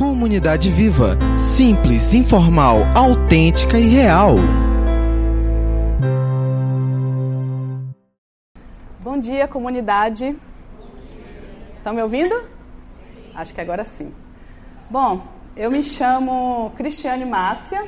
Comunidade 0.00 0.70
Viva. 0.70 1.18
Simples, 1.36 2.14
informal, 2.14 2.78
autêntica 2.96 3.78
e 3.78 3.86
real. 3.86 4.36
Bom 8.98 9.18
dia, 9.20 9.46
comunidade. 9.46 10.34
Estão 11.76 11.92
me 11.92 12.00
ouvindo? 12.00 12.34
Acho 13.34 13.52
que 13.52 13.60
agora 13.60 13.84
sim. 13.84 14.10
Bom, 14.88 15.22
eu 15.54 15.70
me 15.70 15.82
chamo 15.82 16.72
Cristiane 16.78 17.26
Márcia. 17.26 17.86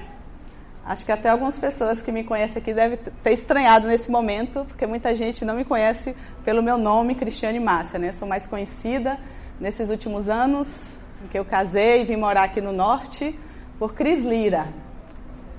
Acho 0.84 1.06
que 1.06 1.12
até 1.12 1.30
algumas 1.30 1.58
pessoas 1.58 2.02
que 2.02 2.12
me 2.12 2.24
conhecem 2.24 2.60
aqui 2.60 2.74
devem 2.74 2.98
ter 3.24 3.32
estranhado 3.32 3.88
nesse 3.88 4.10
momento, 4.10 4.66
porque 4.68 4.86
muita 4.86 5.14
gente 5.14 5.46
não 5.46 5.56
me 5.56 5.64
conhece 5.64 6.14
pelo 6.44 6.62
meu 6.62 6.76
nome, 6.76 7.14
Cristiane 7.14 7.58
Márcia, 7.58 7.98
né? 7.98 8.12
Sou 8.12 8.28
mais 8.28 8.46
conhecida 8.46 9.18
nesses 9.58 9.88
últimos 9.88 10.28
anos 10.28 10.92
que 11.30 11.38
eu 11.38 11.44
casei 11.44 12.02
e 12.02 12.04
vim 12.04 12.16
morar 12.16 12.44
aqui 12.44 12.60
no 12.60 12.72
norte, 12.72 13.38
por 13.78 13.94
Cris 13.94 14.24
Lira. 14.24 14.66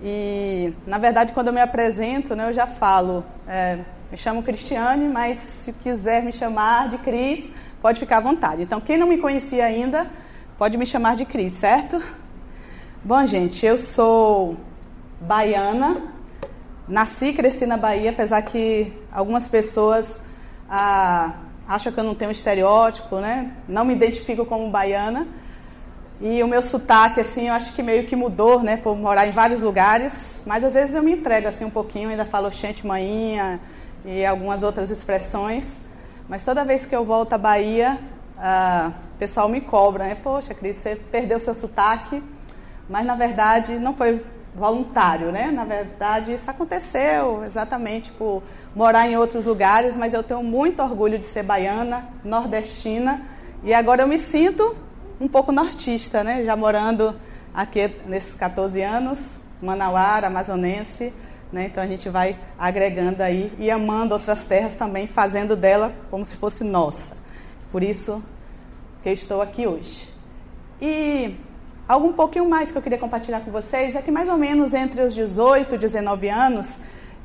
E, 0.02 0.74
na 0.86 0.98
verdade, 0.98 1.32
quando 1.34 1.48
eu 1.48 1.54
me 1.54 1.62
apresento, 1.62 2.36
né, 2.36 2.50
eu 2.50 2.54
já 2.54 2.68
falo, 2.68 3.24
é, 3.48 3.80
me 4.12 4.18
chamo 4.18 4.44
Cristiane, 4.44 5.08
mas 5.08 5.38
se 5.38 5.72
quiser 5.72 6.24
me 6.24 6.34
chamar 6.34 6.90
de 6.90 6.98
Cris, 6.98 7.50
pode 7.82 8.00
ficar 8.00 8.18
à 8.18 8.22
vontade. 8.22 8.62
Então, 8.62 8.82
quem 8.82 8.98
não 8.98 9.08
me 9.08 9.18
conhecia 9.18 9.66
ainda, 9.66 10.10
pode 10.58 10.78
me 10.78 10.86
chamar 10.86 11.16
de 11.16 11.26
Cris, 11.26 11.54
certo? 11.54 12.02
Bom, 13.04 13.26
gente, 13.26 13.66
eu 13.66 13.78
sou 13.78 14.58
baiana, 15.20 16.02
nasci 16.88 17.28
e 17.28 17.34
cresci 17.34 17.66
na 17.66 17.78
Bahia, 17.78 18.12
apesar 18.12 18.42
que 18.42 18.92
algumas 19.12 19.48
pessoas 19.48 20.22
ah, 20.70 21.34
acham 21.68 21.92
que 21.92 22.00
eu 22.00 22.04
não 22.04 22.16
tenho 22.16 22.30
um 22.30 22.32
estereótipo, 22.32 23.20
né? 23.20 23.54
Não 23.68 23.86
me 23.86 23.94
identifico 23.94 24.46
como 24.46 24.70
baiana. 24.70 25.28
E 26.26 26.42
o 26.42 26.48
meu 26.48 26.64
sotaque, 26.64 27.20
assim, 27.20 27.50
eu 27.50 27.54
acho 27.54 27.74
que 27.74 27.84
meio 27.84 28.08
que 28.08 28.16
mudou, 28.16 28.64
né, 28.64 28.78
por 28.78 28.96
morar 28.96 29.28
em 29.28 29.32
vários 29.32 29.62
lugares. 29.62 30.38
Mas 30.46 30.64
às 30.64 30.72
vezes 30.72 30.96
eu 30.96 31.04
me 31.04 31.12
entrego, 31.12 31.50
assim, 31.50 31.66
um 31.66 31.70
pouquinho, 31.70 32.08
ainda 32.08 32.24
falo 32.24 32.50
gente 32.50 32.88
manhinha 32.88 33.60
e 34.06 34.26
algumas 34.26 34.64
outras 34.64 34.90
expressões. 34.90 35.82
Mas 36.30 36.46
toda 36.46 36.64
vez 36.64 36.86
que 36.86 36.96
eu 36.96 37.04
volto 37.04 37.34
à 37.34 37.38
Bahia, 37.38 38.00
uh, 38.38 38.94
o 39.16 39.18
pessoal 39.20 39.50
me 39.50 39.60
cobra, 39.60 40.06
né? 40.06 40.16
Poxa, 40.16 40.54
Cris, 40.54 40.78
você 40.78 40.96
perdeu 40.96 41.42
seu 41.42 41.54
sotaque. 41.54 42.24
Mas 42.90 43.06
na 43.06 43.16
verdade 43.16 43.78
não 43.78 43.94
foi 43.94 44.26
voluntário, 44.56 45.30
né? 45.30 45.52
Na 45.52 45.66
verdade 45.66 46.36
isso 46.36 46.50
aconteceu 46.50 47.44
exatamente 47.44 48.14
por 48.14 48.42
morar 48.74 49.10
em 49.10 49.18
outros 49.18 49.44
lugares, 49.44 49.98
mas 49.98 50.14
eu 50.14 50.24
tenho 50.24 50.42
muito 50.42 50.82
orgulho 50.82 51.20
de 51.20 51.26
ser 51.26 51.44
baiana, 51.44 52.08
nordestina. 52.24 53.28
E 53.62 53.74
agora 53.74 54.04
eu 54.04 54.08
me 54.08 54.20
sinto 54.20 54.74
um 55.20 55.28
pouco 55.28 55.52
nortista, 55.52 56.24
né? 56.24 56.44
Já 56.44 56.56
morando 56.56 57.16
aqui 57.54 57.90
nesses 58.06 58.34
14 58.34 58.82
anos, 58.82 59.20
Manauara, 59.62 60.28
amazonense, 60.28 61.14
né? 61.52 61.68
Então 61.68 61.84
a 61.84 61.88
gente 61.88 62.10
vai 62.10 62.38
agregando 62.58 63.22
aí 63.22 63.54
e 63.58 63.70
amando 63.70 64.14
outras 64.14 64.46
terras 64.46 64.76
também, 64.76 65.08
fazendo 65.08 65.56
dela 65.56 65.94
como 66.10 66.26
se 66.26 66.36
fosse 66.36 66.64
nossa. 66.64 67.16
Por 67.72 67.84
isso 67.84 68.24
que 69.02 69.10
eu 69.10 69.14
estou 69.14 69.42
aqui 69.42 69.68
hoje. 69.68 70.08
E 70.82 71.36
algo 71.88 72.08
um 72.08 72.14
pouquinho 72.14 72.50
mais 72.50 72.72
que 72.72 72.78
eu 72.78 72.82
queria 72.82 72.98
compartilhar 72.98 73.42
com 73.42 73.52
vocês 73.52 73.96
é 73.96 74.02
que 74.02 74.12
mais 74.12 74.28
ou 74.28 74.38
menos 74.38 74.74
entre 74.74 75.02
os 75.02 75.14
18 75.14 75.76
e 75.76 75.78
19 75.78 76.30
anos, 76.30 76.68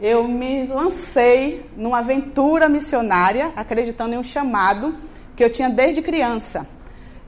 eu 0.01 0.29
me 0.29 0.67
lancei 0.67 1.69
numa 1.77 1.99
aventura 1.99 2.69
missionária, 2.69 3.53
acreditando 3.57 4.15
em 4.15 4.19
um 4.19 4.23
chamado 4.23 4.95
que 5.35 5.43
eu 5.43 5.51
tinha 5.51 5.69
desde 5.69 6.03
criança. 6.03 6.67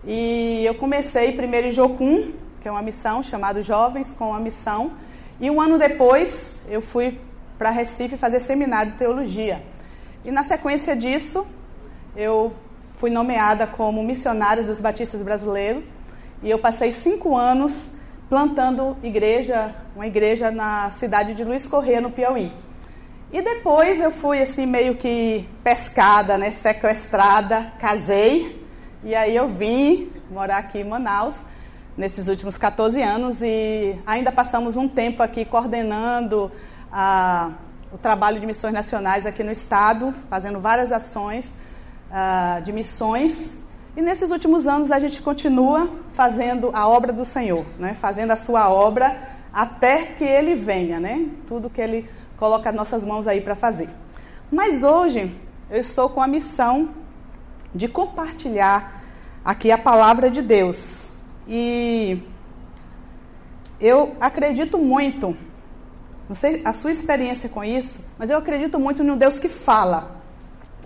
E 0.04 0.64
eu 0.64 0.74
comecei 0.74 1.32
primeiro 1.32 1.68
em 1.68 1.72
Jocum, 1.72 2.32
que 2.60 2.68
é 2.68 2.70
uma 2.70 2.82
missão 2.82 3.22
chamada 3.22 3.62
Jovens 3.62 4.14
com 4.14 4.32
a 4.34 4.40
Missão. 4.40 4.92
E 5.38 5.50
um 5.50 5.60
ano 5.60 5.78
depois 5.78 6.60
eu 6.68 6.80
fui 6.80 7.18
para 7.58 7.70
Recife 7.70 8.16
fazer 8.16 8.40
seminário 8.40 8.92
de 8.92 8.98
teologia. 8.98 9.62
E 10.24 10.30
na 10.30 10.42
sequência 10.42 10.96
disso, 10.96 11.46
eu 12.16 12.52
fui 12.96 13.10
nomeada 13.10 13.66
como 13.66 14.02
missionária 14.02 14.62
dos 14.62 14.80
batistas 14.80 15.22
brasileiros. 15.22 15.84
E 16.42 16.50
eu 16.50 16.58
passei 16.58 16.92
cinco 16.92 17.36
anos 17.36 17.72
plantando 18.28 18.96
igreja, 19.02 19.74
uma 19.94 20.06
igreja 20.06 20.50
na 20.50 20.90
cidade 20.92 21.34
de 21.34 21.44
Luiz 21.44 21.66
Corrêa, 21.66 22.00
no 22.00 22.10
Piauí. 22.10 22.50
E 23.32 23.42
depois 23.42 24.00
eu 24.00 24.10
fui 24.10 24.40
assim 24.40 24.64
meio 24.66 24.94
que 24.94 25.46
pescada, 25.62 26.38
né, 26.38 26.50
sequestrada, 26.50 27.72
casei 27.78 28.59
e 29.02 29.14
aí 29.14 29.34
eu 29.34 29.48
vim 29.48 30.12
morar 30.30 30.58
aqui 30.58 30.78
em 30.78 30.84
Manaus 30.84 31.34
nesses 31.96 32.28
últimos 32.28 32.58
14 32.58 33.00
anos 33.00 33.40
e 33.40 33.96
ainda 34.06 34.30
passamos 34.30 34.76
um 34.76 34.86
tempo 34.86 35.22
aqui 35.22 35.42
coordenando 35.42 36.52
a, 36.92 37.50
o 37.90 37.96
trabalho 37.96 38.38
de 38.38 38.46
missões 38.46 38.74
nacionais 38.74 39.24
aqui 39.24 39.42
no 39.42 39.52
estado, 39.52 40.14
fazendo 40.28 40.60
várias 40.60 40.92
ações 40.92 41.50
uh, 42.10 42.62
de 42.62 42.72
missões. 42.72 43.56
E 43.96 44.02
nesses 44.02 44.30
últimos 44.30 44.68
anos 44.68 44.92
a 44.92 45.00
gente 45.00 45.22
continua 45.22 45.88
fazendo 46.12 46.70
a 46.74 46.86
obra 46.86 47.10
do 47.10 47.24
Senhor, 47.24 47.64
né? 47.78 47.94
fazendo 47.94 48.32
a 48.32 48.36
sua 48.36 48.70
obra 48.70 49.30
até 49.50 50.02
que 50.02 50.24
Ele 50.24 50.54
venha, 50.56 51.00
né? 51.00 51.26
tudo 51.48 51.70
que 51.70 51.80
Ele 51.80 52.06
coloca 52.36 52.70
nossas 52.70 53.02
mãos 53.02 53.26
aí 53.26 53.40
para 53.40 53.56
fazer. 53.56 53.88
Mas 54.52 54.82
hoje 54.82 55.34
eu 55.70 55.80
estou 55.80 56.10
com 56.10 56.20
a 56.20 56.26
missão 56.26 56.99
de 57.74 57.88
compartilhar 57.88 59.02
aqui 59.44 59.70
a 59.70 59.78
palavra 59.78 60.30
de 60.30 60.42
Deus. 60.42 61.08
E 61.46 62.22
eu 63.80 64.14
acredito 64.20 64.78
muito, 64.78 65.36
não 66.28 66.34
sei 66.34 66.62
a 66.64 66.72
sua 66.72 66.90
experiência 66.90 67.48
com 67.48 67.64
isso, 67.64 68.04
mas 68.18 68.30
eu 68.30 68.38
acredito 68.38 68.78
muito 68.78 69.02
no 69.02 69.16
Deus 69.16 69.38
que 69.38 69.48
fala. 69.48 70.20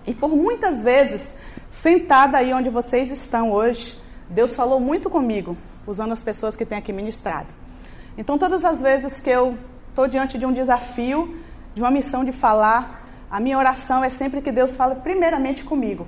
E 0.07 0.13
por 0.13 0.35
muitas 0.35 0.81
vezes, 0.81 1.35
sentada 1.69 2.37
aí 2.37 2.53
onde 2.53 2.69
vocês 2.69 3.11
estão 3.11 3.51
hoje, 3.51 3.99
Deus 4.29 4.55
falou 4.55 4.79
muito 4.79 5.09
comigo, 5.09 5.57
usando 5.85 6.13
as 6.13 6.23
pessoas 6.23 6.55
que 6.55 6.65
têm 6.65 6.77
aqui 6.77 6.93
ministrado. 6.93 7.47
Então, 8.17 8.37
todas 8.37 8.63
as 8.63 8.81
vezes 8.81 9.19
que 9.19 9.29
eu 9.29 9.57
estou 9.89 10.07
diante 10.07 10.37
de 10.37 10.45
um 10.45 10.53
desafio, 10.53 11.37
de 11.73 11.81
uma 11.81 11.91
missão 11.91 12.23
de 12.23 12.31
falar, 12.31 13.05
a 13.29 13.39
minha 13.39 13.57
oração 13.57 14.03
é 14.03 14.09
sempre 14.09 14.41
que 14.41 14.51
Deus 14.51 14.75
fale 14.75 14.95
primeiramente 14.95 15.63
comigo 15.63 16.07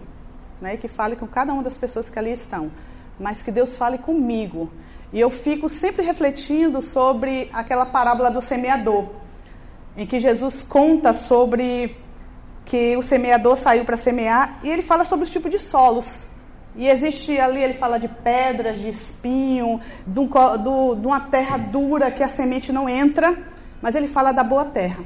né, 0.61 0.77
que 0.77 0.87
fale 0.87 1.15
com 1.15 1.27
cada 1.27 1.53
uma 1.53 1.63
das 1.63 1.77
pessoas 1.77 2.09
que 2.09 2.17
ali 2.17 2.31
estão, 2.31 2.71
mas 3.19 3.41
que 3.41 3.51
Deus 3.51 3.75
fale 3.75 3.97
comigo. 3.97 4.71
E 5.11 5.19
eu 5.19 5.29
fico 5.29 5.69
sempre 5.69 6.03
refletindo 6.03 6.81
sobre 6.81 7.49
aquela 7.53 7.85
parábola 7.85 8.29
do 8.29 8.41
semeador, 8.41 9.05
em 9.95 10.05
que 10.05 10.19
Jesus 10.19 10.61
conta 10.61 11.13
sobre 11.13 11.95
que 12.65 12.97
o 12.97 13.01
semeador 13.01 13.57
saiu 13.57 13.85
para 13.85 13.95
semear 13.95 14.59
e 14.61 14.69
ele 14.69 14.83
fala 14.83 15.05
sobre 15.05 15.25
os 15.25 15.31
tipos 15.31 15.49
de 15.49 15.57
solos. 15.57 16.27
E 16.75 16.87
existe 16.87 17.39
ali, 17.39 17.63
ele 17.63 17.73
fala 17.73 17.97
de 17.97 18.07
pedras, 18.07 18.77
de 18.79 18.89
espinho, 18.89 19.81
de, 20.05 20.19
um, 20.19 20.27
do, 20.27 20.95
de 20.95 21.07
uma 21.07 21.21
terra 21.21 21.57
dura 21.57 22.11
que 22.11 22.21
a 22.21 22.27
semente 22.27 22.71
não 22.71 22.87
entra, 22.87 23.35
mas 23.81 23.95
ele 23.95 24.07
fala 24.07 24.31
da 24.31 24.43
boa 24.43 24.65
terra. 24.65 25.03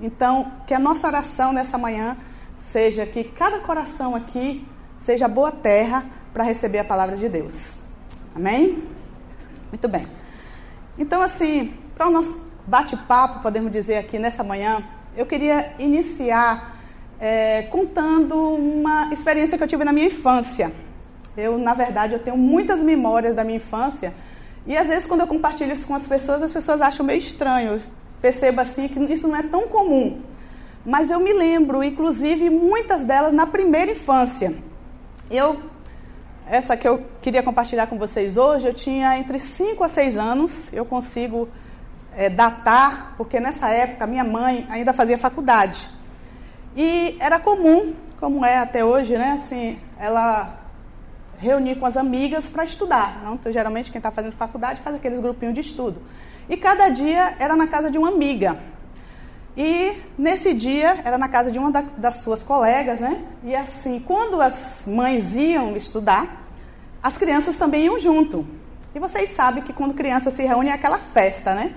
Então, 0.00 0.52
que 0.66 0.74
a 0.74 0.78
nossa 0.78 1.06
oração 1.06 1.52
nessa 1.52 1.78
manhã 1.78 2.18
seja 2.58 3.06
que 3.06 3.24
cada 3.24 3.60
coração 3.60 4.14
aqui 4.14 4.66
seja 5.06 5.28
boa 5.28 5.52
terra 5.52 6.04
para 6.32 6.42
receber 6.42 6.80
a 6.80 6.84
palavra 6.84 7.16
de 7.16 7.28
Deus. 7.28 7.74
Amém? 8.34 8.82
Muito 9.70 9.86
bem. 9.86 10.04
Então, 10.98 11.22
assim, 11.22 11.72
para 11.94 12.08
o 12.08 12.10
nosso 12.10 12.44
bate-papo, 12.66 13.40
podemos 13.40 13.70
dizer 13.70 13.98
aqui 13.98 14.18
nessa 14.18 14.42
manhã, 14.42 14.82
eu 15.16 15.24
queria 15.24 15.74
iniciar 15.78 16.76
é, 17.20 17.62
contando 17.70 18.34
uma 18.36 19.12
experiência 19.12 19.56
que 19.56 19.62
eu 19.62 19.68
tive 19.68 19.84
na 19.84 19.92
minha 19.92 20.08
infância. 20.08 20.72
Eu, 21.36 21.56
na 21.56 21.72
verdade, 21.72 22.14
eu 22.14 22.18
tenho 22.18 22.36
muitas 22.36 22.80
memórias 22.80 23.36
da 23.36 23.44
minha 23.44 23.58
infância 23.58 24.12
e 24.66 24.76
às 24.76 24.88
vezes 24.88 25.06
quando 25.06 25.20
eu 25.20 25.28
compartilho 25.28 25.72
isso 25.72 25.86
com 25.86 25.94
as 25.94 26.04
pessoas, 26.04 26.42
as 26.42 26.50
pessoas 26.50 26.80
acham 26.80 27.06
meio 27.06 27.20
estranho. 27.20 27.74
Eu 27.74 27.80
percebo 28.20 28.60
assim 28.60 28.88
que 28.88 28.98
isso 29.12 29.28
não 29.28 29.36
é 29.36 29.44
tão 29.44 29.68
comum. 29.68 30.20
Mas 30.84 31.10
eu 31.10 31.20
me 31.20 31.32
lembro, 31.32 31.84
inclusive, 31.84 32.50
muitas 32.50 33.02
delas 33.02 33.32
na 33.32 33.46
primeira 33.46 33.92
infância. 33.92 34.65
Eu, 35.30 35.60
essa 36.48 36.76
que 36.76 36.86
eu 36.86 37.04
queria 37.20 37.42
compartilhar 37.42 37.88
com 37.88 37.98
vocês 37.98 38.36
hoje, 38.36 38.68
eu 38.68 38.74
tinha 38.74 39.18
entre 39.18 39.40
5 39.40 39.82
a 39.82 39.88
6 39.88 40.16
anos, 40.16 40.72
eu 40.72 40.84
consigo 40.84 41.48
é, 42.16 42.30
datar, 42.30 43.14
porque 43.16 43.40
nessa 43.40 43.68
época 43.68 44.06
minha 44.06 44.22
mãe 44.22 44.64
ainda 44.70 44.92
fazia 44.92 45.18
faculdade. 45.18 45.88
E 46.76 47.16
era 47.18 47.40
comum, 47.40 47.92
como 48.20 48.44
é 48.44 48.58
até 48.58 48.84
hoje, 48.84 49.18
né, 49.18 49.40
assim, 49.42 49.80
ela 49.98 50.60
reunir 51.38 51.74
com 51.74 51.86
as 51.86 51.96
amigas 51.96 52.46
para 52.46 52.64
estudar. 52.64 53.20
Não? 53.24 53.34
Então, 53.34 53.50
geralmente, 53.50 53.90
quem 53.90 53.98
está 53.98 54.12
fazendo 54.12 54.32
faculdade 54.32 54.80
faz 54.82 54.94
aqueles 54.94 55.18
grupinhos 55.18 55.54
de 55.54 55.60
estudo. 55.60 56.00
E 56.48 56.56
cada 56.56 56.88
dia 56.88 57.34
era 57.40 57.56
na 57.56 57.66
casa 57.66 57.90
de 57.90 57.98
uma 57.98 58.08
amiga. 58.08 58.58
E 59.56 60.02
nesse 60.18 60.52
dia, 60.52 60.98
era 61.02 61.16
na 61.16 61.28
casa 61.28 61.50
de 61.50 61.58
uma 61.58 61.70
da, 61.70 61.80
das 61.96 62.16
suas 62.16 62.42
colegas, 62.42 63.00
né? 63.00 63.24
E 63.42 63.56
assim, 63.56 63.98
quando 63.98 64.40
as 64.40 64.84
mães 64.86 65.34
iam 65.34 65.74
estudar, 65.76 66.44
as 67.02 67.16
crianças 67.16 67.56
também 67.56 67.86
iam 67.86 67.98
junto. 67.98 68.46
E 68.94 68.98
vocês 68.98 69.30
sabem 69.30 69.62
que 69.62 69.72
quando 69.72 69.94
criança 69.94 70.30
se 70.30 70.42
reúne 70.42 70.68
é 70.68 70.72
aquela 70.72 70.98
festa, 70.98 71.54
né? 71.54 71.74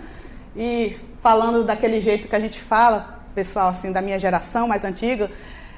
E 0.58 0.98
falando 1.22 1.64
daquele 1.64 2.02
jeito 2.02 2.28
que 2.28 2.36
a 2.36 2.40
gente 2.40 2.60
fala, 2.60 3.22
pessoal 3.34 3.70
assim 3.70 3.94
da 3.94 4.02
minha 4.02 4.20
geração 4.20 4.68
mais 4.68 4.84
antiga, 4.84 5.32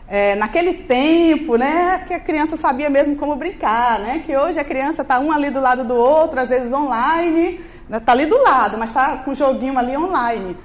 é, 0.08 0.34
naquele 0.36 0.74
tempo, 0.74 1.56
né, 1.56 2.04
que 2.08 2.14
a 2.14 2.20
criança 2.20 2.58
sabia 2.58 2.90
mesmo 2.90 3.16
como 3.16 3.36
brincar, 3.36 4.00
né? 4.00 4.24
Que 4.26 4.36
hoje 4.36 4.60
a 4.60 4.64
criança 4.64 5.04
está 5.04 5.20
um 5.20 5.32
ali 5.32 5.52
do 5.52 5.62
lado 5.62 5.84
do 5.84 5.96
outro, 5.96 6.40
às 6.40 6.50
vezes 6.50 6.74
online, 6.74 7.62
né, 7.88 8.02
ali 8.08 8.26
do 8.26 8.42
lado, 8.42 8.78
mas 8.78 8.90
está 8.90 9.18
com 9.18 9.32
o 9.32 9.36
joguinho 9.36 9.78
ali 9.78 9.96
online 9.96 10.58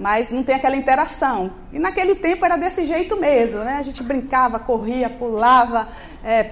mas 0.00 0.30
não 0.30 0.42
tem 0.42 0.54
aquela 0.54 0.74
interação. 0.74 1.52
E 1.70 1.78
naquele 1.78 2.14
tempo 2.14 2.42
era 2.42 2.56
desse 2.56 2.86
jeito 2.86 3.18
mesmo, 3.18 3.60
né? 3.60 3.76
A 3.76 3.82
gente 3.82 4.02
brincava, 4.02 4.58
corria, 4.58 5.10
pulava, 5.10 5.88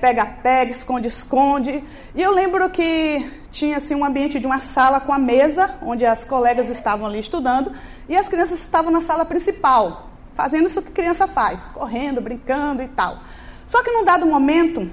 pega-pega, 0.03 0.71
é, 0.71 0.75
esconde-esconde. 0.75 1.83
E 2.15 2.21
eu 2.21 2.31
lembro 2.31 2.69
que 2.69 3.27
tinha 3.51 3.79
assim 3.79 3.95
um 3.95 4.05
ambiente 4.05 4.39
de 4.39 4.47
uma 4.47 4.59
sala 4.59 5.01
com 5.01 5.15
a 5.15 5.19
mesa, 5.19 5.77
onde 5.81 6.05
as 6.05 6.25
colegas 6.25 6.69
estavam 6.69 7.07
ali 7.07 7.21
estudando, 7.21 7.73
e 8.07 8.15
as 8.15 8.29
crianças 8.29 8.59
estavam 8.59 8.93
na 8.93 9.01
sala 9.01 9.25
principal, 9.25 10.11
fazendo 10.35 10.67
isso 10.67 10.83
que 10.83 10.93
criança 10.93 11.27
faz, 11.27 11.69
correndo, 11.69 12.21
brincando 12.21 12.83
e 12.83 12.89
tal. 12.89 13.19
Só 13.67 13.83
que 13.83 13.91
num 13.91 14.05
dado 14.05 14.27
momento, 14.27 14.91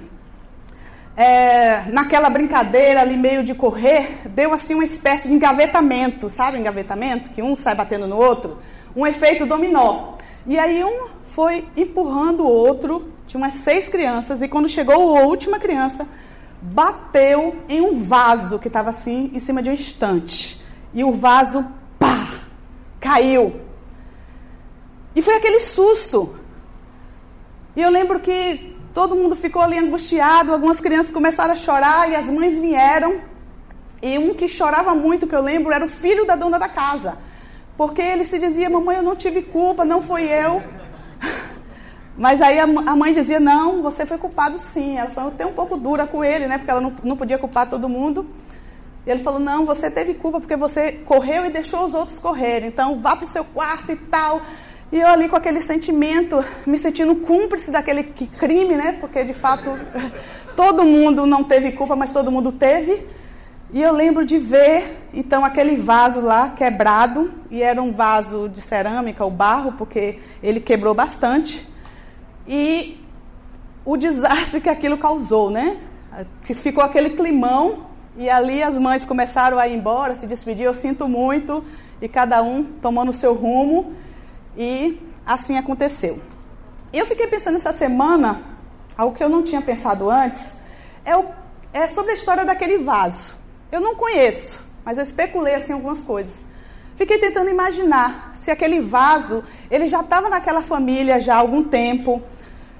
é, 1.16 1.90
naquela 1.90 2.28
brincadeira 2.28 3.00
ali 3.00 3.16
meio 3.16 3.42
de 3.42 3.54
correr, 3.54 4.28
deu 4.28 4.52
assim 4.52 4.74
uma 4.74 4.84
espécie 4.84 5.28
de 5.28 5.34
engavetamento, 5.34 6.28
sabe 6.28 6.58
engavetamento? 6.58 7.30
Que 7.30 7.42
um 7.42 7.56
sai 7.56 7.74
batendo 7.74 8.06
no 8.06 8.18
outro, 8.18 8.58
um 8.94 9.06
efeito 9.06 9.46
dominó. 9.46 10.14
E 10.46 10.58
aí 10.58 10.84
um 10.84 11.08
foi 11.24 11.66
empurrando 11.74 12.44
o 12.44 12.48
outro, 12.48 13.10
tinha 13.26 13.42
umas 13.42 13.54
seis 13.54 13.88
crianças, 13.88 14.42
e 14.42 14.48
quando 14.48 14.68
chegou 14.68 15.16
a 15.16 15.22
última 15.22 15.58
criança, 15.58 16.06
bateu 16.60 17.56
em 17.68 17.80
um 17.80 17.98
vaso 17.98 18.58
que 18.58 18.68
estava 18.68 18.90
assim 18.90 19.30
em 19.32 19.40
cima 19.40 19.62
de 19.62 19.70
um 19.70 19.74
estante. 19.74 20.60
E 20.92 21.02
o 21.02 21.12
vaso, 21.12 21.64
pá, 21.98 22.28
caiu. 23.00 23.60
E 25.14 25.22
foi 25.22 25.34
aquele 25.34 25.60
susto. 25.60 26.36
E 27.74 27.80
eu 27.80 27.90
lembro 27.90 28.20
que 28.20 28.75
Todo 28.96 29.14
mundo 29.14 29.36
ficou 29.36 29.60
ali 29.60 29.76
angustiado, 29.76 30.54
algumas 30.54 30.80
crianças 30.80 31.12
começaram 31.12 31.52
a 31.52 31.56
chorar 31.56 32.08
e 32.10 32.16
as 32.16 32.30
mães 32.30 32.58
vieram. 32.58 33.20
E 34.00 34.16
um 34.16 34.32
que 34.32 34.48
chorava 34.48 34.94
muito, 34.94 35.26
que 35.26 35.34
eu 35.34 35.42
lembro, 35.42 35.70
era 35.70 35.84
o 35.84 35.88
filho 35.88 36.26
da 36.26 36.34
dona 36.34 36.58
da 36.58 36.66
casa. 36.66 37.18
Porque 37.76 38.00
ele 38.00 38.24
se 38.24 38.38
dizia: 38.38 38.70
Mamãe, 38.70 38.96
eu 38.96 39.02
não 39.02 39.14
tive 39.14 39.42
culpa, 39.42 39.84
não 39.84 40.00
foi 40.00 40.22
eu. 40.22 40.62
Mas 42.16 42.40
aí 42.40 42.58
a 42.58 42.66
mãe 42.66 43.12
dizia: 43.12 43.38
Não, 43.38 43.82
você 43.82 44.06
foi 44.06 44.16
culpado 44.16 44.58
sim. 44.58 44.96
Ela 44.96 45.10
foi 45.10 45.24
até 45.24 45.44
um 45.44 45.52
pouco 45.52 45.76
dura 45.76 46.06
com 46.06 46.24
ele, 46.24 46.46
né? 46.46 46.56
Porque 46.56 46.70
ela 46.70 46.80
não, 46.80 46.96
não 47.04 47.18
podia 47.18 47.36
culpar 47.36 47.68
todo 47.68 47.90
mundo. 47.90 48.26
E 49.06 49.10
ele 49.10 49.22
falou: 49.22 49.38
Não, 49.38 49.66
você 49.66 49.90
teve 49.90 50.14
culpa 50.14 50.40
porque 50.40 50.56
você 50.56 50.92
correu 51.04 51.44
e 51.44 51.50
deixou 51.50 51.84
os 51.84 51.92
outros 51.92 52.18
correrem. 52.18 52.70
Então 52.70 52.98
vá 53.02 53.14
para 53.14 53.26
o 53.26 53.30
seu 53.30 53.44
quarto 53.44 53.92
e 53.92 53.96
tal. 53.96 54.40
E 54.92 55.00
eu 55.00 55.08
ali 55.08 55.28
com 55.28 55.36
aquele 55.36 55.60
sentimento, 55.60 56.44
me 56.64 56.78
sentindo 56.78 57.16
cúmplice 57.16 57.70
daquele 57.70 58.04
crime, 58.04 58.76
né? 58.76 58.92
Porque 59.00 59.24
de 59.24 59.32
fato 59.32 59.70
todo 60.54 60.84
mundo 60.84 61.26
não 61.26 61.42
teve 61.42 61.72
culpa, 61.72 61.96
mas 61.96 62.10
todo 62.10 62.30
mundo 62.30 62.52
teve. 62.52 63.04
E 63.72 63.82
eu 63.82 63.92
lembro 63.92 64.24
de 64.24 64.38
ver, 64.38 64.96
então, 65.12 65.44
aquele 65.44 65.76
vaso 65.76 66.20
lá 66.20 66.50
quebrado, 66.50 67.32
e 67.50 67.62
era 67.62 67.82
um 67.82 67.92
vaso 67.92 68.48
de 68.48 68.60
cerâmica, 68.60 69.24
o 69.24 69.30
barro, 69.30 69.72
porque 69.72 70.20
ele 70.40 70.60
quebrou 70.60 70.94
bastante. 70.94 71.66
E 72.46 72.96
o 73.84 73.96
desastre 73.96 74.60
que 74.60 74.68
aquilo 74.68 74.96
causou, 74.96 75.50
né? 75.50 75.78
Que 76.44 76.54
ficou 76.54 76.82
aquele 76.82 77.10
climão, 77.10 77.86
e 78.16 78.30
ali 78.30 78.62
as 78.62 78.78
mães 78.78 79.04
começaram 79.04 79.58
a 79.58 79.66
ir 79.66 79.76
embora, 79.76 80.14
se 80.14 80.26
despedir, 80.26 80.64
eu 80.64 80.74
sinto 80.74 81.08
muito, 81.08 81.64
e 82.00 82.08
cada 82.08 82.42
um 82.44 82.62
tomando 82.80 83.10
o 83.10 83.14
seu 83.14 83.34
rumo. 83.34 83.94
E 84.56 85.00
assim 85.24 85.58
aconteceu. 85.58 86.20
Eu 86.92 87.04
fiquei 87.06 87.26
pensando 87.26 87.56
essa 87.56 87.72
semana, 87.72 88.42
algo 88.96 89.16
que 89.16 89.22
eu 89.22 89.28
não 89.28 89.42
tinha 89.42 89.60
pensado 89.60 90.08
antes, 90.08 90.54
é, 91.04 91.16
o, 91.16 91.26
é 91.72 91.86
sobre 91.86 92.12
a 92.12 92.14
história 92.14 92.44
daquele 92.44 92.78
vaso. 92.78 93.34
Eu 93.70 93.80
não 93.80 93.96
conheço, 93.96 94.64
mas 94.84 94.96
eu 94.96 95.02
especulei 95.02 95.54
assim 95.54 95.72
algumas 95.72 96.02
coisas. 96.02 96.44
Fiquei 96.96 97.18
tentando 97.18 97.50
imaginar 97.50 98.32
se 98.38 98.50
aquele 98.50 98.80
vaso, 98.80 99.44
ele 99.70 99.86
já 99.86 100.00
estava 100.00 100.30
naquela 100.30 100.62
família 100.62 101.20
já 101.20 101.34
há 101.34 101.38
algum 101.38 101.64
tempo, 101.64 102.22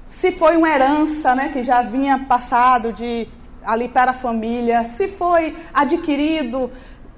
se 0.07 0.31
foi 0.31 0.57
uma 0.57 0.69
herança, 0.69 1.35
né, 1.35 1.49
que 1.49 1.61
já 1.61 1.81
vinha 1.81 2.25
passado 2.27 2.91
de 2.93 3.27
ali 3.63 3.89
para 3.89 4.11
a 4.11 4.13
família, 4.13 4.85
se 4.85 5.09
foi 5.09 5.53
adquirido 5.73 6.71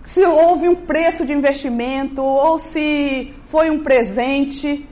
se 0.09 0.25
houve 0.25 0.67
um 0.67 0.75
preço 0.75 1.23
de 1.23 1.33
investimento 1.33 2.21
ou 2.21 2.57
se 2.57 3.31
foi 3.45 3.69
um 3.69 3.83
presente. 3.83 4.88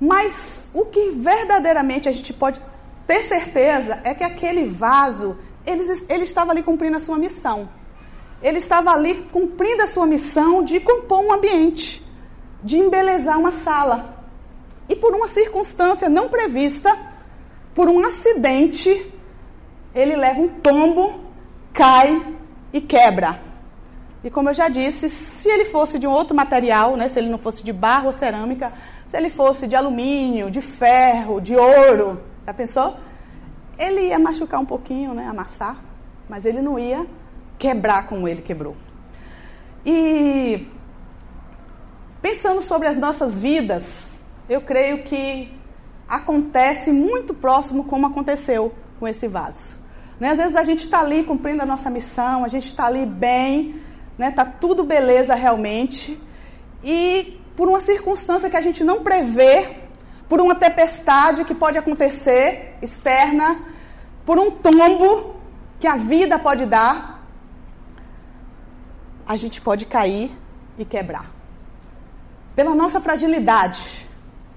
Mas 0.00 0.70
o 0.72 0.86
que 0.86 1.10
verdadeiramente 1.10 2.08
a 2.08 2.12
gente 2.12 2.32
pode 2.32 2.60
ter 3.06 3.22
certeza 3.24 4.00
é 4.04 4.14
que 4.14 4.24
aquele 4.24 4.66
vaso, 4.66 5.36
ele, 5.66 5.82
ele 6.08 6.24
estava 6.24 6.50
ali 6.52 6.62
cumprindo 6.62 6.96
a 6.96 7.00
sua 7.00 7.18
missão. 7.18 7.68
Ele 8.42 8.56
estava 8.56 8.90
ali 8.90 9.26
cumprindo 9.30 9.82
a 9.82 9.86
sua 9.86 10.06
missão 10.06 10.64
de 10.64 10.80
compor 10.80 11.20
um 11.20 11.32
ambiente, 11.32 12.02
de 12.62 12.78
embelezar 12.78 13.38
uma 13.38 13.52
sala. 13.52 14.24
E 14.88 14.96
por 14.96 15.14
uma 15.14 15.28
circunstância 15.28 16.08
não 16.08 16.30
prevista, 16.30 16.90
por 17.74 17.86
um 17.86 18.02
acidente, 18.06 19.12
ele 19.94 20.16
leva 20.16 20.40
um 20.40 20.48
tombo, 20.48 21.20
cai 21.74 22.20
e 22.72 22.80
quebra. 22.80 23.53
E 24.24 24.30
como 24.30 24.48
eu 24.48 24.54
já 24.54 24.68
disse, 24.70 25.10
se 25.10 25.50
ele 25.50 25.66
fosse 25.66 25.98
de 25.98 26.06
um 26.06 26.10
outro 26.10 26.34
material, 26.34 26.96
né, 26.96 27.10
se 27.10 27.18
ele 27.18 27.28
não 27.28 27.36
fosse 27.36 27.62
de 27.62 27.74
barro 27.74 28.06
ou 28.06 28.12
cerâmica, 28.12 28.72
se 29.06 29.14
ele 29.18 29.28
fosse 29.28 29.66
de 29.68 29.76
alumínio, 29.76 30.50
de 30.50 30.62
ferro, 30.62 31.42
de 31.42 31.54
ouro, 31.54 32.22
já 32.46 32.54
pensou? 32.54 32.96
Ele 33.78 34.08
ia 34.08 34.18
machucar 34.18 34.58
um 34.60 34.64
pouquinho, 34.64 35.12
né, 35.12 35.26
amassar, 35.26 35.76
mas 36.26 36.46
ele 36.46 36.62
não 36.62 36.78
ia 36.78 37.06
quebrar 37.58 38.08
como 38.08 38.26
ele 38.26 38.40
quebrou. 38.40 38.74
E 39.84 40.66
pensando 42.22 42.62
sobre 42.62 42.88
as 42.88 42.96
nossas 42.96 43.38
vidas, 43.38 44.18
eu 44.48 44.62
creio 44.62 45.02
que 45.02 45.52
acontece 46.08 46.90
muito 46.90 47.34
próximo 47.34 47.84
como 47.84 48.06
aconteceu 48.06 48.72
com 48.98 49.06
esse 49.06 49.28
vaso. 49.28 49.76
Né? 50.18 50.30
Às 50.30 50.38
vezes 50.38 50.56
a 50.56 50.64
gente 50.64 50.80
está 50.80 51.00
ali 51.00 51.24
cumprindo 51.24 51.60
a 51.60 51.66
nossa 51.66 51.90
missão, 51.90 52.42
a 52.42 52.48
gente 52.48 52.66
está 52.66 52.86
ali 52.86 53.04
bem, 53.04 53.83
né? 54.18 54.30
Tá 54.30 54.44
tudo 54.44 54.84
beleza 54.84 55.34
realmente. 55.34 56.20
E 56.82 57.40
por 57.56 57.68
uma 57.68 57.80
circunstância 57.80 58.50
que 58.50 58.56
a 58.56 58.60
gente 58.60 58.82
não 58.82 59.02
prevê, 59.02 59.76
por 60.28 60.40
uma 60.40 60.54
tempestade 60.54 61.44
que 61.44 61.54
pode 61.54 61.78
acontecer 61.78 62.76
externa, 62.82 63.60
por 64.24 64.38
um 64.38 64.50
tombo 64.50 65.36
que 65.78 65.86
a 65.86 65.96
vida 65.96 66.38
pode 66.38 66.66
dar, 66.66 67.22
a 69.26 69.36
gente 69.36 69.60
pode 69.60 69.86
cair 69.86 70.30
e 70.78 70.84
quebrar. 70.84 71.30
Pela 72.54 72.74
nossa 72.74 73.00
fragilidade, 73.00 74.06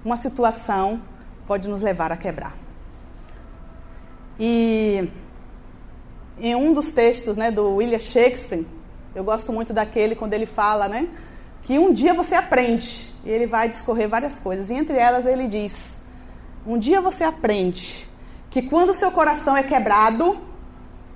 uma 0.03 0.17
situação 0.17 1.01
pode 1.47 1.67
nos 1.67 1.81
levar 1.81 2.11
a 2.11 2.17
quebrar. 2.17 2.55
E 4.39 5.09
em 6.39 6.55
um 6.55 6.73
dos 6.73 6.91
textos 6.91 7.35
né, 7.35 7.49
do 7.49 7.75
William 7.75 7.99
Shakespeare, 7.99 8.65
eu 9.17 9.23
gosto 9.23 9.51
muito 9.51 9.73
daquele 9.73 10.15
quando 10.15 10.33
ele 10.33 10.45
fala, 10.45 10.87
né? 10.87 11.07
Que 11.63 11.79
um 11.79 11.91
dia 11.91 12.13
você 12.13 12.35
aprende. 12.35 13.11
E 13.25 13.29
ele 13.31 13.47
vai 13.47 13.67
discorrer 13.67 14.07
várias 14.07 14.37
coisas. 14.37 14.69
E 14.69 14.75
entre 14.75 14.95
elas 14.95 15.25
ele 15.25 15.47
diz: 15.47 15.97
Um 16.67 16.77
dia 16.77 17.01
você 17.01 17.23
aprende 17.23 18.07
que 18.51 18.61
quando 18.61 18.91
o 18.91 18.93
seu 18.93 19.11
coração 19.11 19.57
é 19.57 19.63
quebrado, 19.63 20.37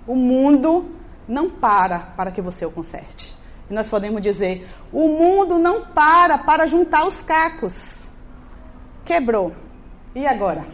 o 0.07 0.15
mundo 0.15 0.89
não 1.27 1.47
para 1.47 1.99
para 1.99 2.31
que 2.31 2.41
você 2.41 2.65
o 2.65 2.71
conserte. 2.71 3.37
E 3.69 3.73
nós 3.73 3.85
podemos 3.85 4.19
dizer: 4.19 4.67
o 4.91 5.07
mundo 5.07 5.59
não 5.59 5.85
para 5.85 6.39
para 6.39 6.65
juntar 6.65 7.05
os 7.05 7.21
cacos. 7.21 8.09
Quebrou. 9.05 9.53
E 10.15 10.25
agora? 10.25 10.65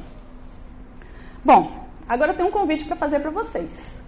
Bom, 1.44 1.86
agora 2.08 2.32
eu 2.32 2.38
tenho 2.38 2.48
um 2.48 2.54
convite 2.54 2.86
para 2.86 2.96
fazer 2.96 3.20
para 3.20 3.32
vocês. 3.32 4.02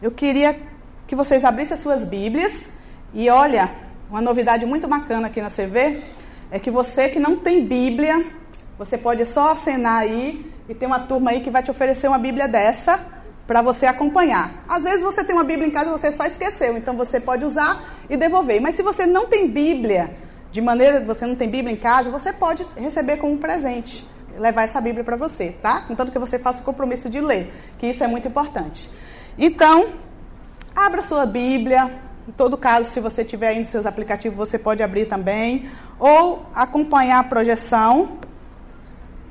Eu 0.00 0.10
queria 0.10 0.71
que 1.12 1.16
vocês 1.16 1.44
abrissem 1.44 1.74
as 1.74 1.82
suas 1.82 2.06
Bíblias. 2.06 2.70
E 3.12 3.28
olha, 3.28 3.68
uma 4.08 4.22
novidade 4.22 4.64
muito 4.64 4.88
bacana 4.88 5.26
aqui 5.26 5.42
na 5.42 5.50
CV 5.50 6.02
é 6.50 6.58
que 6.58 6.70
você 6.70 7.10
que 7.10 7.18
não 7.18 7.36
tem 7.36 7.66
Bíblia, 7.66 8.24
você 8.78 8.96
pode 8.96 9.26
só 9.26 9.52
acenar 9.52 9.98
aí 9.98 10.50
e 10.66 10.74
tem 10.74 10.88
uma 10.88 11.00
turma 11.00 11.32
aí 11.32 11.42
que 11.42 11.50
vai 11.50 11.62
te 11.62 11.70
oferecer 11.70 12.08
uma 12.08 12.16
Bíblia 12.16 12.48
dessa 12.48 12.98
para 13.46 13.60
você 13.60 13.84
acompanhar. 13.84 14.64
Às 14.66 14.84
vezes 14.84 15.02
você 15.02 15.22
tem 15.22 15.34
uma 15.36 15.44
Bíblia 15.44 15.68
em 15.68 15.70
casa 15.70 15.90
e 15.90 15.92
você 15.92 16.10
só 16.10 16.24
esqueceu, 16.24 16.78
então 16.78 16.96
você 16.96 17.20
pode 17.20 17.44
usar 17.44 17.84
e 18.08 18.16
devolver. 18.16 18.58
Mas 18.62 18.76
se 18.76 18.82
você 18.82 19.04
não 19.04 19.26
tem 19.26 19.46
Bíblia, 19.46 20.16
de 20.50 20.62
maneira 20.62 20.98
que 20.98 21.06
você 21.06 21.26
não 21.26 21.36
tem 21.36 21.46
Bíblia 21.46 21.74
em 21.74 21.78
casa, 21.78 22.08
você 22.08 22.32
pode 22.32 22.64
receber 22.74 23.18
como 23.18 23.34
um 23.34 23.38
presente, 23.38 24.08
levar 24.38 24.62
essa 24.62 24.80
Bíblia 24.80 25.04
para 25.04 25.16
você, 25.16 25.50
tá? 25.60 25.82
Contanto 25.82 26.10
que 26.10 26.18
você 26.18 26.38
faça 26.38 26.62
o 26.62 26.64
compromisso 26.64 27.10
de 27.10 27.20
ler, 27.20 27.52
que 27.78 27.88
isso 27.88 28.02
é 28.02 28.06
muito 28.06 28.26
importante. 28.26 28.90
Então, 29.36 30.00
Abra 30.74 31.02
sua 31.02 31.26
Bíblia 31.26 31.90
Em 32.26 32.32
todo 32.32 32.56
caso, 32.56 32.90
se 32.90 33.00
você 33.00 33.24
tiver 33.24 33.48
aí 33.48 33.58
nos 33.58 33.68
seus 33.68 33.84
aplicativos, 33.84 34.38
você 34.38 34.58
pode 34.58 34.82
abrir 34.82 35.06
também. 35.06 35.68
Ou 35.98 36.46
acompanhar 36.54 37.18
a 37.18 37.24
projeção. 37.24 38.18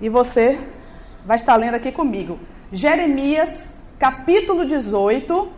E 0.01 0.09
você 0.09 0.59
vai 1.25 1.37
estar 1.37 1.55
lendo 1.55 1.75
aqui 1.75 1.91
comigo. 1.91 2.37
Jeremias, 2.71 3.73
capítulo 3.97 4.65
18, 4.65 5.51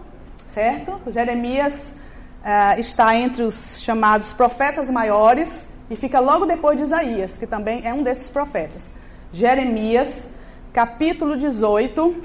certo? 0.47 1.01
Jeremias 1.11 1.95
uh, 2.43 2.79
está 2.79 3.15
entre 3.15 3.43
os 3.43 3.79
chamados 3.81 4.31
profetas 4.31 4.89
maiores 4.89 5.67
e 5.89 5.95
fica 5.95 6.19
logo 6.19 6.45
depois 6.45 6.77
de 6.77 6.83
Isaías, 6.83 7.37
que 7.37 7.47
também 7.47 7.85
é 7.85 7.93
um 7.93 8.03
desses 8.03 8.29
profetas. 8.29 8.87
Jeremias, 9.31 10.27
capítulo 10.71 11.35
18, 11.35 12.15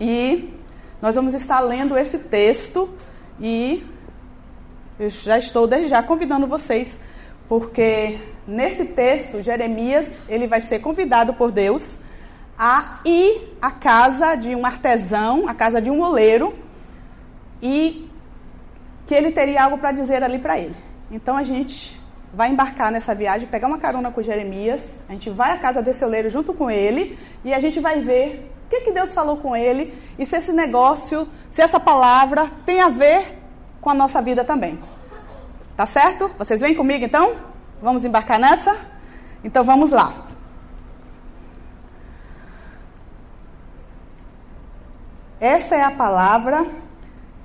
e 0.00 0.55
nós 1.06 1.14
vamos 1.14 1.34
estar 1.34 1.60
lendo 1.60 1.96
esse 1.96 2.18
texto 2.18 2.92
e 3.38 3.86
eu 4.98 5.08
já 5.08 5.38
estou 5.38 5.64
desde 5.64 5.88
já 5.88 6.02
convidando 6.02 6.48
vocês, 6.48 6.98
porque 7.48 8.18
nesse 8.44 8.86
texto 8.86 9.40
Jeremias, 9.40 10.18
ele 10.28 10.48
vai 10.48 10.60
ser 10.60 10.80
convidado 10.80 11.32
por 11.32 11.52
Deus 11.52 11.98
a 12.58 12.98
ir 13.04 13.56
à 13.62 13.70
casa 13.70 14.34
de 14.34 14.52
um 14.56 14.66
artesão, 14.66 15.48
à 15.48 15.54
casa 15.54 15.80
de 15.80 15.92
um 15.92 16.00
oleiro, 16.02 16.52
e 17.62 18.10
que 19.06 19.14
ele 19.14 19.30
teria 19.30 19.62
algo 19.62 19.78
para 19.78 19.92
dizer 19.92 20.24
ali 20.24 20.40
para 20.40 20.58
ele. 20.58 20.74
Então 21.08 21.36
a 21.36 21.44
gente 21.44 22.00
vai 22.34 22.50
embarcar 22.50 22.90
nessa 22.90 23.14
viagem, 23.14 23.46
pegar 23.46 23.68
uma 23.68 23.78
carona 23.78 24.10
com 24.10 24.20
Jeremias, 24.22 24.96
a 25.08 25.12
gente 25.12 25.30
vai 25.30 25.52
à 25.52 25.56
casa 25.56 25.80
desse 25.80 26.04
oleiro 26.04 26.28
junto 26.30 26.52
com 26.52 26.68
ele 26.68 27.16
e 27.44 27.54
a 27.54 27.60
gente 27.60 27.78
vai 27.78 28.00
ver 28.00 28.55
o 28.66 28.68
que, 28.68 28.80
que 28.80 28.92
Deus 28.92 29.14
falou 29.14 29.36
com 29.36 29.56
ele 29.56 29.96
e 30.18 30.26
se 30.26 30.36
esse 30.36 30.52
negócio, 30.52 31.28
se 31.50 31.62
essa 31.62 31.78
palavra 31.78 32.50
tem 32.66 32.80
a 32.80 32.88
ver 32.88 33.38
com 33.80 33.88
a 33.88 33.94
nossa 33.94 34.20
vida 34.20 34.44
também. 34.44 34.76
Tá 35.76 35.86
certo? 35.86 36.28
Vocês 36.36 36.60
vêm 36.60 36.74
comigo 36.74 37.04
então? 37.04 37.36
Vamos 37.80 38.04
embarcar 38.04 38.40
nessa? 38.40 38.76
Então 39.44 39.62
vamos 39.62 39.90
lá. 39.90 40.26
Essa 45.38 45.76
é 45.76 45.84
a 45.84 45.92
palavra 45.92 46.66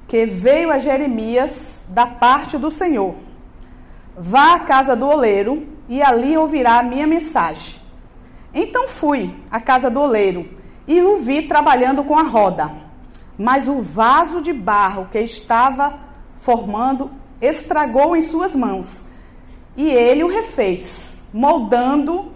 que 0.07 0.25
veio 0.25 0.71
a 0.71 0.79
Jeremias 0.79 1.81
da 1.87 2.07
parte 2.07 2.57
do 2.57 2.71
Senhor. 2.71 3.15
Vá 4.17 4.55
à 4.55 4.59
casa 4.61 4.95
do 4.95 5.07
oleiro 5.07 5.67
e 5.87 6.01
ali 6.01 6.35
ouvirá 6.35 6.79
a 6.79 6.83
minha 6.83 7.05
mensagem. 7.05 7.79
Então 8.51 8.87
fui 8.87 9.35
à 9.51 9.59
casa 9.59 9.87
do 9.87 10.01
oleiro 10.01 10.60
e 10.87 11.01
o 11.01 11.19
vi 11.19 11.47
trabalhando 11.47 12.03
com 12.03 12.17
a 12.17 12.23
roda. 12.23 12.71
Mas 13.37 13.67
o 13.67 13.81
vaso 13.81 14.41
de 14.41 14.53
barro 14.53 15.07
que 15.11 15.19
estava 15.19 15.99
formando 16.37 17.11
estragou 17.41 18.15
em 18.15 18.21
suas 18.21 18.55
mãos. 18.55 19.07
E 19.75 19.89
ele 19.89 20.23
o 20.23 20.27
refez, 20.27 21.23
moldando 21.33 22.31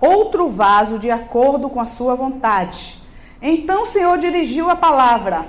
outro 0.00 0.48
vaso 0.48 0.98
de 0.98 1.10
acordo 1.10 1.68
com 1.68 1.80
a 1.80 1.86
sua 1.86 2.14
vontade. 2.14 3.00
Então 3.40 3.84
o 3.84 3.90
Senhor 3.90 4.18
dirigiu 4.18 4.68
a 4.70 4.76
palavra: 4.76 5.46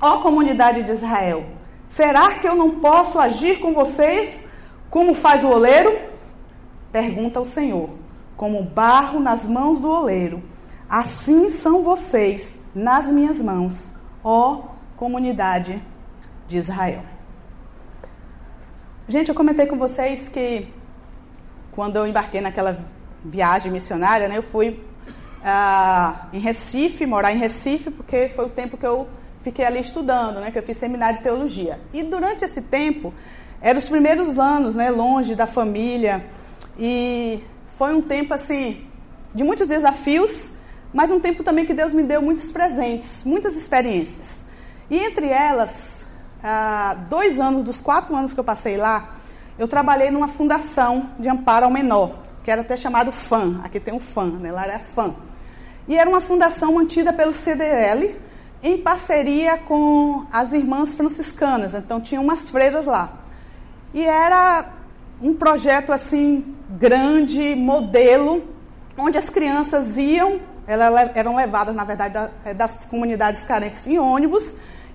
Ó 0.00 0.18
comunidade 0.18 0.82
de 0.82 0.92
Israel, 0.92 1.44
será 1.88 2.34
que 2.34 2.46
eu 2.46 2.54
não 2.54 2.80
posso 2.80 3.18
agir 3.18 3.60
com 3.60 3.72
vocês 3.72 4.40
como 4.90 5.14
faz 5.14 5.44
o 5.44 5.48
oleiro? 5.48 5.96
Pergunta 6.90 7.40
o 7.40 7.46
Senhor. 7.46 7.90
Como 8.36 8.62
barro 8.64 9.20
nas 9.20 9.44
mãos 9.44 9.80
do 9.80 9.90
oleiro, 9.90 10.42
assim 10.90 11.48
são 11.50 11.84
vocês 11.84 12.58
nas 12.74 13.06
minhas 13.06 13.40
mãos, 13.40 13.74
ó 14.24 14.64
comunidade 14.96 15.82
de 16.48 16.58
Israel. 16.58 17.02
Gente, 19.08 19.28
eu 19.28 19.34
comentei 19.34 19.66
com 19.66 19.78
vocês 19.78 20.28
que 20.28 20.68
quando 21.72 21.96
eu 21.96 22.06
embarquei 22.06 22.40
naquela 22.40 22.84
viagem 23.24 23.72
missionária, 23.72 24.28
né, 24.28 24.36
eu 24.36 24.42
fui 24.42 24.84
ah, 25.44 26.28
em 26.32 26.38
Recife, 26.38 27.06
morar 27.06 27.32
em 27.32 27.38
Recife, 27.38 27.90
porque 27.90 28.28
foi 28.34 28.46
o 28.46 28.50
tempo 28.50 28.76
que 28.76 28.86
eu 28.86 29.08
fiquei 29.42 29.64
ali 29.64 29.80
estudando, 29.80 30.40
né, 30.40 30.50
que 30.50 30.58
eu 30.58 30.62
fiz 30.62 30.76
seminário 30.76 31.18
de 31.18 31.22
teologia. 31.22 31.80
E 31.92 32.02
durante 32.02 32.44
esse 32.44 32.60
tempo, 32.60 33.14
eram 33.60 33.78
os 33.78 33.88
primeiros 33.88 34.38
anos, 34.38 34.74
né, 34.74 34.90
longe 34.90 35.34
da 35.34 35.46
família, 35.46 36.26
e 36.78 37.42
foi 37.76 37.94
um 37.94 38.02
tempo 38.02 38.34
assim 38.34 38.86
de 39.34 39.44
muitos 39.44 39.66
desafios, 39.66 40.52
mas 40.92 41.10
um 41.10 41.20
tempo 41.20 41.44
também 41.44 41.64
que 41.64 41.74
Deus 41.74 41.92
me 41.92 42.02
deu 42.02 42.20
muitos 42.20 42.50
presentes, 42.50 43.22
muitas 43.24 43.54
experiências. 43.54 44.36
E 44.90 44.98
entre 44.98 45.28
elas, 45.28 46.04
dois 47.08 47.38
anos 47.38 47.62
dos 47.62 47.80
quatro 47.80 48.14
anos 48.16 48.34
que 48.34 48.40
eu 48.40 48.44
passei 48.44 48.76
lá, 48.76 49.16
eu 49.58 49.68
trabalhei 49.68 50.10
numa 50.10 50.28
fundação 50.28 51.10
de 51.18 51.28
amparo 51.28 51.66
ao 51.66 51.70
menor, 51.70 52.14
que 52.42 52.50
era 52.50 52.62
até 52.62 52.76
chamado 52.76 53.12
FAM. 53.12 53.60
Aqui 53.62 53.78
tem 53.78 53.94
um 53.94 54.00
FAM, 54.00 54.38
né? 54.38 54.50
lá 54.50 54.64
era 54.64 54.78
FAM. 54.78 55.14
E 55.86 55.96
era 55.96 56.08
uma 56.08 56.20
fundação 56.20 56.74
mantida 56.74 57.12
pelo 57.12 57.32
CDL 57.32 58.16
em 58.62 58.78
parceria 58.78 59.58
com 59.58 60.26
as 60.32 60.52
irmãs 60.52 60.94
franciscanas. 60.94 61.74
Então 61.74 62.00
tinha 62.00 62.20
umas 62.20 62.50
freiras 62.50 62.86
lá. 62.86 63.12
E 63.92 64.02
era 64.02 64.72
um 65.20 65.34
projeto 65.34 65.92
assim 65.92 66.54
grande, 66.70 67.54
modelo, 67.54 68.42
onde 68.96 69.18
as 69.18 69.28
crianças 69.28 69.98
iam, 69.98 70.40
elas 70.70 71.10
eram 71.14 71.36
levadas, 71.36 71.74
na 71.74 71.84
verdade, 71.84 72.30
é, 72.44 72.54
das 72.54 72.86
comunidades 72.86 73.42
carentes 73.42 73.86
em 73.86 73.98
ônibus, 73.98 74.44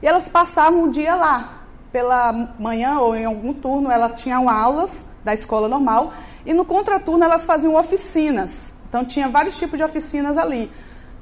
e 0.02 0.08
elas 0.08 0.30
passavam 0.30 0.84
o 0.84 0.92
dia 0.92 1.16
lá. 1.16 1.62
Pela 1.92 2.32
manhã 2.60 3.00
ou 3.00 3.16
em 3.16 3.26
algum 3.26 3.54
turno, 3.54 3.90
elas 3.90 4.22
tinham 4.22 4.50
aulas 4.50 5.06
da 5.24 5.34
escola 5.34 5.68
normal, 5.68 6.14
e 6.46 6.54
no 6.54 6.66
contraturno 6.66 7.24
elas 7.24 7.46
faziam 7.46 7.76
oficinas. 7.76 8.74
Então 8.88 9.04
tinha 9.04 9.28
vários 9.28 9.58
tipos 9.58 9.78
de 9.78 9.84
oficinas 9.84 10.38
ali 10.38 10.72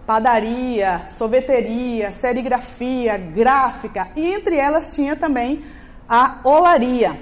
padaria, 0.06 1.04
sorveteria, 1.10 2.12
serigrafia, 2.12 3.18
gráfica, 3.18 4.10
e 4.16 4.34
entre 4.34 4.58
elas 4.58 4.94
tinha 4.94 5.16
também 5.16 5.64
a 6.08 6.40
olaria. 6.44 7.16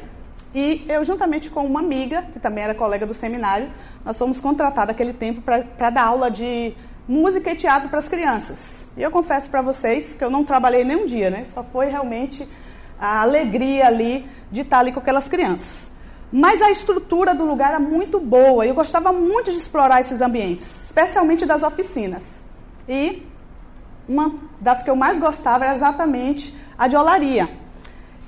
E 0.53 0.85
eu, 0.89 1.03
juntamente 1.03 1.49
com 1.49 1.63
uma 1.65 1.79
amiga, 1.79 2.23
que 2.33 2.39
também 2.39 2.63
era 2.63 2.73
colega 2.73 3.05
do 3.05 3.13
seminário, 3.13 3.69
nós 4.03 4.17
fomos 4.17 4.39
contratados 4.39 4.93
aquele 4.93 5.13
tempo 5.13 5.41
para 5.41 5.89
dar 5.89 6.03
aula 6.03 6.29
de 6.29 6.73
música 7.07 7.51
e 7.51 7.55
teatro 7.55 7.89
para 7.89 7.99
as 7.99 8.07
crianças. 8.07 8.85
E 8.95 9.01
eu 9.01 9.11
confesso 9.11 9.49
para 9.49 9.61
vocês 9.61 10.13
que 10.13 10.23
eu 10.23 10.29
não 10.29 10.43
trabalhei 10.43 10.83
nem 10.83 10.97
um 10.97 11.05
dia, 11.05 11.29
né? 11.29 11.45
Só 11.45 11.63
foi 11.63 11.87
realmente 11.87 12.47
a 12.99 13.21
alegria 13.21 13.87
ali 13.87 14.27
de 14.51 14.61
estar 14.61 14.79
ali 14.79 14.91
com 14.91 14.99
aquelas 14.99 15.27
crianças. 15.27 15.91
Mas 16.31 16.61
a 16.61 16.71
estrutura 16.71 17.35
do 17.35 17.43
lugar 17.43 17.69
era 17.69 17.79
muito 17.79 18.19
boa 18.19 18.65
eu 18.65 18.73
gostava 18.73 19.11
muito 19.11 19.51
de 19.51 19.57
explorar 19.57 19.99
esses 19.99 20.21
ambientes, 20.21 20.85
especialmente 20.85 21.45
das 21.45 21.63
oficinas. 21.63 22.41
E 22.87 23.25
uma 24.07 24.33
das 24.59 24.81
que 24.81 24.89
eu 24.89 24.95
mais 24.95 25.19
gostava 25.19 25.65
era 25.65 25.75
exatamente 25.75 26.55
a 26.77 26.87
de 26.87 26.95
olaria. 26.95 27.49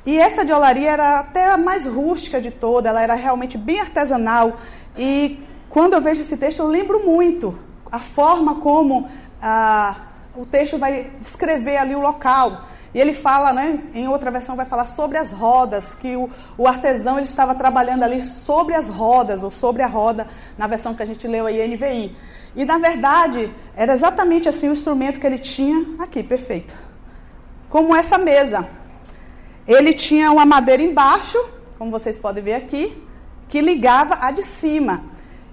E 0.05 0.17
essa 0.17 0.43
de 0.43 0.51
olaria 0.51 0.91
era 0.91 1.19
até 1.19 1.51
a 1.51 1.57
mais 1.57 1.85
rústica 1.85 2.41
de 2.41 2.51
toda, 2.51 2.89
ela 2.89 3.01
era 3.01 3.13
realmente 3.13 3.57
bem 3.57 3.79
artesanal. 3.79 4.57
E 4.97 5.39
quando 5.69 5.93
eu 5.93 6.01
vejo 6.01 6.21
esse 6.21 6.35
texto, 6.35 6.59
eu 6.59 6.67
lembro 6.67 7.05
muito 7.05 7.57
a 7.93 7.99
forma 7.99 8.55
como 8.55 9.07
ah, 9.39 9.95
o 10.35 10.47
texto 10.47 10.79
vai 10.79 11.11
descrever 11.19 11.77
ali 11.77 11.93
o 11.93 11.99
local. 11.99 12.65
E 12.91 12.99
ele 12.99 13.13
fala, 13.13 13.53
né, 13.53 13.83
em 13.93 14.07
outra 14.07 14.31
versão 14.31 14.55
vai 14.55 14.65
falar 14.65 14.87
sobre 14.87 15.19
as 15.19 15.31
rodas, 15.31 15.93
que 15.93 16.15
o, 16.15 16.27
o, 16.57 16.67
artesão 16.67 17.17
ele 17.17 17.27
estava 17.27 17.53
trabalhando 17.53 18.01
ali 18.01 18.23
sobre 18.23 18.73
as 18.73 18.89
rodas, 18.89 19.43
ou 19.43 19.51
sobre 19.51 19.83
a 19.83 19.87
roda, 19.87 20.27
na 20.57 20.65
versão 20.65 20.95
que 20.95 21.03
a 21.03 21.05
gente 21.05 21.27
leu 21.27 21.45
aí, 21.45 21.67
NVI. 21.67 22.15
E 22.55 22.65
na 22.65 22.79
verdade, 22.79 23.53
era 23.75 23.93
exatamente 23.93 24.49
assim 24.49 24.69
o 24.69 24.73
instrumento 24.73 25.19
que 25.19 25.27
ele 25.27 25.37
tinha 25.37 25.85
aqui, 25.99 26.23
perfeito. 26.23 26.73
Como 27.69 27.95
essa 27.95 28.17
mesa. 28.17 28.67
Ele 29.67 29.93
tinha 29.93 30.31
uma 30.31 30.47
madeira 30.47 30.81
embaixo, 30.81 31.37
como 31.77 31.91
vocês 31.91 32.17
podem 32.17 32.43
ver 32.43 32.55
aqui, 32.55 33.05
que 33.47 33.61
ligava 33.61 34.17
a 34.19 34.31
de 34.31 34.41
cima. 34.41 35.03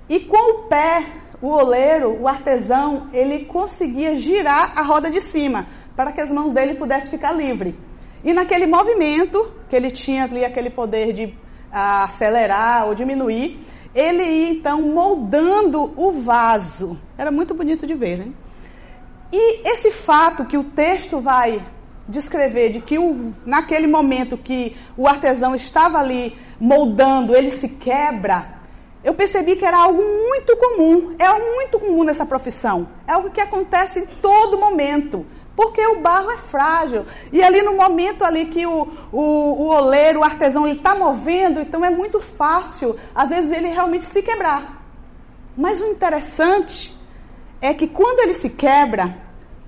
E 0.08 0.20
com 0.20 0.52
o 0.52 0.62
pé, 0.68 1.19
o 1.40 1.48
oleiro, 1.48 2.20
o 2.20 2.28
artesão, 2.28 3.08
ele 3.12 3.44
conseguia 3.46 4.18
girar 4.18 4.78
a 4.78 4.82
roda 4.82 5.10
de 5.10 5.20
cima, 5.20 5.66
para 5.96 6.12
que 6.12 6.20
as 6.20 6.30
mãos 6.30 6.52
dele 6.52 6.74
pudessem 6.74 7.10
ficar 7.10 7.32
livre. 7.32 7.74
E 8.22 8.32
naquele 8.32 8.66
movimento, 8.66 9.50
que 9.68 9.74
ele 9.74 9.90
tinha 9.90 10.24
ali 10.24 10.44
aquele 10.44 10.68
poder 10.68 11.12
de 11.12 11.34
ah, 11.72 12.04
acelerar 12.04 12.86
ou 12.86 12.94
diminuir, 12.94 13.58
ele 13.94 14.22
ia 14.22 14.50
então 14.50 14.82
moldando 14.82 15.92
o 15.96 16.12
vaso. 16.22 16.98
Era 17.16 17.30
muito 17.30 17.54
bonito 17.54 17.86
de 17.86 17.94
ver, 17.94 18.18
né? 18.18 18.32
E 19.32 19.68
esse 19.68 19.90
fato 19.90 20.44
que 20.44 20.58
o 20.58 20.64
texto 20.64 21.20
vai 21.20 21.62
descrever 22.08 22.70
de 22.72 22.80
que 22.80 22.98
o, 22.98 23.32
naquele 23.46 23.86
momento 23.86 24.36
que 24.36 24.76
o 24.96 25.06
artesão 25.06 25.54
estava 25.54 25.98
ali 25.98 26.36
moldando, 26.58 27.34
ele 27.34 27.50
se 27.50 27.68
quebra, 27.68 28.59
eu 29.02 29.14
percebi 29.14 29.56
que 29.56 29.64
era 29.64 29.78
algo 29.78 30.02
muito 30.02 30.56
comum. 30.56 31.14
É 31.18 31.28
muito 31.54 31.78
comum 31.78 32.04
nessa 32.04 32.26
profissão. 32.26 32.88
É 33.06 33.12
algo 33.12 33.30
que 33.30 33.40
acontece 33.40 34.00
em 34.00 34.06
todo 34.06 34.58
momento. 34.58 35.26
Porque 35.56 35.84
o 35.86 36.00
barro 36.00 36.30
é 36.30 36.36
frágil. 36.36 37.06
E 37.32 37.42
ali 37.42 37.62
no 37.62 37.74
momento 37.74 38.24
ali 38.24 38.46
que 38.46 38.66
o, 38.66 38.88
o, 39.10 39.20
o 39.20 39.66
oleiro, 39.68 40.20
o 40.20 40.24
artesão, 40.24 40.66
ele 40.66 40.76
está 40.76 40.94
movendo, 40.94 41.60
então 41.60 41.84
é 41.84 41.90
muito 41.90 42.20
fácil, 42.20 42.96
às 43.14 43.30
vezes, 43.30 43.52
ele 43.52 43.68
realmente 43.68 44.04
se 44.04 44.22
quebrar. 44.22 44.82
Mas 45.56 45.80
o 45.80 45.86
interessante 45.86 46.96
é 47.60 47.74
que 47.74 47.86
quando 47.86 48.20
ele 48.20 48.34
se 48.34 48.50
quebra, 48.50 49.14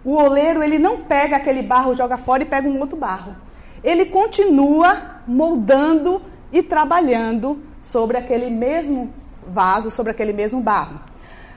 o 0.05 0.15
oleiro 0.15 0.63
ele 0.63 0.79
não 0.79 0.99
pega 0.99 1.37
aquele 1.37 1.63
barro, 1.63 1.95
joga 1.95 2.17
fora 2.17 2.43
e 2.43 2.47
pega 2.47 2.69
um 2.69 2.81
outro 2.81 2.97
barro. 2.97 3.37
Ele 3.83 4.07
continua 4.07 5.21
moldando 5.27 6.23
e 6.53 6.63
trabalhando 6.63 7.61
sobre 7.81 8.17
aquele 8.17 8.49
mesmo 8.49 9.13
vaso, 9.47 9.91
sobre 9.91 10.13
aquele 10.13 10.33
mesmo 10.33 10.61
barro. 10.61 11.01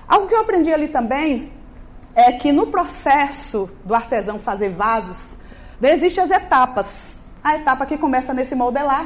Algo 0.07 0.27
que 0.27 0.35
eu 0.35 0.41
aprendi 0.41 0.71
ali 0.73 0.87
também 0.87 1.51
é 2.15 2.31
que 2.31 2.51
no 2.51 2.67
processo 2.67 3.69
do 3.83 3.93
artesão 3.93 4.39
fazer 4.39 4.69
vasos, 4.69 5.35
existem 5.81 6.23
as 6.23 6.31
etapas. 6.31 7.15
A 7.43 7.55
etapa 7.57 7.85
que 7.85 7.97
começa 7.97 8.33
nesse 8.33 8.55
modelar, 8.55 9.05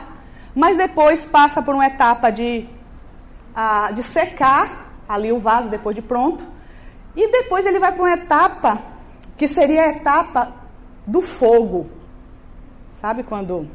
mas 0.56 0.78
depois 0.78 1.26
passa 1.26 1.62
por 1.62 1.74
uma 1.74 1.88
etapa 1.88 2.30
de, 2.30 2.68
de 3.94 4.04
secar 4.04 4.94
ali 5.08 5.32
o 5.32 5.40
vaso 5.40 5.70
depois 5.70 5.96
de 5.96 6.02
pronto. 6.02 6.46
E 7.16 7.32
depois 7.32 7.66
ele 7.66 7.80
vai 7.80 7.92
para 7.92 8.02
uma 8.02 8.14
etapa 8.14 8.82
que 9.36 9.48
seria 9.48 9.84
a 9.84 9.90
etapa 9.90 10.54
do 11.06 11.22
fogo. 11.22 11.90
Sabe 13.02 13.24
quando 13.24 13.68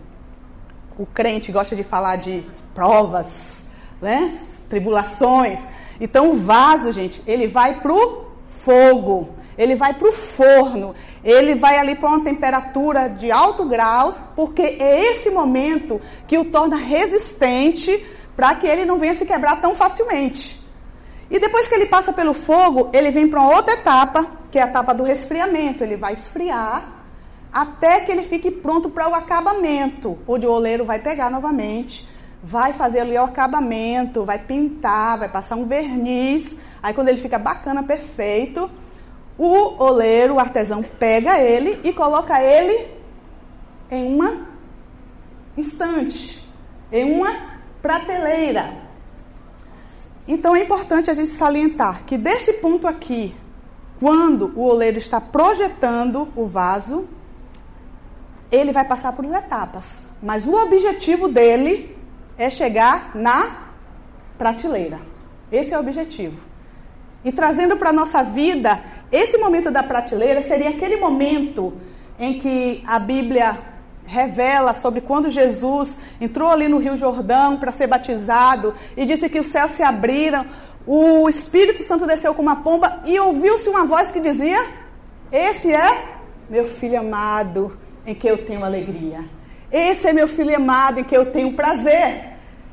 o 0.96 1.04
crente 1.06 1.50
gosta 1.50 1.74
de 1.74 1.82
falar 1.82 2.16
de 2.16 2.44
provas, 2.74 3.64
né? 4.00 4.32
Tribulações. 4.68 5.60
Então 6.00 6.32
o 6.32 6.36
vaso, 6.36 6.92
gente, 6.92 7.22
ele 7.26 7.46
vai 7.46 7.80
para 7.80 7.92
o 7.92 8.26
fogo, 8.44 9.28
ele 9.56 9.76
vai 9.76 9.94
para 9.94 10.08
o 10.08 10.12
forno, 10.12 10.94
ele 11.22 11.54
vai 11.54 11.78
ali 11.78 11.94
para 11.94 12.08
uma 12.08 12.24
temperatura 12.24 13.08
de 13.08 13.30
alto 13.30 13.64
grau, 13.64 14.12
porque 14.34 14.62
é 14.62 15.12
esse 15.12 15.30
momento 15.30 16.00
que 16.26 16.38
o 16.38 16.46
torna 16.46 16.76
resistente 16.76 18.04
para 18.36 18.54
que 18.56 18.66
ele 18.66 18.84
não 18.84 18.98
venha 18.98 19.14
se 19.14 19.24
quebrar 19.24 19.60
tão 19.60 19.74
facilmente. 19.74 20.60
E 21.30 21.38
depois 21.38 21.66
que 21.66 21.74
ele 21.74 21.86
passa 21.86 22.12
pelo 22.12 22.34
fogo, 22.34 22.90
ele 22.92 23.10
vem 23.10 23.28
para 23.28 23.40
uma 23.40 23.56
outra 23.56 23.74
etapa, 23.74 24.26
que 24.50 24.58
é 24.58 24.62
a 24.62 24.66
etapa 24.66 24.92
do 24.92 25.02
resfriamento. 25.02 25.82
Ele 25.82 25.96
vai 25.96 26.12
esfriar 26.12 26.92
até 27.52 28.00
que 28.00 28.10
ele 28.10 28.24
fique 28.24 28.50
pronto 28.50 28.90
para 28.90 29.08
o 29.08 29.14
acabamento, 29.14 30.18
onde 30.26 30.46
o 30.46 30.50
oleiro 30.50 30.84
vai 30.84 30.98
pegar 30.98 31.30
novamente, 31.30 32.08
vai 32.44 32.74
fazer 32.74 33.00
ali 33.00 33.16
o 33.16 33.24
acabamento, 33.24 34.22
vai 34.22 34.38
pintar, 34.38 35.16
vai 35.16 35.30
passar 35.30 35.56
um 35.56 35.64
verniz. 35.64 36.58
Aí 36.82 36.92
quando 36.92 37.08
ele 37.08 37.22
fica 37.22 37.38
bacana, 37.38 37.82
perfeito, 37.82 38.70
o 39.38 39.82
oleiro, 39.82 40.34
o 40.34 40.38
artesão, 40.38 40.82
pega 40.82 41.40
ele 41.40 41.80
e 41.82 41.90
coloca 41.94 42.38
ele 42.42 42.86
em 43.90 44.14
uma 44.14 44.46
estante, 45.56 46.46
em 46.92 47.14
uma 47.16 47.34
prateleira. 47.80 48.74
Então 50.28 50.54
é 50.54 50.62
importante 50.62 51.10
a 51.10 51.14
gente 51.14 51.30
salientar 51.30 52.02
que 52.04 52.18
desse 52.18 52.52
ponto 52.54 52.86
aqui, 52.86 53.34
quando 53.98 54.52
o 54.54 54.64
oleiro 54.64 54.98
está 54.98 55.18
projetando 55.18 56.28
o 56.36 56.44
vaso, 56.44 57.08
ele 58.52 58.70
vai 58.70 58.84
passar 58.84 59.12
por 59.12 59.24
etapas. 59.24 60.06
Mas 60.22 60.46
o 60.46 60.52
objetivo 60.52 61.26
dele 61.26 61.93
é 62.36 62.50
chegar 62.50 63.14
na 63.14 63.70
prateleira. 64.36 65.00
Esse 65.50 65.72
é 65.72 65.76
o 65.76 65.80
objetivo. 65.80 66.40
E 67.24 67.32
trazendo 67.32 67.76
para 67.76 67.90
a 67.90 67.92
nossa 67.92 68.22
vida, 68.22 68.80
esse 69.10 69.38
momento 69.38 69.70
da 69.70 69.82
prateleira 69.82 70.42
seria 70.42 70.70
aquele 70.70 70.96
momento 70.96 71.72
em 72.18 72.38
que 72.38 72.82
a 72.86 72.98
Bíblia 72.98 73.56
revela 74.06 74.74
sobre 74.74 75.00
quando 75.00 75.30
Jesus 75.30 75.96
entrou 76.20 76.50
ali 76.50 76.68
no 76.68 76.78
Rio 76.78 76.96
Jordão 76.96 77.56
para 77.56 77.72
ser 77.72 77.86
batizado 77.86 78.74
e 78.96 79.04
disse 79.06 79.28
que 79.28 79.40
os 79.40 79.46
céus 79.46 79.70
se 79.72 79.82
abriram, 79.82 80.44
o 80.86 81.28
Espírito 81.28 81.82
Santo 81.82 82.06
desceu 82.06 82.34
com 82.34 82.42
uma 82.42 82.56
pomba 82.56 83.02
e 83.06 83.18
ouviu-se 83.18 83.68
uma 83.68 83.84
voz 83.84 84.12
que 84.12 84.20
dizia: 84.20 84.62
Esse 85.32 85.72
é 85.72 86.18
meu 86.50 86.66
filho 86.66 86.98
amado, 86.98 87.78
em 88.06 88.14
que 88.14 88.28
eu 88.28 88.36
tenho 88.36 88.64
alegria. 88.64 89.24
Esse 89.74 90.06
é 90.06 90.12
meu 90.12 90.28
filho 90.28 90.54
amado 90.54 91.00
em 91.00 91.04
que 91.04 91.16
eu 91.16 91.32
tenho 91.32 91.52
prazer. 91.54 92.26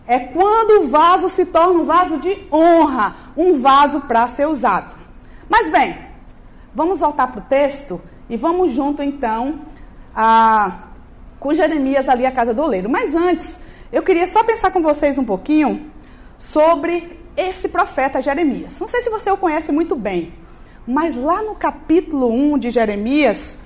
É 0.05 0.19
quando 0.19 0.83
o 0.83 0.87
vaso 0.87 1.29
se 1.29 1.47
torna 1.47 1.81
um 1.81 1.83
vaso 1.83 2.19
de 2.19 2.37
honra, 2.51 3.15
um 3.35 3.59
vaso 3.59 4.01
para 4.01 4.27
ser 4.27 4.47
usado. 4.47 4.95
Mas 5.49 5.71
bem, 5.71 5.97
vamos 6.75 6.99
voltar 6.99 7.25
para 7.31 7.39
o 7.39 7.45
texto 7.45 7.99
e 8.29 8.37
vamos 8.37 8.73
junto 8.73 9.01
então 9.01 9.61
a, 10.15 10.89
com 11.39 11.51
Jeremias 11.55 12.07
ali 12.07 12.23
à 12.23 12.31
casa 12.31 12.53
do 12.53 12.61
oleiro. 12.61 12.87
Mas 12.87 13.15
antes, 13.15 13.49
eu 13.91 14.03
queria 14.03 14.27
só 14.27 14.43
pensar 14.43 14.69
com 14.69 14.83
vocês 14.83 15.17
um 15.17 15.25
pouquinho 15.25 15.89
sobre 16.37 17.19
esse 17.35 17.67
profeta 17.67 18.21
Jeremias. 18.21 18.79
Não 18.79 18.87
sei 18.87 19.01
se 19.01 19.09
você 19.09 19.31
o 19.31 19.37
conhece 19.37 19.71
muito 19.71 19.95
bem, 19.95 20.35
mas 20.85 21.15
lá 21.15 21.41
no 21.41 21.55
capítulo 21.55 22.31
1 22.31 22.59
de 22.59 22.69
Jeremias, 22.69 23.57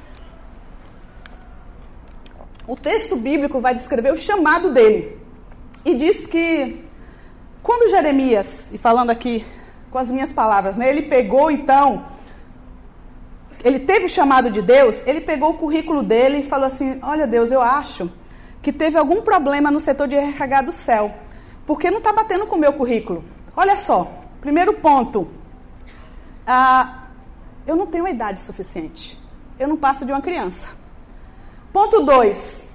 o 2.68 2.76
texto 2.76 3.16
bíblico 3.16 3.60
vai 3.60 3.76
descrever 3.76 4.12
o 4.12 4.18
chamado 4.18 4.72
dele. 4.74 5.18
E 5.84 5.96
diz 5.96 6.26
que 6.26 6.84
quando 7.62 7.90
Jeremias, 7.90 8.72
e 8.72 8.78
falando 8.78 9.10
aqui 9.10 9.46
com 9.92 9.98
as 9.98 10.10
minhas 10.10 10.34
palavras, 10.34 10.76
né, 10.76 10.90
ele 10.90 11.04
pegou 11.04 11.50
então, 11.50 12.06
ele 13.64 13.80
teve 13.80 14.06
o 14.06 14.10
chamado 14.10 14.52
de 14.52 14.62
Deus, 14.62 15.06
ele 15.08 15.22
pegou 15.22 15.52
o 15.52 15.58
currículo 15.58 16.04
dele 16.04 16.40
e 16.40 16.48
falou 16.48 16.68
assim: 16.68 17.00
Olha, 17.02 17.26
Deus, 17.26 17.52
eu 17.52 17.62
acho 17.62 18.12
que 18.62 18.72
teve 18.72 18.98
algum 18.98 19.22
problema 19.22 19.72
no 19.72 19.80
setor 19.80 20.08
de 20.08 20.16
RH 20.16 20.62
do 20.64 20.72
céu, 20.72 21.12
porque 21.66 21.90
não 21.90 22.00
está 22.00 22.12
batendo 22.14 22.48
com 22.48 22.56
o 22.56 22.60
meu 22.60 22.74
currículo. 22.74 23.24
Olha 23.56 23.78
só, 23.78 24.12
primeiro 24.42 24.74
ponto, 24.74 25.28
ah, 26.46 27.06
eu 27.66 27.76
não 27.76 27.88
tenho 27.88 28.08
idade 28.08 28.40
suficiente, 28.40 29.20
eu 29.60 29.68
não 29.68 29.78
passo 29.78 30.06
de 30.06 30.12
uma 30.12 30.22
criança. 30.22 30.68
Ponto 31.76 32.04
2. 32.04 32.70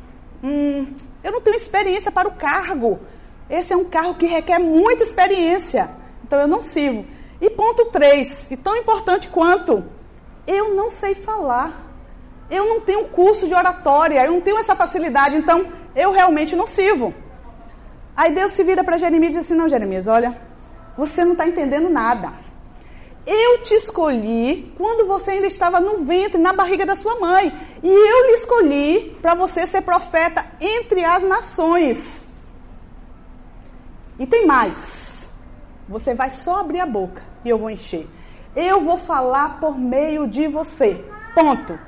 Hum, 0.45 0.95
eu 1.25 1.33
não 1.33 1.41
tenho 1.41 1.57
experiência 1.57 2.13
para 2.13 2.29
o 2.29 2.33
cargo. 2.33 3.01
Esse 3.49 3.73
é 3.73 3.77
um 3.77 3.87
cargo 3.87 4.17
que 4.17 4.27
requer 4.27 4.59
muita 4.59 5.03
experiência. 5.03 5.89
Então 6.23 6.39
eu 6.39 6.47
não 6.47 6.61
sirvo. 6.61 7.07
E 7.41 7.49
ponto 7.49 7.87
3, 7.87 8.51
e 8.51 8.59
tão 8.59 8.77
importante 8.77 9.29
quanto, 9.29 9.83
eu 10.47 10.75
não 10.75 10.91
sei 10.91 11.15
falar. 11.15 11.91
Eu 12.51 12.67
não 12.67 12.83
tenho 12.83 13.07
curso 13.07 13.49
de 13.49 13.55
oratória, 13.55 14.23
eu 14.23 14.33
não 14.33 14.43
tenho 14.43 14.59
essa 14.59 14.77
facilidade, 14.77 15.35
então 15.35 15.73
eu 15.97 16.13
realmente 16.13 16.55
não 16.55 16.67
sirvo. 16.67 17.15
Aí 18.15 18.35
Deus 18.35 18.53
se 18.53 18.63
vira 18.63 18.85
para 18.85 18.99
Jeremias 18.99 19.31
e 19.31 19.39
diz 19.39 19.47
assim: 19.47 19.55
Não, 19.55 19.67
Jeremias, 19.67 20.09
olha, 20.09 20.37
você 20.95 21.25
não 21.25 21.33
está 21.33 21.49
entendendo 21.49 21.89
nada. 21.89 22.35
Eu 23.33 23.63
te 23.63 23.75
escolhi 23.75 24.75
quando 24.77 25.07
você 25.07 25.31
ainda 25.31 25.47
estava 25.47 25.79
no 25.79 26.05
ventre, 26.05 26.37
na 26.37 26.53
barriga 26.53 26.85
da 26.85 26.97
sua 26.97 27.15
mãe. 27.21 27.53
E 27.81 27.89
eu 27.89 28.27
lhe 28.27 28.33
escolhi 28.33 29.17
para 29.23 29.35
você 29.35 29.69
ser 29.69 29.83
profeta 29.83 30.45
entre 30.61 31.05
as 31.05 31.23
nações. 31.23 32.29
E 34.19 34.27
tem 34.27 34.49
mais. 34.49 35.31
Você 35.89 36.13
vai 36.13 36.29
só 36.29 36.59
abrir 36.59 36.81
a 36.81 36.87
boca 36.87 37.23
e 37.45 37.49
eu 37.49 37.57
vou 37.57 37.71
encher. 37.71 38.09
Eu 38.57 38.81
vou 38.81 38.97
falar 38.97 39.61
por 39.61 39.79
meio 39.79 40.27
de 40.27 40.49
você. 40.49 41.05
Ponto. 41.33 41.79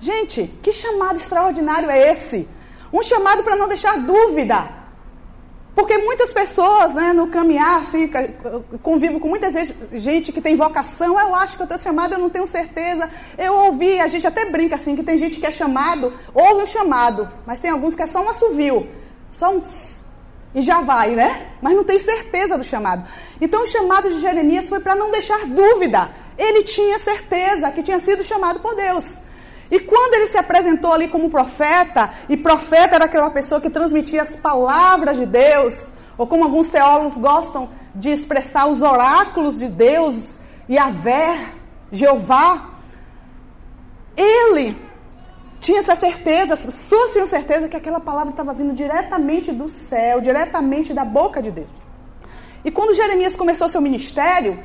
Gente, 0.00 0.48
que 0.60 0.72
chamado 0.72 1.18
extraordinário 1.18 1.88
é 1.88 2.10
esse? 2.10 2.48
Um 2.92 3.04
chamado 3.04 3.44
para 3.44 3.54
não 3.54 3.68
deixar 3.68 3.96
dúvida. 3.96 4.79
Porque 5.74 5.96
muitas 5.98 6.32
pessoas, 6.32 6.92
né, 6.94 7.12
no 7.12 7.28
caminhar, 7.28 7.80
assim, 7.80 8.10
convivo 8.82 9.20
com 9.20 9.28
muita 9.28 9.50
gente 9.92 10.32
que 10.32 10.40
tem 10.40 10.56
vocação, 10.56 11.18
eu 11.18 11.34
acho 11.34 11.56
que 11.56 11.62
eu 11.62 11.64
estou 11.64 11.78
chamado, 11.78 12.14
eu 12.14 12.18
não 12.18 12.28
tenho 12.28 12.46
certeza. 12.46 13.08
Eu 13.38 13.54
ouvi, 13.54 14.00
a 14.00 14.08
gente 14.08 14.26
até 14.26 14.50
brinca 14.50 14.74
assim, 14.74 14.96
que 14.96 15.02
tem 15.02 15.16
gente 15.16 15.38
que 15.38 15.46
é 15.46 15.50
chamado, 15.50 16.12
ouve 16.34 16.62
o 16.62 16.66
chamado, 16.66 17.30
mas 17.46 17.60
tem 17.60 17.70
alguns 17.70 17.94
que 17.94 18.02
é 18.02 18.06
só 18.06 18.22
um 18.22 18.28
assovio, 18.28 18.88
só 19.30 19.54
um 19.54 19.60
e 20.52 20.62
já 20.62 20.80
vai, 20.80 21.10
né? 21.10 21.46
Mas 21.62 21.74
não 21.74 21.84
tem 21.84 21.98
certeza 21.98 22.58
do 22.58 22.64
chamado. 22.64 23.06
Então 23.40 23.62
o 23.62 23.66
chamado 23.66 24.08
de 24.08 24.18
Jeremias 24.18 24.68
foi 24.68 24.80
para 24.80 24.96
não 24.96 25.10
deixar 25.10 25.46
dúvida. 25.46 26.10
Ele 26.36 26.62
tinha 26.64 26.98
certeza 26.98 27.70
que 27.70 27.82
tinha 27.82 27.98
sido 27.98 28.24
chamado 28.24 28.60
por 28.60 28.74
Deus. 28.74 29.18
E 29.70 29.78
quando 29.78 30.14
ele 30.14 30.26
se 30.26 30.36
apresentou 30.36 30.92
ali 30.92 31.08
como 31.08 31.30
profeta, 31.30 32.12
e 32.28 32.36
profeta 32.36 32.96
era 32.96 33.04
aquela 33.04 33.30
pessoa 33.30 33.60
que 33.60 33.70
transmitia 33.70 34.22
as 34.22 34.34
palavras 34.36 35.16
de 35.16 35.24
Deus, 35.24 35.88
ou 36.18 36.26
como 36.26 36.44
alguns 36.44 36.68
teólogos 36.68 37.16
gostam 37.16 37.68
de 37.94 38.10
expressar 38.10 38.66
os 38.66 38.82
oráculos 38.82 39.58
de 39.58 39.68
Deus, 39.68 40.38
Yahvé, 40.68 41.46
Jeová, 41.92 42.70
ele 44.16 44.76
tinha 45.60 45.80
essa 45.80 45.94
certeza, 45.94 46.54
as 46.54 47.12
tinham 47.12 47.26
certeza 47.26 47.68
que 47.68 47.76
aquela 47.76 48.00
palavra 48.00 48.30
estava 48.30 48.52
vindo 48.52 48.74
diretamente 48.74 49.52
do 49.52 49.68
céu, 49.68 50.20
diretamente 50.20 50.94
da 50.94 51.04
boca 51.04 51.42
de 51.42 51.50
Deus. 51.50 51.70
E 52.64 52.70
quando 52.70 52.94
Jeremias 52.94 53.36
começou 53.36 53.68
seu 53.68 53.80
ministério, 53.80 54.62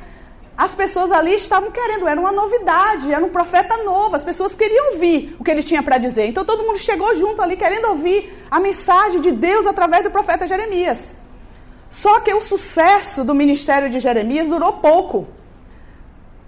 as 0.56 0.74
pessoas 0.74 1.12
ali 1.12 1.34
estavam 1.34 1.70
querendo, 1.70 2.08
era 2.08 2.18
uma 2.18 2.32
novidade, 2.32 3.12
era 3.12 3.22
um 3.22 3.28
profeta 3.28 3.76
novo, 3.84 4.16
as 4.16 4.24
pessoas 4.24 4.56
queriam 4.56 4.94
ouvir 4.94 5.36
o 5.38 5.44
que 5.44 5.50
ele 5.50 5.62
tinha 5.62 5.82
para 5.82 5.98
dizer. 5.98 6.26
Então 6.26 6.44
todo 6.44 6.64
mundo 6.64 6.78
chegou 6.78 7.14
junto 7.14 7.42
ali 7.42 7.56
querendo 7.56 7.88
ouvir 7.88 8.32
a 8.50 8.58
mensagem 8.58 9.20
de 9.20 9.32
Deus 9.32 9.66
através 9.66 10.02
do 10.02 10.10
profeta 10.10 10.48
Jeremias. 10.48 11.14
Só 11.90 12.20
que 12.20 12.32
o 12.32 12.40
sucesso 12.40 13.22
do 13.22 13.34
ministério 13.34 13.90
de 13.90 14.00
Jeremias 14.00 14.48
durou 14.48 14.74
pouco. 14.74 15.28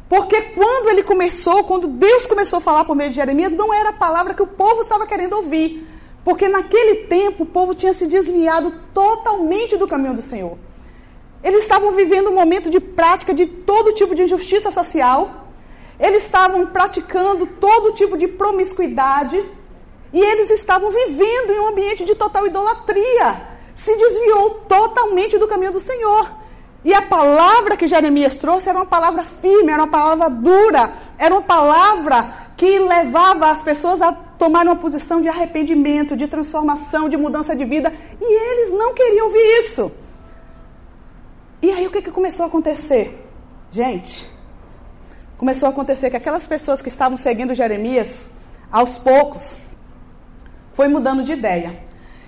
Porque 0.08 0.40
quando 0.40 0.88
ele 0.88 1.02
começou, 1.02 1.64
quando 1.64 1.86
Deus 1.86 2.24
começou 2.24 2.60
a 2.60 2.62
falar 2.62 2.84
por 2.86 2.96
meio 2.96 3.10
de 3.10 3.16
Jeremias, 3.16 3.52
não 3.52 3.74
era 3.74 3.90
a 3.90 3.92
palavra 3.92 4.32
que 4.32 4.42
o 4.42 4.46
povo 4.46 4.80
estava 4.80 5.06
querendo 5.06 5.34
ouvir. 5.34 5.86
Porque 6.24 6.48
naquele 6.48 7.06
tempo 7.06 7.42
o 7.42 7.46
povo 7.46 7.74
tinha 7.74 7.92
se 7.92 8.06
desviado 8.06 8.72
totalmente 8.94 9.76
do 9.76 9.86
caminho 9.86 10.14
do 10.14 10.22
Senhor. 10.22 10.56
Eles 11.42 11.62
estavam 11.62 11.92
vivendo 11.92 12.30
um 12.30 12.34
momento 12.34 12.68
de 12.68 12.80
prática 12.80 13.32
de 13.32 13.46
todo 13.46 13.94
tipo 13.94 14.14
de 14.14 14.22
injustiça 14.22 14.70
social. 14.70 15.46
Eles 15.98 16.24
estavam 16.24 16.66
praticando 16.66 17.46
todo 17.46 17.94
tipo 17.94 18.16
de 18.16 18.26
promiscuidade. 18.26 19.42
E 20.12 20.20
eles 20.20 20.50
estavam 20.50 20.90
vivendo 20.90 21.50
em 21.52 21.60
um 21.60 21.68
ambiente 21.68 22.04
de 22.04 22.14
total 22.14 22.46
idolatria. 22.46 23.36
Se 23.74 23.94
desviou 23.94 24.50
totalmente 24.68 25.38
do 25.38 25.46
caminho 25.46 25.72
do 25.72 25.80
Senhor. 25.80 26.28
E 26.84 26.94
a 26.94 27.02
palavra 27.02 27.76
que 27.76 27.86
Jeremias 27.86 28.36
trouxe 28.36 28.68
era 28.68 28.78
uma 28.78 28.86
palavra 28.86 29.24
firme, 29.24 29.72
era 29.72 29.82
uma 29.82 29.90
palavra 29.90 30.30
dura, 30.30 30.92
era 31.18 31.34
uma 31.34 31.42
palavra 31.42 32.48
que 32.56 32.78
levava 32.78 33.50
as 33.50 33.62
pessoas 33.62 34.00
a 34.00 34.12
tomar 34.12 34.64
uma 34.64 34.76
posição 34.76 35.20
de 35.20 35.28
arrependimento, 35.28 36.16
de 36.16 36.26
transformação, 36.26 37.08
de 37.08 37.16
mudança 37.16 37.54
de 37.54 37.64
vida. 37.64 37.92
E 38.20 38.24
eles 38.24 38.72
não 38.72 38.94
queriam 38.94 39.26
ouvir 39.26 39.60
isso. 39.60 39.92
E 41.60 41.70
aí 41.70 41.86
o 41.86 41.90
que, 41.90 42.02
que 42.02 42.10
começou 42.10 42.44
a 42.44 42.48
acontecer? 42.48 43.26
Gente, 43.70 44.28
começou 45.36 45.66
a 45.66 45.70
acontecer 45.70 46.08
que 46.10 46.16
aquelas 46.16 46.46
pessoas 46.46 46.80
que 46.80 46.88
estavam 46.88 47.16
seguindo 47.16 47.54
Jeremias, 47.54 48.30
aos 48.70 48.98
poucos, 48.98 49.58
foi 50.72 50.88
mudando 50.88 51.24
de 51.24 51.32
ideia. 51.32 51.82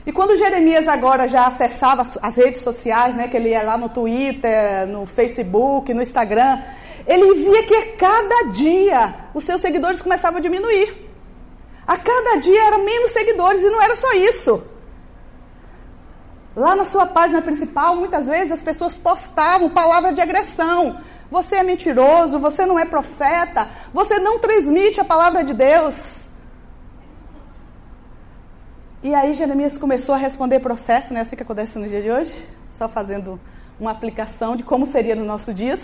E 0.04 0.12
quando 0.12 0.36
Jeremias 0.36 0.88
agora 0.88 1.28
já 1.28 1.46
acessava 1.46 2.04
as 2.20 2.36
redes 2.36 2.62
sociais, 2.62 3.14
né, 3.14 3.28
que 3.28 3.36
ele 3.36 3.50
ia 3.50 3.62
lá 3.62 3.78
no 3.78 3.88
Twitter, 3.88 4.86
no 4.88 5.06
Facebook, 5.06 5.94
no 5.94 6.02
Instagram, 6.02 6.60
ele 7.06 7.34
via 7.34 7.62
que 7.64 7.74
a 7.74 7.96
cada 7.96 8.50
dia 8.50 9.14
os 9.34 9.44
seus 9.44 9.60
seguidores 9.60 10.02
começavam 10.02 10.38
a 10.38 10.42
diminuir. 10.42 11.08
A 11.86 11.96
cada 11.96 12.36
dia 12.40 12.66
eram 12.66 12.84
menos 12.84 13.10
seguidores 13.12 13.62
e 13.62 13.68
não 13.68 13.80
era 13.80 13.94
só 13.94 14.12
isso. 14.12 14.62
Lá 16.60 16.76
na 16.76 16.84
sua 16.84 17.06
página 17.06 17.40
principal, 17.40 17.96
muitas 17.96 18.26
vezes 18.26 18.52
as 18.52 18.62
pessoas 18.62 18.98
postavam 18.98 19.70
palavra 19.70 20.12
de 20.12 20.20
agressão. 20.20 21.00
Você 21.30 21.56
é 21.56 21.62
mentiroso, 21.62 22.38
você 22.38 22.66
não 22.66 22.78
é 22.78 22.84
profeta, 22.84 23.66
você 23.94 24.18
não 24.18 24.38
transmite 24.38 25.00
a 25.00 25.04
palavra 25.04 25.42
de 25.42 25.54
Deus. 25.54 26.26
E 29.02 29.14
aí 29.14 29.32
Jeremias 29.32 29.78
começou 29.78 30.14
a 30.14 30.18
responder 30.18 30.60
processo, 30.60 31.14
né? 31.14 31.20
Assim 31.22 31.34
que 31.34 31.42
acontece 31.42 31.78
no 31.78 31.88
dia 31.88 32.02
de 32.02 32.10
hoje, 32.10 32.46
só 32.70 32.90
fazendo 32.90 33.40
uma 33.80 33.92
aplicação 33.92 34.54
de 34.54 34.62
como 34.62 34.84
seria 34.84 35.16
no 35.16 35.24
nosso 35.24 35.54
dias. 35.54 35.80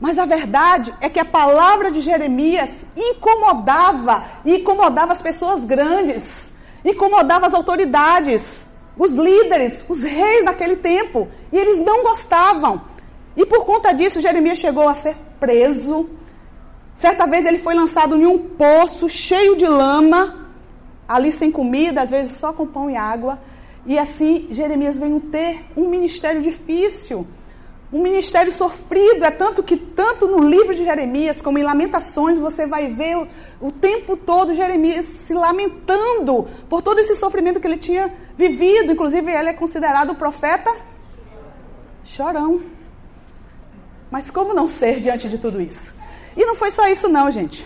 Mas 0.00 0.20
a 0.20 0.24
verdade 0.24 0.94
é 1.00 1.08
que 1.08 1.18
a 1.18 1.24
palavra 1.24 1.90
de 1.90 2.00
Jeremias 2.00 2.80
incomodava, 2.96 4.22
e 4.44 4.58
incomodava 4.58 5.10
as 5.10 5.20
pessoas 5.20 5.64
grandes, 5.64 6.52
incomodava 6.84 7.48
as 7.48 7.54
autoridades 7.54 8.72
os 8.96 9.12
líderes, 9.12 9.84
os 9.88 10.02
reis 10.02 10.44
naquele 10.44 10.76
tempo, 10.76 11.28
e 11.52 11.58
eles 11.58 11.78
não 11.78 12.02
gostavam. 12.02 12.80
E 13.36 13.44
por 13.44 13.64
conta 13.64 13.92
disso, 13.92 14.20
Jeremias 14.20 14.58
chegou 14.58 14.88
a 14.88 14.94
ser 14.94 15.16
preso. 15.40 16.08
Certa 16.96 17.26
vez 17.26 17.44
ele 17.44 17.58
foi 17.58 17.74
lançado 17.74 18.16
em 18.16 18.26
um 18.26 18.38
poço 18.38 19.08
cheio 19.08 19.56
de 19.56 19.66
lama, 19.66 20.48
ali 21.08 21.32
sem 21.32 21.50
comida, 21.50 22.02
às 22.02 22.10
vezes 22.10 22.36
só 22.36 22.52
com 22.52 22.66
pão 22.66 22.88
e 22.88 22.96
água. 22.96 23.38
E 23.84 23.98
assim 23.98 24.48
Jeremias 24.50 24.96
veio 24.96 25.20
ter 25.20 25.64
um 25.76 25.88
ministério 25.88 26.40
difícil 26.40 27.26
um 27.94 28.02
ministério 28.02 28.50
sofrido. 28.50 29.24
É 29.24 29.30
tanto 29.30 29.62
que, 29.62 29.76
tanto 29.76 30.26
no 30.26 30.40
livro 30.40 30.74
de 30.74 30.84
Jeremias 30.84 31.40
como 31.40 31.58
em 31.58 31.62
Lamentações, 31.62 32.36
você 32.36 32.66
vai 32.66 32.88
ver 32.88 33.16
o, 33.16 33.28
o 33.60 33.70
tempo 33.70 34.16
todo 34.16 34.52
Jeremias 34.52 35.06
se 35.06 35.32
lamentando 35.32 36.48
por 36.68 36.82
todo 36.82 36.98
esse 36.98 37.14
sofrimento 37.14 37.60
que 37.60 37.66
ele 37.68 37.78
tinha 37.78 38.12
vivido. 38.36 38.90
Inclusive, 38.90 39.30
ele 39.30 39.50
é 39.50 39.52
considerado 39.52 40.10
o 40.10 40.14
profeta 40.16 40.74
chorão. 42.02 42.62
Mas 44.10 44.28
como 44.28 44.52
não 44.52 44.68
ser 44.68 45.00
diante 45.00 45.28
de 45.28 45.38
tudo 45.38 45.62
isso? 45.62 45.94
E 46.36 46.44
não 46.44 46.56
foi 46.56 46.72
só 46.72 46.88
isso, 46.88 47.08
não, 47.08 47.30
gente. 47.30 47.64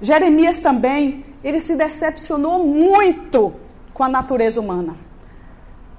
Jeremias 0.00 0.58
também, 0.58 1.24
ele 1.44 1.60
se 1.60 1.76
decepcionou 1.76 2.66
muito 2.66 3.54
com 3.94 4.02
a 4.02 4.08
natureza 4.08 4.60
humana. 4.60 4.96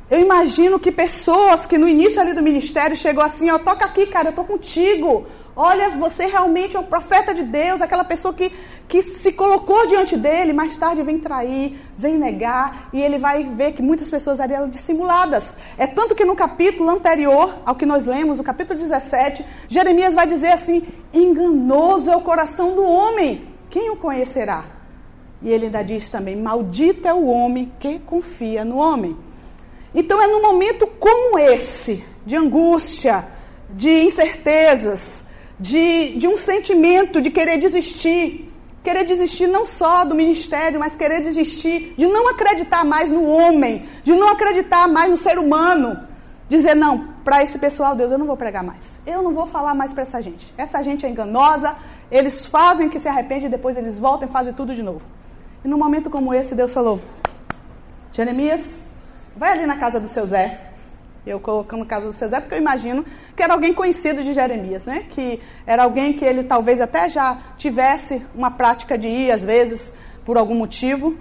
Eu 0.10 0.20
imagino 0.20 0.80
que 0.80 0.92
pessoas 0.92 1.66
que 1.66 1.78
no 1.78 1.88
início 1.88 2.20
ali 2.20 2.34
do 2.34 2.44
ministério 2.44 2.96
chegou 2.96 3.24
assim, 3.24 3.50
ó, 3.50 3.58
toca 3.58 3.86
aqui, 3.86 4.06
cara, 4.06 4.30
eu 4.30 4.34
tô 4.34 4.44
contigo. 4.44 5.26
Olha, 5.56 5.92
você 5.92 6.26
realmente 6.26 6.76
é 6.76 6.80
o 6.80 6.84
profeta 6.84 7.34
de 7.34 7.44
Deus, 7.44 7.80
aquela 7.80 8.04
pessoa 8.04 8.34
que, 8.34 8.52
que 8.88 9.04
se 9.04 9.32
colocou 9.32 9.86
diante 9.86 10.18
dele, 10.18 10.52
mais 10.52 10.76
tarde 10.78 11.04
vem 11.04 11.20
trair, 11.20 11.80
vem 11.96 12.18
negar, 12.18 12.90
e 12.92 13.00
ele 13.00 13.20
vai 13.20 13.44
ver 13.44 13.74
que 13.74 13.82
muitas 13.82 14.10
pessoas 14.10 14.40
eram 14.40 14.68
dissimuladas. 14.68 15.56
É 15.78 15.86
tanto 15.86 16.16
que 16.16 16.26
no 16.26 16.36
capítulo 16.36 16.90
anterior 16.90 17.54
ao 17.66 17.76
que 17.76 17.86
nós 17.86 18.06
lemos, 18.06 18.40
no 18.40 18.44
capítulo 18.44 18.80
17, 18.80 19.46
Jeremias 19.68 20.16
vai 20.16 20.26
dizer 20.26 20.54
assim: 20.54 20.88
enganoso 21.14 22.10
é 22.10 22.16
o 22.16 22.22
coração 22.22 22.76
do 22.76 22.84
homem, 22.84 23.48
quem 23.70 23.92
o 23.92 23.96
conhecerá? 23.96 24.66
E 25.40 25.50
ele 25.50 25.66
ainda 25.66 25.84
diz 25.84 26.10
também: 26.10 26.36
maldito 26.36 27.08
é 27.08 27.14
o 27.14 27.26
homem 27.26 27.72
que 27.80 28.00
confia 28.00 28.66
no 28.66 28.78
homem. 28.78 29.16
Então 29.94 30.22
é 30.22 30.28
num 30.28 30.42
momento 30.42 30.88
como 30.88 31.38
esse, 31.38 32.04
de 32.26 32.36
angústia, 32.36 33.26
de 33.70 34.04
incertezas, 34.04 35.24
de, 35.60 36.18
de 36.18 36.28
um 36.28 36.36
sentimento 36.36 37.22
de 37.22 37.30
querer 37.30 37.58
desistir, 37.58 38.52
querer 38.84 39.06
desistir 39.06 39.48
não 39.48 39.66
só 39.66 40.04
do 40.04 40.16
ministério, 40.16 40.80
mas 40.80 40.96
querer 40.96 41.22
desistir 41.22 41.94
de 41.98 42.08
não 42.08 42.30
acreditar 42.30 42.84
mais 42.84 43.12
no 43.12 43.24
homem, 43.26 43.88
de 44.04 44.14
não 44.14 44.30
acreditar 44.30 44.88
mais 44.88 45.10
no 45.10 45.18
ser 45.18 45.38
humano. 45.38 46.08
Dizer, 46.50 46.76
não, 46.76 47.08
para 47.24 47.42
esse 47.44 47.58
pessoal, 47.58 47.96
Deus, 47.96 48.12
eu 48.12 48.18
não 48.18 48.26
vou 48.26 48.36
pregar 48.36 48.64
mais. 48.64 49.00
Eu 49.08 49.24
não 49.24 49.34
vou 49.34 49.46
falar 49.46 49.74
mais 49.74 49.94
para 49.94 50.04
essa 50.04 50.22
gente. 50.22 50.54
Essa 50.58 50.84
gente 50.84 51.06
é 51.06 51.10
enganosa, 51.10 51.76
eles 52.12 52.46
fazem 52.46 52.90
que 52.90 53.00
se 53.00 53.08
arrepende 53.08 53.46
e 53.46 53.50
depois 53.50 53.78
eles 53.78 53.98
voltam 53.98 54.28
e 54.28 54.32
fazem 54.32 54.54
tudo 54.54 54.76
de 54.76 54.84
novo. 54.84 55.02
E 55.64 55.68
num 55.68 55.78
momento 55.78 56.10
como 56.10 56.34
esse, 56.34 56.54
Deus 56.54 56.74
falou: 56.74 57.00
Jeremias, 58.12 58.84
Vai 59.36 59.52
ali 59.52 59.66
na 59.66 59.78
casa 59.78 60.00
do 60.00 60.08
seu 60.08 60.26
Zé. 60.26 60.60
Eu 61.26 61.40
colocando 61.40 61.86
casa 61.86 62.06
do 62.06 62.14
seu 62.14 62.28
Zé 62.30 62.40
porque 62.40 62.56
eu 62.56 62.60
imagino 62.60 63.06
que 63.36 63.42
era 63.42 63.54
alguém 63.54 63.74
conhecido 63.74 64.24
de 64.24 64.34
Jeremias, 64.34 64.86
né? 64.86 65.06
Que 65.10 65.42
era 65.66 65.84
alguém 65.84 66.14
que 66.14 66.26
ele 66.26 66.44
talvez 66.44 66.82
até 66.82 67.10
já 67.10 67.42
tivesse 67.58 68.22
uma 68.36 68.52
prática 68.52 68.98
de 68.98 69.08
ir, 69.08 69.32
às 69.32 69.44
vezes, 69.44 69.92
por 70.26 70.38
algum 70.38 70.56
motivo. 70.56 71.16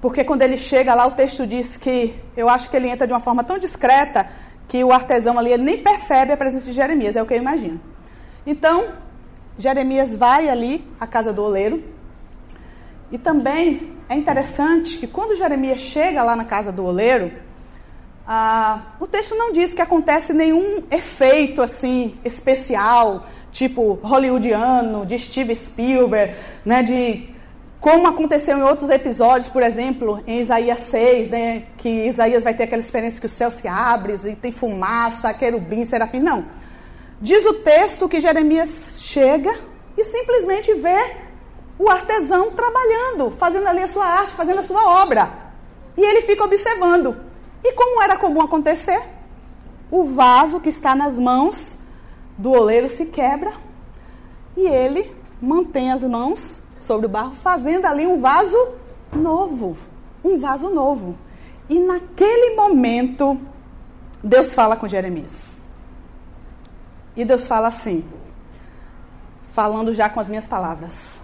Porque 0.00 0.22
quando 0.22 0.42
ele 0.42 0.56
chega 0.56 0.94
lá, 0.94 1.06
o 1.06 1.10
texto 1.10 1.46
diz 1.46 1.76
que 1.76 2.14
eu 2.36 2.48
acho 2.48 2.70
que 2.70 2.76
ele 2.76 2.88
entra 2.88 3.06
de 3.06 3.12
uma 3.12 3.20
forma 3.20 3.42
tão 3.42 3.58
discreta 3.58 4.30
que 4.68 4.84
o 4.84 4.92
artesão 4.92 5.38
ali 5.38 5.52
ele 5.52 5.64
nem 5.64 5.82
percebe 5.82 6.32
a 6.32 6.36
presença 6.36 6.66
de 6.66 6.72
Jeremias, 6.72 7.16
é 7.16 7.22
o 7.22 7.26
que 7.26 7.34
eu 7.34 7.38
imagino. 7.38 7.80
Então, 8.46 8.86
Jeremias 9.58 10.14
vai 10.14 10.48
ali 10.48 10.86
à 11.00 11.06
casa 11.06 11.32
do 11.32 11.42
oleiro. 11.42 11.82
E 13.10 13.16
também 13.16 13.92
é 14.08 14.14
interessante 14.14 14.98
que 14.98 15.06
quando 15.06 15.36
Jeremias 15.36 15.80
chega 15.80 16.22
lá 16.22 16.36
na 16.36 16.44
casa 16.44 16.70
do 16.70 16.84
oleiro, 16.84 17.32
ah, 18.26 18.94
o 19.00 19.06
texto 19.06 19.34
não 19.34 19.52
diz 19.52 19.72
que 19.72 19.80
acontece 19.80 20.34
nenhum 20.34 20.82
efeito 20.90 21.62
assim 21.62 22.14
especial, 22.22 23.26
tipo 23.50 23.94
hollywoodiano, 24.02 25.06
de 25.06 25.18
Steve 25.18 25.56
Spielberg, 25.56 26.34
né, 26.64 26.82
de 26.82 27.30
como 27.80 28.06
aconteceu 28.06 28.58
em 28.58 28.62
outros 28.62 28.90
episódios, 28.90 29.48
por 29.48 29.62
exemplo, 29.62 30.22
em 30.26 30.40
Isaías 30.40 30.80
6, 30.80 31.30
né, 31.30 31.62
que 31.78 31.88
Isaías 31.88 32.44
vai 32.44 32.52
ter 32.52 32.64
aquela 32.64 32.82
experiência 32.82 33.20
que 33.20 33.26
o 33.26 33.30
céu 33.30 33.50
se 33.50 33.66
abre 33.66 34.14
e 34.24 34.36
tem 34.36 34.52
fumaça, 34.52 35.32
querubim, 35.32 35.84
serafim. 35.86 36.18
Não. 36.20 36.44
Diz 37.22 37.46
o 37.46 37.54
texto 37.54 38.08
que 38.08 38.20
Jeremias 38.20 38.98
chega 39.00 39.54
e 39.96 40.04
simplesmente 40.04 40.74
vê 40.74 41.27
o 41.78 41.88
artesão 41.88 42.50
trabalhando, 42.50 43.30
fazendo 43.30 43.68
ali 43.68 43.82
a 43.82 43.88
sua 43.88 44.04
arte, 44.04 44.34
fazendo 44.34 44.58
a 44.58 44.62
sua 44.62 45.02
obra. 45.02 45.30
E 45.96 46.02
ele 46.02 46.22
fica 46.22 46.44
observando. 46.44 47.16
E 47.62 47.72
como 47.72 48.02
era 48.02 48.16
comum 48.16 48.40
acontecer, 48.42 49.02
o 49.90 50.04
vaso 50.08 50.60
que 50.60 50.68
está 50.68 50.94
nas 50.94 51.18
mãos 51.18 51.76
do 52.36 52.52
oleiro 52.52 52.88
se 52.88 53.06
quebra 53.06 53.52
e 54.56 54.66
ele 54.66 55.14
mantém 55.40 55.92
as 55.92 56.02
mãos 56.02 56.60
sobre 56.80 57.06
o 57.06 57.08
barro, 57.08 57.34
fazendo 57.34 57.86
ali 57.86 58.06
um 58.06 58.20
vaso 58.20 58.56
novo. 59.12 59.76
Um 60.24 60.38
vaso 60.38 60.68
novo. 60.68 61.16
E 61.68 61.78
naquele 61.78 62.56
momento, 62.56 63.38
Deus 64.22 64.54
fala 64.54 64.76
com 64.76 64.88
Jeremias. 64.88 65.60
E 67.14 67.24
Deus 67.24 67.46
fala 67.46 67.68
assim, 67.68 68.04
falando 69.48 69.92
já 69.92 70.08
com 70.08 70.20
as 70.20 70.28
minhas 70.28 70.46
palavras: 70.46 71.17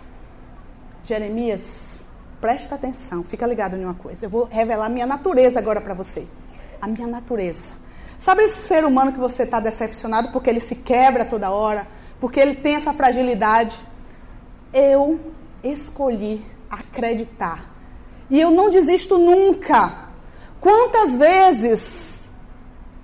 Jeremias, 1.05 2.05
presta 2.41 2.75
atenção, 2.75 3.23
fica 3.23 3.47
ligado 3.47 3.77
em 3.77 3.85
uma 3.85 3.95
coisa. 3.95 4.25
Eu 4.25 4.31
vou 4.31 4.45
revelar 4.45 4.89
minha 4.89 5.07
natureza 5.07 5.59
agora 5.59 5.81
para 5.81 5.95
você. 5.95 6.27
A 6.81 6.87
minha 6.87 7.07
natureza. 7.07 7.73
Sabe 8.19 8.45
esse 8.45 8.67
ser 8.67 8.85
humano 8.85 9.13
que 9.13 9.19
você 9.19 9.43
está 9.43 9.61
decepcionado 9.61 10.33
porque 10.33 10.49
ele 10.49 10.61
se 10.61 10.77
quebra 10.77 11.25
toda 11.25 11.51
hora, 11.51 11.87
porque 12.19 12.41
ele 12.41 12.55
tem 12.55 12.75
essa 12.75 12.93
fragilidade? 12.95 13.77
Eu 14.73 15.21
escolhi 15.63 16.45
acreditar. 16.71 17.71
E 18.31 18.41
eu 18.41 18.51
não 18.51 18.71
desisto 18.71 19.19
nunca. 19.19 20.09
Quantas 20.61 21.17
vezes 21.17 22.29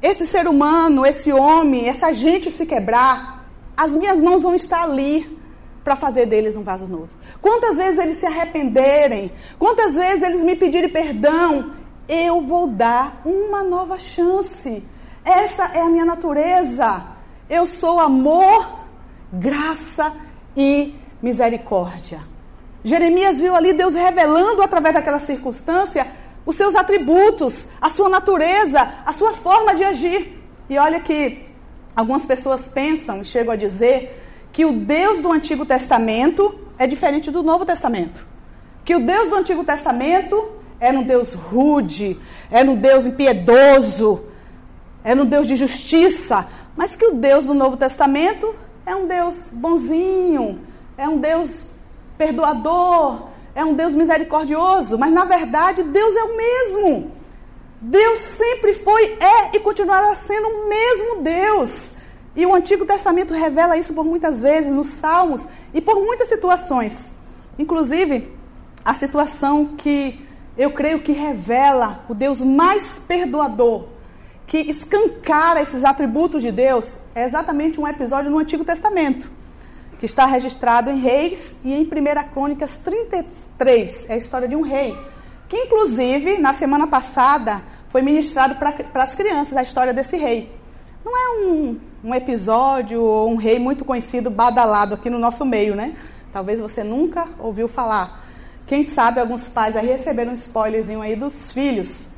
esse 0.01 0.27
ser 0.27 0.49
humano, 0.49 1.05
esse 1.05 1.31
homem, 1.33 1.89
essa 1.89 2.15
gente 2.15 2.51
se 2.51 2.65
quebrar, 2.65 3.45
as 3.77 3.93
minhas 3.93 4.19
mãos 4.19 4.43
vão 4.43 4.55
estar 4.55 4.85
ali 4.85 5.39
para 5.85 5.97
fazer 5.97 6.27
deles 6.27 6.57
um 6.57 6.63
vaso 6.63 6.87
novo. 6.87 7.09
Quantas 7.41 7.77
vezes 7.77 7.99
eles 7.99 8.19
se 8.19 8.27
arrependerem, 8.27 9.33
quantas 9.59 9.95
vezes 9.95 10.23
eles 10.23 10.43
me 10.43 10.55
pedirem 10.57 10.91
perdão, 10.91 11.73
eu 12.09 12.43
vou 12.43 12.67
dar 12.67 13.23
uma 13.25 13.63
nova 13.63 13.99
chance. 13.99 14.83
Essa 15.25 15.65
é 15.75 15.81
a 15.81 15.89
minha 15.89 16.05
natureza. 16.05 17.03
Eu 17.49 17.67
sou 17.67 18.01
amor, 18.01 18.69
graça 19.33 20.13
e 20.57 20.95
misericórdia. 21.23 22.21
Jeremias 22.83 23.41
viu 23.41 23.55
ali 23.55 23.73
Deus 23.73 23.95
revelando 23.95 24.63
através 24.63 24.95
daquela 24.95 25.19
circunstância 25.19 26.07
os 26.47 26.57
seus 26.57 26.75
atributos, 26.75 27.67
a 27.81 27.91
sua 27.91 28.09
natureza, 28.09 28.81
a 29.05 29.13
sua 29.13 29.33
forma 29.33 29.75
de 29.75 29.85
agir. 29.85 30.43
E 30.69 30.79
olha 30.79 31.01
que 31.01 31.47
algumas 31.95 32.25
pessoas 32.25 32.67
pensam 32.69 33.21
e 33.21 33.25
chegam 33.25 33.53
a 33.53 33.57
dizer 33.57 34.19
que 34.53 34.65
o 34.65 34.73
Deus 34.73 35.21
do 35.21 35.31
Antigo 35.31 35.67
Testamento 35.67 36.59
é 36.81 36.87
diferente 36.87 37.31
do 37.31 37.43
Novo 37.43 37.67
Testamento. 37.67 38.27
Que 38.87 38.97
o 38.97 39.05
Deus 39.05 39.29
do 39.29 39.37
Antigo 39.37 39.63
Testamento 39.63 40.51
era 40.81 40.99
um 40.99 41.03
Deus 41.03 41.35
rude, 41.35 42.19
era 42.51 42.69
um 42.71 42.75
Deus 42.75 43.05
impiedoso, 43.05 44.25
era 45.05 45.21
um 45.21 45.27
Deus 45.27 45.47
de 45.47 45.57
justiça, 45.57 46.49
mas 46.75 46.97
que 46.97 47.05
o 47.05 47.17
Deus 47.17 47.45
do 47.45 47.53
Novo 47.53 47.77
Testamento 47.77 48.55
é 48.87 48.97
um 48.97 49.07
Deus 49.07 49.51
bonzinho, 49.53 50.63
é 50.97 51.07
um 51.07 51.19
Deus 51.19 51.71
perdoador, 52.17 53.29
é 53.55 53.63
um 53.63 53.75
Deus 53.75 53.93
misericordioso, 53.93 54.97
mas 54.97 55.13
na 55.13 55.27
verdade 55.27 55.83
Deus 55.83 56.17
é 56.17 56.25
o 56.25 56.35
mesmo. 56.35 57.13
Deus 57.79 58.21
sempre 58.21 58.73
foi, 58.73 59.19
é 59.21 59.55
e 59.55 59.61
continuará 59.61 60.17
sendo 60.17 60.49
o 60.49 60.69
mesmo 60.71 61.21
Deus. 61.21 61.93
E 62.35 62.47
o 62.47 62.55
Antigo 62.55 62.87
Testamento 62.87 63.35
revela 63.35 63.77
isso 63.77 63.93
por 63.93 64.05
muitas 64.05 64.41
vezes 64.41 64.71
nos 64.71 64.87
Salmos 64.87 65.47
e 65.75 65.81
por 65.81 65.97
muitas 65.97 66.29
situações. 66.29 67.15
Inclusive, 67.59 68.33
a 68.85 68.95
situação 68.95 69.75
que 69.77 70.25
eu 70.57 70.71
creio 70.71 71.01
que 71.01 71.13
revela 71.13 72.05
o 72.09 72.15
Deus 72.15 72.41
mais 72.41 72.99
perdoador, 73.07 73.89
que 74.47 74.59
escancara 74.59 75.63
esses 75.63 75.85
atributos 75.85 76.43
de 76.43 76.53
Deus, 76.53 76.99
é 77.15 77.25
exatamente 77.25 77.81
um 77.81 77.87
episódio 77.87 78.31
no 78.31 78.39
Antigo 78.39 78.65
Testamento 78.65 79.41
que 80.01 80.07
está 80.07 80.25
registrado 80.25 80.91
em 80.91 80.99
Reis 80.99 81.55
e 81.63 81.75
em 81.75 81.83
1 81.83 81.89
Crônicas 82.33 82.75
33. 82.83 84.09
É 84.09 84.15
a 84.15 84.17
história 84.17 84.49
de 84.49 84.57
um 84.57 84.63
rei, 84.63 84.97
que 85.47 85.55
inclusive 85.55 86.39
na 86.39 86.55
semana 86.55 86.87
passada 86.87 87.61
foi 87.91 88.01
ministrado 88.01 88.55
para 88.55 89.03
as 89.03 89.15
crianças 89.15 89.55
a 89.59 89.63
história 89.63 89.93
desse 89.93 90.17
rei. 90.17 90.51
Não 91.05 91.17
é 91.17 91.45
um, 91.45 91.81
um 92.05 92.15
episódio 92.15 93.03
ou 93.03 93.31
um 93.31 93.37
rei 93.37 93.59
muito 93.59 93.85
conhecido, 93.85 94.31
badalado 94.31 94.95
aqui 94.95 95.09
no 95.09 95.19
nosso 95.19 95.45
meio, 95.45 95.75
né? 95.75 95.97
Talvez 96.33 96.61
você 96.61 96.85
nunca 96.85 97.29
ouviu 97.39 97.69
falar. 97.69 98.25
Quem 98.67 98.83
sabe 98.83 99.19
alguns 99.19 99.49
pais 99.49 99.77
aí 99.77 99.87
receberam 99.87 100.33
um 100.33 100.35
spoilerzinho 100.35 101.01
aí 101.01 101.17
dos 101.17 101.53
filhos. 101.53 102.09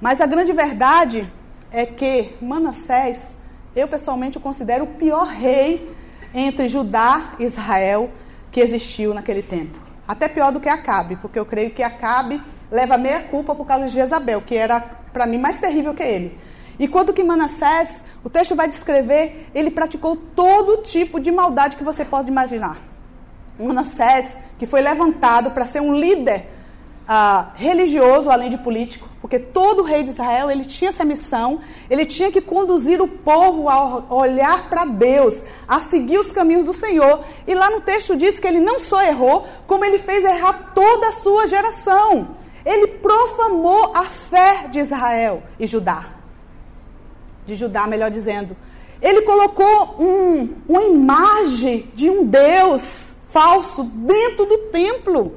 Mas 0.00 0.20
a 0.20 0.26
grande 0.26 0.52
verdade 0.52 1.30
é 1.70 1.86
que 1.86 2.34
Manassés, 2.40 3.36
eu 3.76 3.86
pessoalmente 3.86 4.38
o 4.38 4.40
considero 4.40 4.84
o 4.84 4.94
pior 4.94 5.26
rei 5.26 5.94
entre 6.34 6.68
Judá 6.68 7.34
e 7.38 7.44
Israel 7.44 8.10
que 8.50 8.60
existiu 8.60 9.14
naquele 9.14 9.42
tempo. 9.42 9.78
Até 10.06 10.28
pior 10.28 10.52
do 10.52 10.60
que 10.60 10.68
Acabe, 10.68 11.16
porque 11.16 11.38
eu 11.38 11.46
creio 11.46 11.70
que 11.70 11.82
Acabe 11.82 12.42
leva 12.70 12.98
meia 12.98 13.20
culpa 13.20 13.54
por 13.54 13.66
causa 13.66 13.86
de 13.86 13.92
Jezabel, 13.92 14.42
que 14.42 14.56
era 14.56 14.80
para 15.12 15.26
mim 15.26 15.38
mais 15.38 15.58
terrível 15.58 15.94
que 15.94 16.02
ele. 16.02 16.38
Enquanto 16.78 17.12
que 17.12 17.22
Manassés, 17.22 18.04
o 18.24 18.30
texto 18.30 18.54
vai 18.54 18.66
descrever, 18.68 19.48
ele 19.54 19.70
praticou 19.70 20.16
todo 20.16 20.82
tipo 20.82 21.20
de 21.20 21.30
maldade 21.30 21.76
que 21.76 21.84
você 21.84 22.04
pode 22.04 22.28
imaginar. 22.28 22.78
Manassés, 23.58 24.38
que 24.58 24.66
foi 24.66 24.80
levantado 24.80 25.52
para 25.52 25.64
ser 25.64 25.80
um 25.80 25.94
líder 25.94 26.46
uh, 27.08 27.50
religioso, 27.54 28.30
além 28.30 28.50
de 28.50 28.58
político, 28.58 29.08
porque 29.20 29.38
todo 29.38 29.82
rei 29.82 30.02
de 30.02 30.10
Israel 30.10 30.50
ele 30.50 30.64
tinha 30.64 30.90
essa 30.90 31.04
missão, 31.04 31.60
ele 31.88 32.04
tinha 32.04 32.30
que 32.30 32.40
conduzir 32.40 33.00
o 33.00 33.08
povo 33.08 33.68
a 33.68 34.12
olhar 34.14 34.68
para 34.68 34.84
Deus, 34.84 35.42
a 35.68 35.80
seguir 35.80 36.18
os 36.18 36.32
caminhos 36.32 36.66
do 36.66 36.72
Senhor. 36.72 37.20
E 37.46 37.54
lá 37.54 37.70
no 37.70 37.80
texto 37.80 38.16
diz 38.16 38.38
que 38.38 38.46
ele 38.46 38.60
não 38.60 38.80
só 38.80 39.02
errou, 39.02 39.46
como 39.66 39.84
ele 39.84 39.98
fez 39.98 40.24
errar 40.24 40.72
toda 40.74 41.08
a 41.08 41.12
sua 41.12 41.46
geração. 41.46 42.36
Ele 42.66 42.86
profanou 42.86 43.92
a 43.94 44.04
fé 44.04 44.68
de 44.70 44.80
Israel 44.80 45.42
e 45.58 45.66
Judá. 45.66 46.13
De 47.46 47.54
Judá, 47.54 47.86
melhor 47.86 48.10
dizendo. 48.10 48.56
Ele 49.00 49.22
colocou 49.22 49.96
um, 49.98 50.54
uma 50.68 50.82
imagem 50.82 51.90
de 51.94 52.08
um 52.08 52.24
Deus 52.24 53.12
falso 53.28 53.84
dentro 53.84 54.46
do 54.46 54.58
templo. 54.70 55.34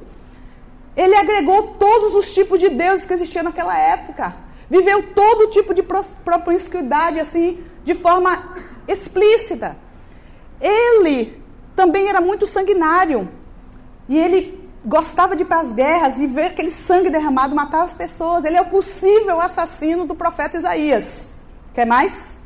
Ele 0.96 1.14
agregou 1.14 1.74
todos 1.78 2.14
os 2.14 2.32
tipos 2.32 2.58
de 2.58 2.68
deuses 2.68 3.06
que 3.06 3.12
existiam 3.12 3.44
naquela 3.44 3.78
época. 3.78 4.34
Viveu 4.70 5.02
todo 5.14 5.50
tipo 5.50 5.74
de 5.74 5.82
promiscuidade, 5.82 7.20
assim, 7.20 7.62
de 7.84 7.94
forma 7.94 8.30
explícita. 8.86 9.76
Ele 10.60 11.42
também 11.76 12.08
era 12.08 12.20
muito 12.20 12.46
sanguinário. 12.46 13.28
E 14.08 14.18
ele 14.18 14.68
gostava 14.84 15.36
de 15.36 15.42
ir 15.42 15.46
para 15.46 15.60
as 15.60 15.72
guerras 15.72 16.20
e 16.20 16.26
ver 16.26 16.46
aquele 16.46 16.70
sangue 16.70 17.10
derramado 17.10 17.54
matar 17.54 17.82
as 17.82 17.96
pessoas. 17.96 18.44
Ele 18.44 18.56
é 18.56 18.60
o 18.62 18.70
possível 18.70 19.40
assassino 19.40 20.06
do 20.06 20.14
profeta 20.14 20.56
Isaías. 20.56 21.26
Quer 21.78 21.86
mais? 21.86 22.40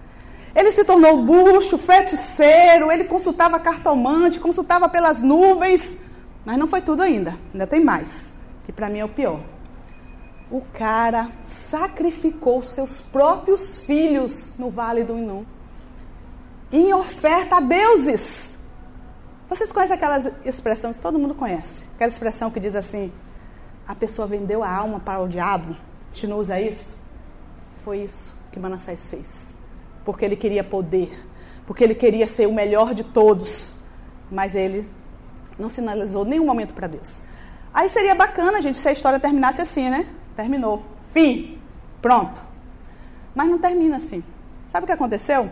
Ele 0.54 0.70
se 0.70 0.84
tornou 0.84 1.22
bucho, 1.22 1.78
feiticeiro, 1.78 2.92
ele 2.92 3.04
consultava 3.04 3.58
cartomante, 3.58 4.38
consultava 4.38 4.90
pelas 4.90 5.22
nuvens. 5.22 5.96
Mas 6.44 6.58
não 6.58 6.66
foi 6.66 6.82
tudo 6.82 7.00
ainda, 7.02 7.38
ainda 7.50 7.66
tem 7.66 7.82
mais 7.82 8.30
que 8.66 8.72
para 8.72 8.90
mim 8.90 8.98
é 8.98 9.04
o 9.06 9.08
pior. 9.08 9.40
O 10.50 10.60
cara 10.74 11.30
sacrificou 11.70 12.62
seus 12.62 13.00
próprios 13.00 13.80
filhos 13.80 14.52
no 14.58 14.68
Vale 14.68 15.02
do 15.02 15.16
Inum 15.16 15.46
em 16.70 16.92
oferta 16.92 17.56
a 17.56 17.60
deuses. 17.60 18.58
Vocês 19.48 19.72
conhecem 19.72 19.96
aquela 19.96 20.30
expressão 20.44 20.92
que 20.92 21.00
todo 21.00 21.18
mundo 21.18 21.34
conhece? 21.34 21.86
Aquela 21.94 22.12
expressão 22.12 22.50
que 22.50 22.60
diz 22.60 22.74
assim: 22.74 23.10
a 23.88 23.94
pessoa 23.94 24.28
vendeu 24.28 24.62
a 24.62 24.70
alma 24.70 25.00
para 25.00 25.20
o 25.20 25.26
diabo. 25.26 25.72
A 25.72 26.14
gente 26.14 26.26
não 26.26 26.36
usa 26.36 26.60
isso? 26.60 26.98
Foi 27.82 28.00
isso 28.00 28.41
que 28.52 28.60
Manassés 28.60 29.08
fez. 29.08 29.54
Porque 30.04 30.24
ele 30.24 30.36
queria 30.36 30.62
poder, 30.62 31.26
porque 31.66 31.82
ele 31.82 31.94
queria 31.94 32.26
ser 32.26 32.46
o 32.46 32.54
melhor 32.54 32.94
de 32.94 33.02
todos. 33.02 33.72
Mas 34.30 34.54
ele 34.54 34.88
não 35.58 35.68
sinalizou 35.68 36.24
nenhum 36.24 36.46
momento 36.46 36.74
para 36.74 36.86
Deus. 36.86 37.20
Aí 37.72 37.88
seria 37.88 38.14
bacana, 38.14 38.60
gente, 38.60 38.78
se 38.78 38.88
a 38.88 38.92
história 38.92 39.18
terminasse 39.18 39.60
assim, 39.60 39.88
né? 39.88 40.06
Terminou. 40.36 40.82
Fim. 41.12 41.58
Pronto. 42.00 42.40
Mas 43.34 43.48
não 43.48 43.58
termina 43.58 43.96
assim. 43.96 44.22
Sabe 44.70 44.84
o 44.84 44.86
que 44.86 44.92
aconteceu? 44.92 45.50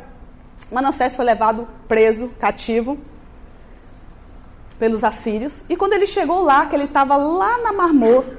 Manassés 0.71 1.17
foi 1.17 1.25
levado 1.25 1.67
preso, 1.89 2.29
cativo, 2.39 2.99
pelos 4.79 5.05
assírios. 5.05 5.65
E 5.69 5.77
quando 5.77 5.95
ele 5.95 6.07
chegou 6.07 6.43
lá, 6.43 6.67
que 6.67 6.77
ele 6.77 6.85
estava 6.85 7.17
lá 7.17 7.59
na 7.59 7.73
marmorra, 7.73 8.37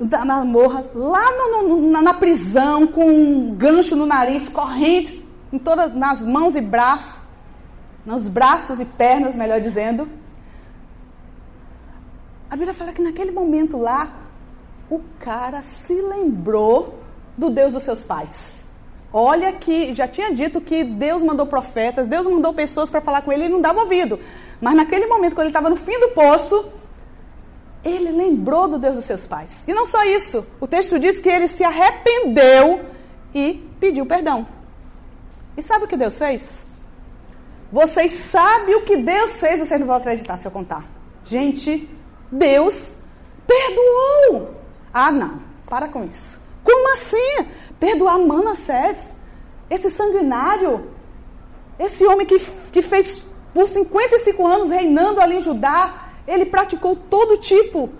na 0.00 0.44
morra, 0.44 0.84
lá 0.94 1.30
no, 1.32 1.68
no, 1.68 1.90
na, 1.90 2.02
na, 2.02 2.14
prisão, 2.14 2.86
com 2.86 3.04
um 3.04 3.54
gancho 3.54 3.94
no 3.94 4.06
nariz, 4.06 4.48
correntes 4.48 5.22
em 5.52 5.58
todas, 5.58 5.94
nas 5.94 6.24
mãos 6.24 6.54
e 6.56 6.60
braços, 6.60 7.24
nos 8.04 8.26
braços 8.28 8.80
e 8.80 8.84
pernas, 8.84 9.34
melhor 9.34 9.60
dizendo. 9.60 10.08
A 12.50 12.56
Bíblia 12.56 12.74
fala 12.74 12.92
que 12.92 13.02
naquele 13.02 13.30
momento 13.30 13.76
lá, 13.76 14.10
o 14.90 15.00
cara 15.20 15.62
se 15.62 15.94
lembrou 15.94 16.98
do 17.36 17.50
Deus 17.50 17.72
dos 17.72 17.82
seus 17.82 18.00
pais. 18.00 18.60
Olha 19.12 19.52
que 19.52 19.92
já 19.92 20.06
tinha 20.08 20.32
dito 20.32 20.60
que 20.60 20.84
Deus 20.84 21.22
mandou 21.22 21.46
profetas, 21.46 22.06
Deus 22.06 22.26
mandou 22.26 22.54
pessoas 22.54 22.88
para 22.88 23.00
falar 23.00 23.22
com 23.22 23.32
ele 23.32 23.46
e 23.46 23.48
não 23.48 23.60
dava 23.60 23.80
ouvido. 23.80 24.18
Mas 24.60 24.74
naquele 24.74 25.06
momento, 25.06 25.34
quando 25.34 25.46
ele 25.46 25.50
estava 25.50 25.68
no 25.68 25.76
fim 25.76 25.98
do 25.98 26.08
poço, 26.08 26.72
ele 27.84 28.10
lembrou 28.10 28.68
do 28.68 28.78
Deus 28.78 28.96
dos 28.96 29.04
seus 29.04 29.26
pais. 29.26 29.64
E 29.66 29.72
não 29.72 29.86
só 29.86 30.04
isso, 30.04 30.46
o 30.60 30.66
texto 30.66 30.98
diz 30.98 31.20
que 31.20 31.28
ele 31.28 31.48
se 31.48 31.64
arrependeu 31.64 32.84
e 33.34 33.54
pediu 33.78 34.04
perdão. 34.04 34.46
E 35.56 35.62
sabe 35.62 35.84
o 35.84 35.88
que 35.88 35.96
Deus 35.96 36.18
fez? 36.18 36.66
Vocês 37.72 38.12
sabem 38.12 38.74
o 38.74 38.84
que 38.84 38.96
Deus 38.96 39.38
fez, 39.38 39.60
vocês 39.60 39.78
não 39.78 39.86
vão 39.86 39.96
acreditar 39.96 40.36
se 40.36 40.46
eu 40.46 40.50
contar. 40.50 40.84
Gente, 41.24 41.88
Deus 42.30 42.74
perdoou. 43.46 44.54
Ah, 44.92 45.10
não, 45.10 45.40
para 45.68 45.88
com 45.88 46.04
isso. 46.04 46.40
Como 46.64 46.94
assim? 46.94 47.46
Perdoar 47.78 48.18
Manassés? 48.18 49.12
Esse 49.70 49.88
sanguinário? 49.88 50.90
Esse 51.78 52.04
homem 52.04 52.26
que, 52.26 52.38
que 52.72 52.82
fez 52.82 53.24
por 53.54 53.68
55 53.68 54.46
anos 54.46 54.68
reinando 54.68 55.20
ali 55.20 55.36
em 55.36 55.42
Judá, 55.42 56.09
ele 56.30 56.46
praticou 56.46 56.94
todo 56.94 57.38
tipo 57.38 57.90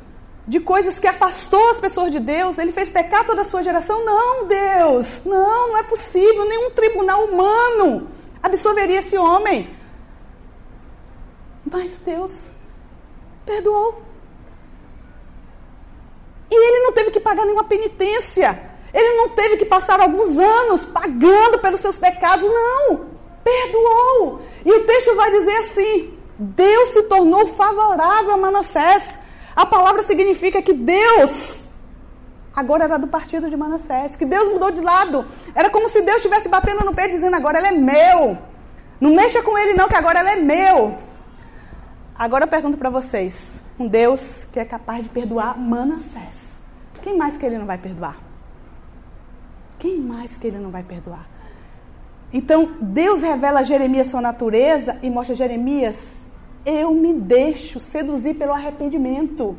de 0.47 0.61
coisas 0.61 0.99
que 0.99 1.07
afastou 1.07 1.71
as 1.71 1.79
pessoas 1.79 2.11
de 2.11 2.21
Deus, 2.21 2.59
ele 2.59 2.73
fez 2.73 2.91
pecar 2.91 3.27
toda 3.27 3.43
a 3.43 3.45
sua 3.45 3.63
geração. 3.63 4.05
Não, 4.05 4.47
Deus, 4.47 5.23
não, 5.25 5.69
não 5.69 5.77
é 5.79 5.83
possível. 5.83 6.45
Nenhum 6.45 6.71
tribunal 6.71 7.25
humano 7.25 8.09
absolveria 8.43 9.01
esse 9.01 9.17
homem. 9.19 9.69
Mas 11.71 11.99
Deus 11.99 12.51
perdoou. 13.45 14.03
E 16.51 16.55
ele 16.55 16.85
não 16.85 16.93
teve 16.93 17.11
que 17.11 17.21
pagar 17.21 17.45
nenhuma 17.45 17.65
penitência. 17.65 18.71
Ele 18.93 19.17
não 19.17 19.31
teve 19.31 19.57
que 19.57 19.65
passar 19.65 20.01
alguns 20.01 20.37
anos 20.37 20.85
pagando 20.87 21.59
pelos 21.59 21.81
seus 21.81 21.97
pecados. 21.97 22.49
Não. 22.49 23.07
Perdoou. 23.45 24.43
E 24.65 24.73
o 24.73 24.85
texto 24.85 25.15
vai 25.15 25.31
dizer 25.31 25.57
assim: 25.59 26.20
Deus 26.43 26.89
se 26.95 27.03
tornou 27.03 27.47
favorável 27.49 28.33
a 28.33 28.37
Manassés. 28.39 29.19
A 29.55 29.67
palavra 29.67 30.03
significa 30.05 30.63
que 30.63 30.73
Deus 30.73 31.69
agora 32.57 32.85
era 32.85 32.99
do 32.99 33.07
partido 33.07 33.51
de 33.51 33.57
Manassés, 33.59 34.17
que 34.17 34.25
Deus 34.25 34.51
mudou 34.51 34.71
de 34.71 34.81
lado. 34.81 35.27
Era 35.55 35.69
como 35.69 35.91
se 35.91 36.01
Deus 36.01 36.17
estivesse 36.17 36.49
batendo 36.49 36.83
no 36.83 36.95
pé 36.95 37.09
dizendo: 37.09 37.37
agora 37.37 37.59
ele 37.59 37.67
é 37.67 37.73
meu. 37.73 38.39
Não 38.99 39.15
mexa 39.15 39.43
com 39.43 39.59
ele, 39.59 39.75
não, 39.75 39.87
que 39.87 39.95
agora 39.95 40.21
ele 40.21 40.31
é 40.31 40.37
meu. 40.37 40.97
Agora 42.19 42.45
eu 42.45 42.49
pergunto 42.49 42.79
para 42.79 42.89
vocês: 42.89 43.61
um 43.79 43.87
Deus 43.87 44.47
que 44.51 44.59
é 44.59 44.65
capaz 44.65 45.03
de 45.03 45.11
perdoar 45.11 45.59
Manassés. 45.59 46.59
Quem 47.03 47.19
mais 47.19 47.37
que 47.37 47.45
ele 47.45 47.59
não 47.59 47.67
vai 47.67 47.77
perdoar? 47.77 48.17
Quem 49.79 49.99
mais 49.99 50.39
que 50.39 50.47
ele 50.47 50.59
não 50.59 50.71
vai 50.71 50.83
perdoar? 50.83 51.27
Então, 52.33 52.77
Deus 52.81 53.21
revela 53.21 53.61
a 53.61 53.63
Jeremias 53.63 54.09
sua 54.09 54.21
natureza 54.21 54.99
e 55.03 55.11
mostra 55.11 55.35
a 55.35 55.37
Jeremias 55.37 56.25
eu 56.65 56.95
me 56.95 57.15
deixo 57.15 57.81
seduzir 57.81 58.35
pelo 58.35 58.53
arrependimento. 58.53 59.57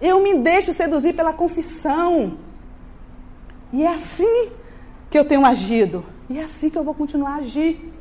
Eu 0.00 0.20
me 0.20 0.38
deixo 0.38 0.72
seduzir 0.72 1.14
pela 1.14 1.32
confissão. 1.32 2.38
E 3.72 3.82
é 3.82 3.88
assim 3.88 4.50
que 5.10 5.18
eu 5.18 5.24
tenho 5.24 5.44
agido. 5.44 6.04
E 6.28 6.38
é 6.38 6.44
assim 6.44 6.70
que 6.70 6.78
eu 6.78 6.84
vou 6.84 6.94
continuar 6.94 7.34
a 7.34 7.36
agir. 7.36 7.92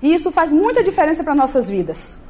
E 0.00 0.14
isso 0.14 0.32
faz 0.32 0.52
muita 0.52 0.82
diferença 0.82 1.22
para 1.22 1.34
nossas 1.34 1.68
vidas. 1.68 2.20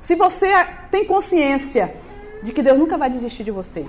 Se 0.00 0.14
você 0.14 0.48
tem 0.90 1.04
consciência 1.04 1.96
de 2.42 2.52
que 2.52 2.62
Deus 2.62 2.78
nunca 2.78 2.96
vai 2.96 3.10
desistir 3.10 3.42
de 3.42 3.50
você. 3.50 3.86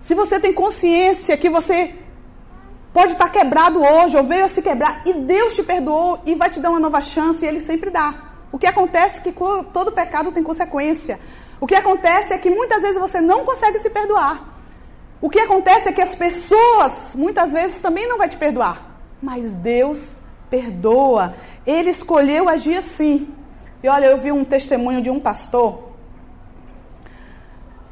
Se 0.00 0.14
você 0.14 0.38
tem 0.38 0.52
consciência 0.52 1.36
que 1.36 1.48
você 1.48 1.94
Pode 2.98 3.12
estar 3.12 3.28
quebrado 3.28 3.80
hoje, 3.80 4.16
ou 4.16 4.24
veio 4.24 4.46
a 4.46 4.48
se 4.48 4.60
quebrar, 4.60 5.02
e 5.06 5.12
Deus 5.12 5.54
te 5.54 5.62
perdoou 5.62 6.18
e 6.26 6.34
vai 6.34 6.50
te 6.50 6.58
dar 6.58 6.70
uma 6.70 6.80
nova 6.80 7.00
chance, 7.00 7.44
e 7.44 7.46
Ele 7.46 7.60
sempre 7.60 7.90
dá. 7.90 8.12
O 8.50 8.58
que 8.58 8.66
acontece 8.66 9.20
é 9.20 9.22
que 9.22 9.32
todo 9.72 9.92
pecado 9.92 10.32
tem 10.32 10.42
consequência. 10.42 11.20
O 11.60 11.66
que 11.68 11.76
acontece 11.76 12.34
é 12.34 12.38
que 12.38 12.50
muitas 12.50 12.82
vezes 12.82 12.98
você 12.98 13.20
não 13.20 13.44
consegue 13.44 13.78
se 13.78 13.88
perdoar. 13.88 14.52
O 15.20 15.30
que 15.30 15.38
acontece 15.38 15.88
é 15.88 15.92
que 15.92 16.02
as 16.02 16.12
pessoas 16.16 17.14
muitas 17.14 17.52
vezes 17.52 17.80
também 17.80 18.08
não 18.08 18.18
vai 18.18 18.28
te 18.28 18.36
perdoar. 18.36 18.82
Mas 19.22 19.54
Deus 19.54 20.16
perdoa. 20.50 21.36
Ele 21.64 21.90
escolheu 21.90 22.48
agir 22.48 22.78
assim. 22.78 23.32
E 23.80 23.88
olha, 23.88 24.06
eu 24.06 24.18
vi 24.18 24.32
um 24.32 24.44
testemunho 24.44 25.00
de 25.00 25.08
um 25.08 25.20
pastor 25.20 25.92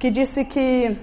que 0.00 0.10
disse 0.10 0.44
que 0.44 0.98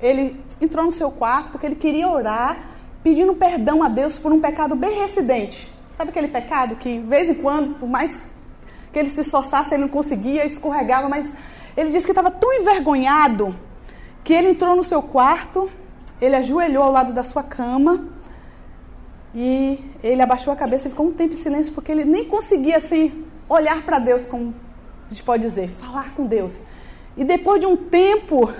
ele 0.00 0.40
entrou 0.60 0.84
no 0.84 0.92
seu 0.92 1.10
quarto 1.10 1.50
porque 1.50 1.66
ele 1.66 1.74
queria 1.74 2.08
orar 2.08 2.69
pedindo 3.02 3.34
perdão 3.34 3.82
a 3.82 3.88
Deus 3.88 4.18
por 4.18 4.32
um 4.32 4.40
pecado 4.40 4.74
bem 4.74 5.00
residente. 5.00 5.72
Sabe 5.96 6.10
aquele 6.10 6.28
pecado 6.28 6.76
que, 6.76 6.98
de 6.98 7.06
vez 7.06 7.30
em 7.30 7.34
quando, 7.34 7.78
por 7.78 7.88
mais 7.88 8.20
que 8.92 8.98
ele 8.98 9.10
se 9.10 9.20
esforçasse, 9.20 9.74
ele 9.74 9.82
não 9.82 9.88
conseguia, 9.88 10.44
escorregava, 10.44 11.08
mas 11.08 11.32
ele 11.76 11.90
disse 11.90 12.06
que 12.06 12.12
estava 12.12 12.30
tão 12.30 12.52
envergonhado 12.52 13.54
que 14.24 14.32
ele 14.34 14.50
entrou 14.50 14.76
no 14.76 14.84
seu 14.84 15.02
quarto, 15.02 15.70
ele 16.20 16.36
ajoelhou 16.36 16.82
ao 16.82 16.92
lado 16.92 17.12
da 17.12 17.22
sua 17.22 17.42
cama 17.42 18.08
e 19.34 19.78
ele 20.02 20.20
abaixou 20.20 20.52
a 20.52 20.56
cabeça 20.56 20.88
e 20.88 20.90
ficou 20.90 21.06
um 21.06 21.12
tempo 21.12 21.32
em 21.32 21.36
silêncio 21.36 21.72
porque 21.72 21.90
ele 21.90 22.04
nem 22.04 22.24
conseguia 22.24 22.76
assim 22.76 23.24
olhar 23.48 23.82
para 23.82 23.98
Deus, 23.98 24.26
como 24.26 24.54
a 25.06 25.12
gente 25.12 25.22
pode 25.22 25.42
dizer, 25.42 25.68
falar 25.68 26.14
com 26.14 26.26
Deus. 26.26 26.60
E 27.16 27.24
depois 27.24 27.60
de 27.60 27.66
um 27.66 27.76
tempo, 27.76 28.52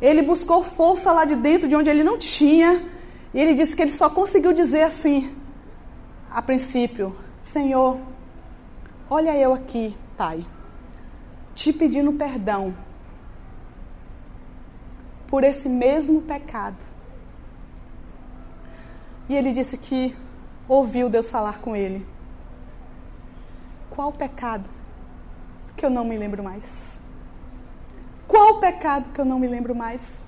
ele 0.00 0.22
buscou 0.22 0.62
força 0.62 1.12
lá 1.12 1.24
de 1.24 1.34
dentro, 1.34 1.68
de 1.68 1.76
onde 1.76 1.90
ele 1.90 2.02
não 2.02 2.18
tinha, 2.18 2.82
e 3.34 3.40
ele 3.40 3.54
disse 3.54 3.74
que 3.74 3.82
ele 3.82 3.90
só 3.90 4.08
conseguiu 4.08 4.52
dizer 4.52 4.84
assim, 4.84 5.36
a 6.30 6.40
princípio: 6.40 7.16
Senhor, 7.42 7.98
olha 9.10 9.36
eu 9.36 9.52
aqui, 9.52 9.96
Pai, 10.16 10.46
te 11.52 11.72
pedindo 11.72 12.12
perdão 12.12 12.72
por 15.26 15.42
esse 15.42 15.68
mesmo 15.68 16.22
pecado. 16.22 16.76
E 19.28 19.34
ele 19.34 19.52
disse 19.52 19.76
que 19.76 20.16
ouviu 20.68 21.10
Deus 21.10 21.28
falar 21.28 21.58
com 21.58 21.74
ele. 21.74 22.06
Qual 23.90 24.12
pecado 24.12 24.68
que 25.76 25.84
eu 25.84 25.90
não 25.90 26.04
me 26.04 26.16
lembro 26.16 26.42
mais? 26.42 26.98
Qual 28.28 28.60
pecado 28.60 29.12
que 29.12 29.20
eu 29.20 29.24
não 29.24 29.38
me 29.38 29.48
lembro 29.48 29.74
mais? 29.74 30.23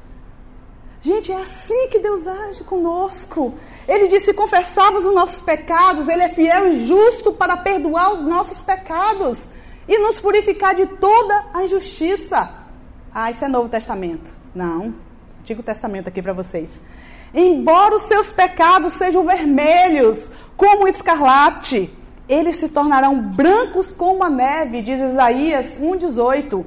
Gente, 1.06 1.30
é 1.30 1.36
assim 1.36 1.88
que 1.88 2.00
Deus 2.00 2.26
age 2.26 2.64
conosco. 2.64 3.54
Ele 3.86 4.08
disse: 4.08 4.26
se 4.26 4.34
confessarmos 4.34 5.04
os 5.04 5.14
nossos 5.14 5.40
pecados, 5.40 6.08
Ele 6.08 6.24
é 6.24 6.28
fiel 6.28 6.66
e 6.66 6.84
justo 6.84 7.32
para 7.32 7.56
perdoar 7.56 8.12
os 8.12 8.22
nossos 8.22 8.60
pecados 8.60 9.48
e 9.86 9.96
nos 9.98 10.18
purificar 10.18 10.74
de 10.74 10.84
toda 10.84 11.44
a 11.54 11.62
injustiça. 11.62 12.52
Ah, 13.14 13.30
isso 13.30 13.44
é 13.44 13.46
Novo 13.46 13.68
Testamento. 13.68 14.32
Não, 14.52 14.92
Antigo 15.38 15.62
Testamento 15.62 16.08
aqui 16.08 16.20
para 16.20 16.32
vocês. 16.32 16.80
Embora 17.32 17.94
os 17.94 18.02
seus 18.02 18.32
pecados 18.32 18.94
sejam 18.94 19.24
vermelhos, 19.24 20.28
como 20.56 20.86
o 20.86 20.88
escarlate, 20.88 21.88
eles 22.28 22.56
se 22.56 22.68
tornarão 22.68 23.22
brancos 23.22 23.92
como 23.92 24.24
a 24.24 24.28
neve, 24.28 24.82
diz 24.82 25.00
Isaías 25.00 25.78
1,18. 25.80 26.64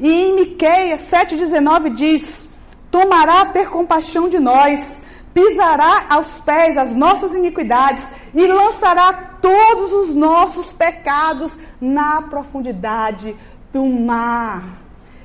E 0.00 0.10
em 0.10 0.34
Miqueias 0.34 1.02
7,19 1.02 1.94
diz: 1.94 2.45
tomará 2.90 3.46
ter 3.46 3.68
compaixão 3.68 4.28
de 4.28 4.38
nós, 4.38 5.00
pisará 5.32 6.06
aos 6.08 6.26
pés 6.44 6.78
as 6.78 6.92
nossas 6.94 7.34
iniquidades 7.34 8.04
e 8.34 8.46
lançará 8.46 9.12
todos 9.40 9.92
os 9.92 10.14
nossos 10.14 10.72
pecados 10.72 11.56
na 11.80 12.22
profundidade 12.22 13.36
do 13.72 13.84
mar. 13.86 14.62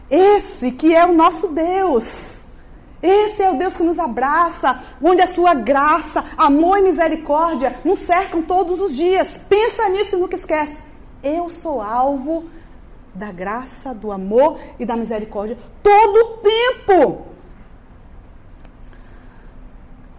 Esse 0.10 0.72
que 0.72 0.94
é 0.94 1.06
o 1.06 1.14
nosso 1.14 1.50
Deus. 1.50 2.42
Esse 3.02 3.42
é 3.42 3.50
o 3.50 3.58
Deus 3.58 3.76
que 3.76 3.84
nos 3.84 3.98
abraça, 3.98 4.80
onde 5.02 5.22
a 5.22 5.28
sua 5.28 5.54
graça, 5.56 6.24
amor 6.38 6.78
e 6.78 6.84
misericórdia 6.84 7.80
nos 7.84 8.00
cercam 8.00 8.42
todos 8.42 8.80
os 8.80 8.96
dias. 8.96 9.40
Pensa 9.50 9.90
nisso 9.90 10.16
e 10.16 10.20
nunca 10.20 10.36
esquece. 10.36 10.84
Eu 11.24 11.50
sou 11.50 11.82
alvo 11.82 12.46
da 13.14 13.32
graça, 13.32 13.94
do 13.94 14.12
amor 14.12 14.60
e 14.80 14.86
da 14.86 14.96
misericórdia 14.96 15.58
todo 15.82 16.16
o 16.16 16.38
tempo. 16.38 17.31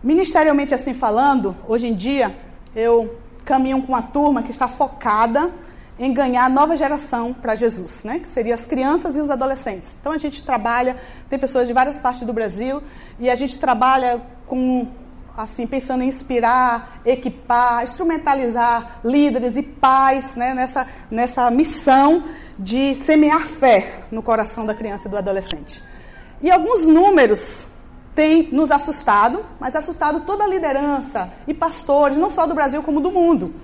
Ministerialmente 0.03 0.75
assim 0.75 0.95
falando, 0.95 1.57
hoje 1.69 1.87
em 1.87 1.95
dia 1.95 2.35
eu 2.75 3.17
caminho 3.45 3.83
com 3.83 3.93
uma 3.93 4.03
turma 4.03 4.43
que 4.43 4.51
está 4.51 4.67
focada 4.67 5.53
em 5.99 6.13
ganhar 6.13 6.45
a 6.45 6.49
nova 6.49 6.77
geração 6.77 7.33
para 7.33 7.55
Jesus, 7.55 8.03
né? 8.03 8.19
que 8.19 8.27
seriam 8.27 8.55
as 8.55 8.67
crianças 8.67 9.15
e 9.15 9.21
os 9.21 9.31
adolescentes. 9.31 9.97
Então 10.01 10.11
a 10.11 10.19
gente 10.19 10.43
trabalha, 10.43 10.97
tem 11.31 11.39
pessoas 11.39 11.69
de 11.69 11.73
várias 11.73 11.99
partes 11.99 12.23
do 12.23 12.33
Brasil 12.33 12.83
e 13.21 13.31
a 13.31 13.37
gente 13.37 13.59
trabalha 13.59 14.21
com 14.47 14.89
assim 15.37 15.67
pensando 15.67 16.03
em 16.03 16.09
inspirar, 16.09 17.01
equipar, 17.07 17.85
instrumentalizar 17.85 19.01
líderes 19.05 19.57
e 19.57 19.63
pais 19.63 20.35
né? 20.35 20.53
nessa, 20.53 20.89
nessa 21.11 21.49
missão 21.51 22.25
de 22.59 22.97
semear 22.97 23.47
fé 23.47 24.05
no 24.11 24.23
coração 24.23 24.67
da 24.67 24.75
criança 24.75 25.07
e 25.07 25.11
do 25.11 25.17
adolescente. 25.17 25.81
E 26.43 26.51
alguns 26.51 26.83
números 26.83 27.67
tem 28.15 28.49
nos 28.53 28.71
assustado, 28.71 29.45
mas 29.59 29.75
assustado 29.75 30.21
toda 30.27 30.45
a 30.45 30.47
liderança 30.47 31.33
e 31.47 31.55
pastores, 31.55 32.17
não 32.17 32.31
só 32.31 32.47
do 32.47 32.55
Brasil 32.55 32.83
como 32.83 33.01
do 33.01 33.11
mundo. 33.11 33.55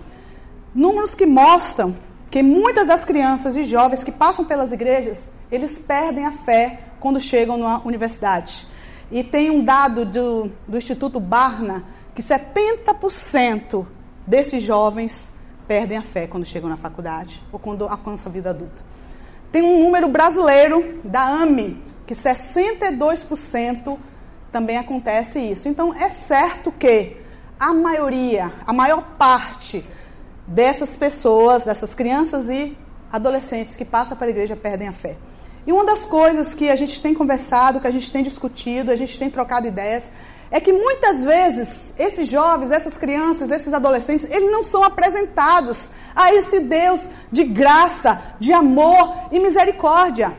Números 0.75 1.15
que 1.15 1.27
mostram 1.27 1.95
que 2.31 2.43
muitas 2.43 2.87
das 2.87 3.05
crianças 3.05 3.57
e 3.57 3.65
jovens 3.65 4.05
que 4.05 4.13
passam 4.13 4.45
pelas 4.45 4.73
igrejas, 4.73 5.29
eles 5.51 5.79
perdem 5.79 6.27
a 6.27 6.33
fé 6.33 6.81
quando 7.01 7.21
chegam 7.21 7.57
na 7.57 7.81
universidade. 7.85 8.67
E 9.11 9.25
tem 9.25 9.51
um 9.51 9.65
dado 9.65 10.05
do, 10.05 10.51
do 10.67 10.77
Instituto 10.77 11.19
Barna 11.19 11.85
que 12.15 12.23
70% 12.23 13.87
desses 14.27 14.63
jovens 14.63 15.31
perdem 15.67 15.97
a 15.97 16.03
fé 16.03 16.27
quando 16.27 16.45
chegam 16.45 16.69
na 16.69 16.77
faculdade 16.77 17.43
ou 17.53 17.59
quando 17.59 17.85
alcançam 17.85 18.31
a 18.31 18.33
vida 18.33 18.51
adulta. 18.51 18.83
Tem 19.51 19.63
um 19.63 19.85
número 19.85 20.09
brasileiro 20.09 21.01
da 21.03 21.23
AME, 21.23 21.83
que 22.07 22.15
62% 22.15 23.99
também 24.53 24.77
acontece 24.77 25.39
isso. 25.39 25.69
Então 25.69 25.95
é 25.95 26.11
certo 26.11 26.73
que 26.73 27.17
a 27.59 27.73
maioria, 27.73 28.53
a 28.67 28.73
maior 28.73 29.03
parte 29.19 29.85
dessas 30.47 30.97
pessoas, 30.97 31.65
dessas 31.65 31.95
crianças 31.95 32.49
e 32.49 32.77
adolescentes 33.13 33.77
que 33.77 33.85
passam 33.85 34.17
para 34.17 34.27
a 34.27 34.31
igreja 34.31 34.57
perdem 34.57 34.89
a 34.89 34.93
fé. 34.93 35.17
E 35.67 35.73
uma 35.73 35.85
das 35.85 36.07
coisas 36.07 36.55
que 36.55 36.71
a 36.71 36.77
gente 36.77 37.01
tem 37.01 37.13
conversado, 37.13 37.81
que 37.81 37.87
a 37.87 37.91
gente 37.91 38.11
tem 38.11 38.23
discutido, 38.23 38.91
a 38.91 38.97
gente 38.97 39.19
tem 39.19 39.29
trocado 39.29 39.67
ideias, 39.67 40.11
é 40.51 40.61
que 40.61 40.73
muitas 40.73 41.23
vezes 41.25 41.93
esses 41.99 42.27
jovens, 42.27 42.71
essas 42.71 42.97
crianças, 42.97 43.51
esses 43.51 43.73
adolescentes, 43.73 44.27
eles 44.31 44.51
não 44.51 44.65
são 44.65 44.83
apresentados 44.83 45.91
a 46.17 46.33
esse 46.33 46.61
Deus 46.61 47.07
de 47.31 47.45
graça, 47.45 48.21
de 48.41 48.53
amor 48.53 49.15
e 49.31 49.39
misericórdia. 49.39 50.33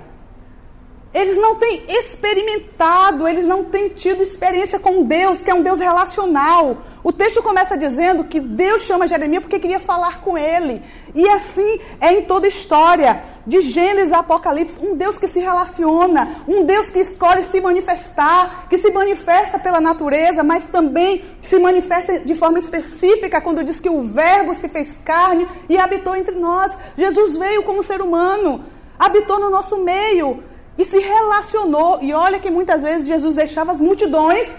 Eles 1.12 1.38
não 1.38 1.56
têm 1.56 1.86
experimentado, 1.88 3.28
eles 3.28 3.48
não 3.48 3.64
têm 3.64 3.90
tido 3.90 4.22
experiência 4.22 4.80
com 4.80 5.04
Deus, 5.04 5.42
que 5.42 5.50
é 5.50 5.54
um 5.56 5.64
Deus 5.64 5.80
relacional. 5.80 6.78
O 7.04 7.12
texto 7.12 7.42
começa 7.42 7.76
dizendo 7.76 8.26
que 8.26 8.40
Deus 8.40 8.84
chama 8.84 9.08
Jeremias 9.08 9.42
porque 9.42 9.58
queria 9.58 9.80
falar 9.80 10.22
com 10.22 10.38
ele. 10.38 10.84
E 11.16 11.28
assim 11.28 11.80
é 12.00 12.14
em 12.14 12.24
toda 12.24 12.46
a 12.46 12.50
história, 12.50 13.24
de 13.48 13.62
Gênesis 13.62 14.12
a 14.12 14.20
Apocalipse, 14.20 14.86
um 14.86 14.96
Deus 14.96 15.18
que 15.18 15.28
se 15.28 15.40
relaciona, 15.40 16.44
um 16.48 16.64
Deus 16.64 16.92
que 16.92 17.00
escolhe 17.00 17.42
se 17.42 17.60
manifestar, 17.60 18.68
que 18.70 18.78
se 18.78 18.92
manifesta 18.92 19.58
pela 19.58 19.82
natureza, 19.82 20.44
mas 20.44 20.68
também 20.68 21.24
se 21.42 21.58
manifesta 21.58 22.20
de 22.20 22.36
forma 22.36 22.60
específica 22.60 23.42
quando 23.42 23.64
diz 23.64 23.80
que 23.80 23.90
o 23.90 24.04
Verbo 24.04 24.54
se 24.54 24.70
fez 24.70 25.00
carne 25.04 25.48
e 25.68 25.76
habitou 25.76 26.16
entre 26.16 26.36
nós. 26.36 26.72
Jesus 26.96 27.36
veio 27.36 27.64
como 27.64 27.82
ser 27.82 28.02
humano, 28.02 28.64
habitou 29.00 29.40
no 29.40 29.50
nosso 29.50 29.78
meio 29.78 30.44
e 30.80 30.86
se 30.86 30.98
relacionou. 30.98 32.02
E 32.02 32.14
olha 32.14 32.40
que 32.40 32.50
muitas 32.50 32.82
vezes 32.82 33.06
Jesus 33.06 33.36
deixava 33.36 33.74
as 33.74 33.82
multidões 33.82 34.58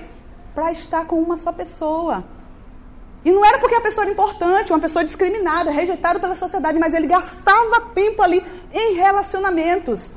para 0.54 0.70
estar 0.70 1.06
com 1.06 1.16
uma 1.16 1.38
só 1.38 1.50
pessoa. 1.50 2.22
E 3.24 3.32
não 3.32 3.42
era 3.42 3.58
porque 3.58 3.74
a 3.74 3.80
pessoa 3.80 4.04
era 4.04 4.12
importante, 4.12 4.70
uma 4.70 4.78
pessoa 4.78 5.02
discriminada, 5.02 5.70
rejeitada 5.70 6.20
pela 6.20 6.34
sociedade, 6.34 6.78
mas 6.78 6.92
ele 6.92 7.06
gastava 7.06 7.80
tempo 7.94 8.22
ali 8.22 8.44
em 8.72 8.94
relacionamentos. 8.94 10.12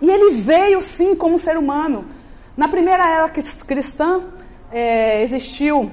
E 0.00 0.10
ele 0.10 0.40
veio 0.40 0.82
sim 0.82 1.14
como 1.14 1.38
ser 1.38 1.56
humano. 1.56 2.04
Na 2.56 2.66
primeira 2.66 3.08
era 3.08 3.28
cristã, 3.28 4.24
é, 4.72 5.22
existiu 5.22 5.90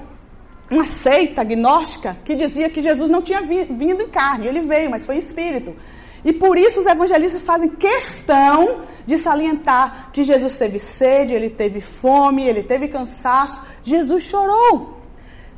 uma 0.72 0.86
seita 0.86 1.44
gnóstica 1.44 2.18
que 2.26 2.36
dizia 2.36 2.70
que 2.70 2.82
Jesus 2.82 3.10
não 3.10 3.22
tinha 3.22 3.42
vindo 3.42 4.02
em 4.02 4.10
carne, 4.10 4.48
ele 4.48 4.62
veio, 4.62 4.90
mas 4.90 5.06
foi 5.06 5.16
em 5.16 5.20
espírito. 5.20 5.76
E 6.24 6.34
por 6.34 6.58
isso 6.58 6.80
os 6.80 6.86
evangelistas 6.86 7.42
fazem 7.42 7.70
questão 7.70 8.82
de 9.10 9.18
salientar 9.18 10.12
que 10.14 10.24
Jesus 10.24 10.53
teve 10.53 10.80
sede, 10.80 11.34
ele 11.34 11.49
teve 11.49 11.82
fome, 11.82 12.43
ele 12.47 12.62
teve 12.62 12.88
cansaço, 12.88 13.60
Jesus 13.84 14.24
chorou. 14.24 14.99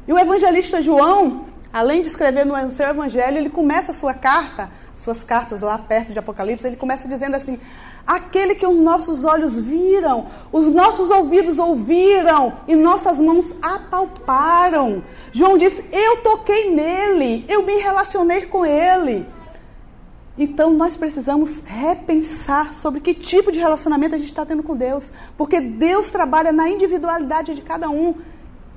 E 0.08 0.14
o 0.14 0.18
evangelista 0.18 0.82
João, 0.82 1.48
além 1.74 2.02
de 2.02 2.08
escrever 2.08 2.46
no 2.46 2.72
seu 2.72 2.88
evangelho, 2.88 3.38
ele 3.38 3.50
começa 3.50 3.92
a 3.92 3.94
sua 3.94 4.14
carta, 4.14 4.72
suas 4.96 5.22
cartas 5.22 5.60
lá 5.60 5.78
perto 5.78 6.14
de 6.14 6.20
Apocalipse, 6.20 6.66
ele 6.66 6.78
começa 6.78 7.10
dizendo 7.10 7.36
assim: 7.36 7.60
aquele 8.08 8.56
que 8.56 8.66
os 8.66 8.80
nossos 8.80 9.26
olhos 9.26 9.60
viram, 9.60 10.28
os 10.50 10.68
nossos 10.68 11.10
ouvidos 11.10 11.60
ouviram 11.60 12.54
e 12.70 12.74
nossas 12.74 13.20
mãos 13.20 13.48
apalparam. 13.62 15.04
João 15.34 15.58
diz: 15.58 15.78
Eu 15.92 16.22
toquei 16.24 16.72
nele, 16.72 17.44
eu 17.50 17.66
me 17.66 17.76
relacionei 17.82 18.44
com 18.46 18.66
ele. 18.66 19.28
Então 20.38 20.74
nós 20.74 20.96
precisamos 20.96 21.62
repensar 21.66 22.74
sobre 22.74 23.02
que 23.02 23.14
tipo 23.14 23.52
de 23.52 23.60
relacionamento 23.60 24.16
a 24.16 24.18
gente 24.18 24.28
está 24.28 24.46
tendo 24.46 24.64
com 24.64 24.76
Deus, 24.76 25.12
porque 25.38 25.60
Deus 25.60 26.10
trabalha 26.10 26.52
na 26.52 26.70
individualidade 26.70 27.54
de 27.54 27.62
cada 27.62 27.90
um. 27.90 28.16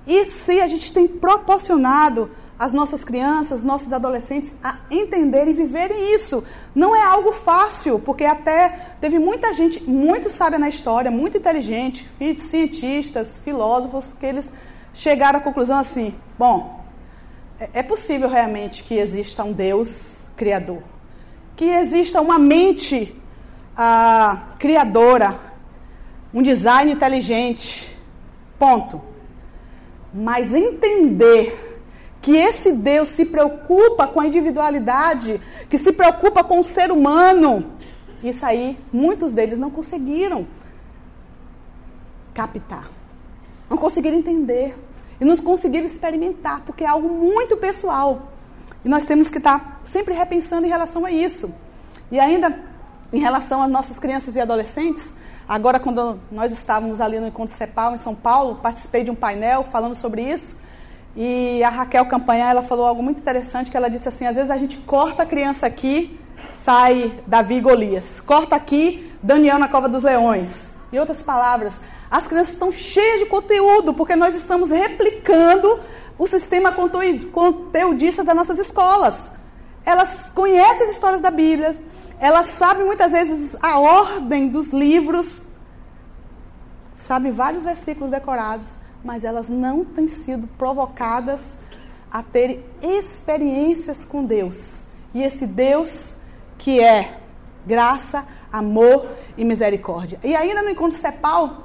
E 0.07 0.25
se 0.27 0.61
a 0.61 0.67
gente 0.67 0.93
tem 0.93 1.07
proporcionado 1.07 2.31
as 2.59 2.73
nossas 2.73 3.05
crianças, 3.05 3.65
nossos 3.65 3.93
adolescentes 3.93 4.57
a 4.63 4.79
entenderem 4.91 5.53
e 5.53 5.57
viverem 5.57 6.15
isso. 6.15 6.45
Não 6.75 6.95
é 6.95 7.03
algo 7.03 7.33
fácil, 7.33 7.99
porque 7.99 8.25
até 8.25 8.97
teve 9.01 9.19
muita 9.19 9.53
gente 9.53 9.83
muito 9.83 10.31
sábia 10.31 10.59
na 10.59 10.69
história, 10.69 11.11
muito 11.11 11.37
inteligente, 11.37 12.09
cientistas, 12.39 13.39
filósofos, 13.39 14.07
que 14.21 14.27
eles 14.27 14.53
chegaram 14.93 15.41
à 15.41 15.43
conclusão 15.43 15.79
assim: 15.79 16.15
bom, 16.39 16.85
é, 17.59 17.71
é 17.75 17.83
possível 17.83 18.29
realmente 18.29 18.85
que 18.85 18.95
exista 18.95 19.43
um 19.43 19.53
Deus 19.53 20.13
criador 20.37 20.94
que 21.57 21.65
exista 21.65 22.21
uma 22.21 22.39
mente 22.39 23.17
ah, 23.77 24.55
criadora, 24.59 25.39
um 26.33 26.43
design 26.43 26.93
inteligente. 26.93 27.97
Ponto. 28.59 29.01
Mas 30.13 30.55
entender 30.55 31.79
que 32.23 32.37
esse 32.37 32.73
Deus 32.73 33.09
se 33.09 33.25
preocupa 33.25 34.07
com 34.07 34.21
a 34.21 34.27
individualidade, 34.27 35.41
que 35.69 35.77
se 35.77 35.93
preocupa 35.93 36.43
com 36.43 36.61
o 36.61 36.65
ser 36.65 36.91
humano, 36.91 37.73
isso 38.23 38.47
aí 38.47 38.79
muitos 38.93 39.35
deles 39.35 39.59
não 39.59 39.71
conseguiram 39.71 40.47
captar, 42.33 42.91
não 43.69 43.77
conseguiram 43.77 44.17
entender 44.17 44.75
e 45.21 45.25
não 45.25 45.37
conseguiram 45.37 45.87
experimentar, 45.87 46.63
porque 46.65 46.85
é 46.85 46.87
algo 46.87 47.09
muito 47.09 47.57
pessoal. 47.57 48.34
E 48.85 48.89
nós 48.89 49.07
temos 49.07 49.29
que 49.29 49.39
estar 49.39 49.81
sempre 49.85 50.15
repensando 50.15 50.67
em 50.67 50.71
relação 50.71 51.05
a 51.05 51.11
isso. 51.11 51.53
E 52.11 52.21
ainda 52.21 52.59
em 53.13 53.19
relação 53.19 53.63
às 53.63 53.71
nossas 53.71 53.99
crianças 53.99 54.37
e 54.37 54.41
adolescentes, 54.41 55.15
agora 55.49 55.79
quando 55.79 56.21
nós 56.31 56.53
estávamos 56.53 57.01
ali 57.01 57.19
no 57.21 57.29
Encontro 57.29 57.55
CEPAL 57.55 57.95
em 57.95 57.99
São 57.99 58.15
Paulo, 58.15 58.57
participei 58.57 59.05
de 59.05 59.11
um 59.11 59.15
painel 59.15 59.65
falando 59.65 59.95
sobre 59.95 60.23
isso. 60.23 60.57
E 61.17 61.63
a 61.63 61.71
Raquel 61.71 62.05
Campanha, 62.07 62.51
ela 62.51 62.63
falou 62.63 62.87
algo 62.87 63.03
muito 63.03 63.21
interessante, 63.21 63.71
que 63.71 63.77
ela 63.77 63.89
disse 63.89 64.09
assim, 64.09 64.27
às 64.27 64.35
vezes 64.35 64.51
a 64.51 64.57
gente 64.57 64.77
corta 64.79 65.23
a 65.23 65.27
criança 65.27 65.65
aqui, 65.65 66.19
sai 66.53 67.13
Davi 67.27 67.55
e 67.55 67.61
Golias. 67.61 68.21
Corta 68.21 68.57
aqui, 68.57 69.13
Daniel 69.23 69.59
na 69.59 69.69
Cova 69.69 69.89
dos 69.89 70.03
Leões. 70.03 70.73
Em 70.93 70.99
outras 70.99 71.23
palavras, 71.23 71.75
as 72.11 72.27
crianças 72.27 72.55
estão 72.55 72.73
cheias 72.73 73.21
de 73.21 73.27
conteúdo, 73.27 73.95
porque 73.95 74.17
nós 74.17 74.35
estamos 74.35 74.71
replicando 74.71 75.81
o 76.19 76.27
sistema 76.27 76.73
conteudista 76.73 78.23
das 78.23 78.37
nossas 78.37 78.59
escolas. 78.59 79.33
Elas 79.85 80.31
conhecem 80.31 80.87
as 80.87 80.93
histórias 80.93 81.21
da 81.21 81.31
Bíblia, 81.31 81.77
elas 82.19 82.47
sabem 82.47 82.87
muitas 82.87 83.13
vezes 83.13 83.57
a 83.63 83.79
ordem 83.79 84.49
dos 84.49 84.71
livros, 84.71 85.43
sabem 86.97 87.31
vários 87.31 87.63
versículos 87.63 88.11
decorados, 88.11 88.69
mas 89.05 89.25
elas 89.25 89.49
não 89.49 89.85
têm 89.85 90.09
sido 90.09 90.47
provocadas 90.57 91.57
a 92.11 92.23
ter 92.23 92.65
experiências 92.81 94.05
com 94.05 94.25
Deus. 94.25 94.81
E 95.13 95.23
esse 95.23 95.47
Deus 95.47 96.15
que 96.57 96.81
é 96.81 97.19
graça, 97.67 98.27
amor 98.53 99.09
e 99.37 99.45
misericórdia. 99.45 100.19
E 100.23 100.35
ainda 100.35 100.63
no 100.63 100.71
encontro 100.71 100.97
CEPAL, 100.97 101.65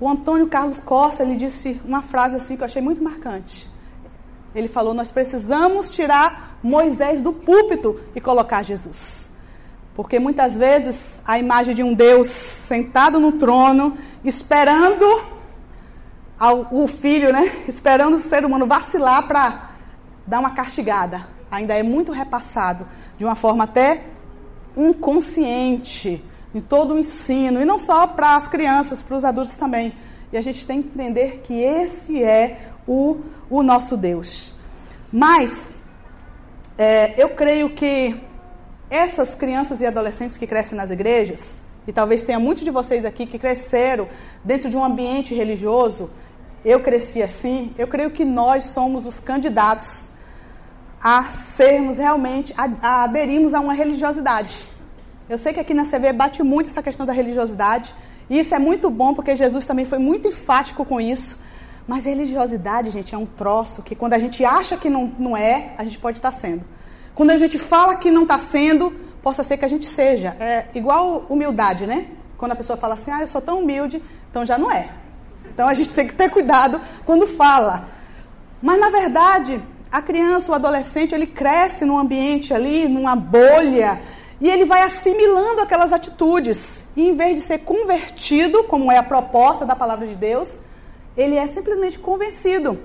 o 0.00 0.08
Antônio 0.08 0.46
Carlos 0.46 0.78
Costa 0.78 1.22
ele 1.22 1.36
disse 1.36 1.78
uma 1.84 2.00
frase 2.00 2.36
assim 2.36 2.56
que 2.56 2.62
eu 2.62 2.66
achei 2.66 2.80
muito 2.80 3.04
marcante. 3.04 3.70
Ele 4.54 4.66
falou: 4.66 4.94
Nós 4.94 5.12
precisamos 5.12 5.90
tirar 5.92 6.58
Moisés 6.62 7.20
do 7.20 7.32
púlpito 7.32 8.00
e 8.14 8.20
colocar 8.20 8.62
Jesus. 8.62 9.28
Porque 9.94 10.18
muitas 10.18 10.56
vezes 10.56 11.18
a 11.24 11.38
imagem 11.38 11.74
de 11.74 11.82
um 11.82 11.92
Deus 11.92 12.28
sentado 12.28 13.20
no 13.20 13.32
trono, 13.32 13.98
esperando 14.24 15.04
o 16.70 16.88
filho, 16.88 17.30
né? 17.30 17.64
Esperando 17.68 18.16
o 18.16 18.22
ser 18.22 18.44
humano 18.44 18.66
vacilar 18.66 19.28
para 19.28 19.70
dar 20.26 20.40
uma 20.40 20.50
castigada. 20.50 21.28
Ainda 21.50 21.74
é 21.74 21.82
muito 21.82 22.12
repassado, 22.12 22.88
de 23.18 23.24
uma 23.24 23.34
forma 23.34 23.64
até 23.64 24.04
inconsciente 24.74 26.24
em 26.54 26.60
todo 26.60 26.94
o 26.94 26.98
ensino, 26.98 27.60
e 27.60 27.64
não 27.64 27.78
só 27.78 28.06
para 28.06 28.36
as 28.36 28.48
crianças, 28.48 29.02
para 29.02 29.16
os 29.16 29.24
adultos 29.24 29.54
também. 29.54 29.92
E 30.32 30.36
a 30.36 30.40
gente 30.40 30.66
tem 30.66 30.82
que 30.82 30.88
entender 30.88 31.42
que 31.44 31.54
esse 31.60 32.22
é 32.22 32.70
o, 32.86 33.20
o 33.48 33.62
nosso 33.62 33.96
Deus. 33.96 34.54
Mas 35.12 35.70
é, 36.78 37.14
eu 37.20 37.30
creio 37.30 37.70
que 37.70 38.20
essas 38.88 39.34
crianças 39.34 39.80
e 39.80 39.86
adolescentes 39.86 40.36
que 40.36 40.46
crescem 40.46 40.76
nas 40.76 40.90
igrejas, 40.90 41.62
e 41.86 41.92
talvez 41.92 42.22
tenha 42.22 42.38
muitos 42.38 42.64
de 42.64 42.70
vocês 42.70 43.04
aqui 43.04 43.26
que 43.26 43.38
cresceram 43.38 44.08
dentro 44.44 44.68
de 44.68 44.76
um 44.76 44.84
ambiente 44.84 45.34
religioso, 45.34 46.10
eu 46.64 46.80
cresci 46.80 47.22
assim, 47.22 47.72
eu 47.78 47.86
creio 47.86 48.10
que 48.10 48.24
nós 48.24 48.64
somos 48.64 49.06
os 49.06 49.18
candidatos 49.18 50.08
a 51.02 51.24
sermos 51.32 51.96
realmente, 51.96 52.52
a, 52.56 52.68
a 52.82 53.04
aderirmos 53.04 53.54
a 53.54 53.60
uma 53.60 53.72
religiosidade. 53.72 54.66
Eu 55.30 55.38
sei 55.38 55.52
que 55.52 55.60
aqui 55.60 55.72
na 55.72 55.84
CV 55.84 56.12
bate 56.12 56.42
muito 56.42 56.70
essa 56.70 56.82
questão 56.82 57.06
da 57.06 57.12
religiosidade. 57.12 57.94
E 58.28 58.36
isso 58.40 58.52
é 58.52 58.58
muito 58.58 58.90
bom 58.90 59.14
porque 59.14 59.36
Jesus 59.36 59.64
também 59.64 59.84
foi 59.84 60.00
muito 60.00 60.26
enfático 60.26 60.84
com 60.84 61.00
isso. 61.00 61.38
Mas 61.86 62.04
religiosidade, 62.04 62.90
gente, 62.90 63.14
é 63.14 63.18
um 63.18 63.24
troço 63.24 63.80
que 63.80 63.94
quando 63.94 64.14
a 64.14 64.18
gente 64.18 64.44
acha 64.44 64.76
que 64.76 64.90
não, 64.90 65.06
não 65.16 65.36
é, 65.36 65.72
a 65.78 65.84
gente 65.84 65.98
pode 65.98 66.18
estar 66.18 66.32
sendo. 66.32 66.64
Quando 67.14 67.30
a 67.30 67.36
gente 67.36 67.58
fala 67.58 67.94
que 67.94 68.10
não 68.10 68.24
está 68.24 68.40
sendo, 68.40 68.90
possa 69.22 69.44
ser 69.44 69.56
que 69.56 69.64
a 69.64 69.68
gente 69.68 69.86
seja. 69.86 70.36
É 70.40 70.66
igual 70.74 71.24
humildade, 71.28 71.86
né? 71.86 72.08
Quando 72.36 72.50
a 72.50 72.56
pessoa 72.56 72.76
fala 72.76 72.94
assim, 72.94 73.12
ah, 73.12 73.20
eu 73.20 73.28
sou 73.28 73.40
tão 73.40 73.60
humilde, 73.60 74.02
então 74.28 74.44
já 74.44 74.58
não 74.58 74.68
é. 74.68 74.88
Então 75.54 75.68
a 75.68 75.74
gente 75.74 75.94
tem 75.94 76.08
que 76.08 76.14
ter 76.14 76.28
cuidado 76.28 76.80
quando 77.06 77.24
fala. 77.28 77.88
Mas 78.60 78.80
na 78.80 78.90
verdade, 78.90 79.62
a 79.92 80.02
criança, 80.02 80.50
o 80.50 80.56
adolescente, 80.56 81.14
ele 81.14 81.26
cresce 81.28 81.84
num 81.84 81.96
ambiente 81.96 82.52
ali, 82.52 82.88
numa 82.88 83.14
bolha, 83.14 84.00
e 84.40 84.48
ele 84.48 84.64
vai 84.64 84.82
assimilando 84.82 85.60
aquelas 85.60 85.92
atitudes. 85.92 86.82
E 86.96 87.02
em 87.02 87.14
vez 87.14 87.40
de 87.40 87.46
ser 87.46 87.58
convertido, 87.58 88.64
como 88.64 88.90
é 88.90 88.96
a 88.96 89.02
proposta 89.02 89.66
da 89.66 89.76
palavra 89.76 90.06
de 90.06 90.16
Deus, 90.16 90.56
ele 91.16 91.36
é 91.36 91.46
simplesmente 91.46 91.98
convencido. 91.98 92.78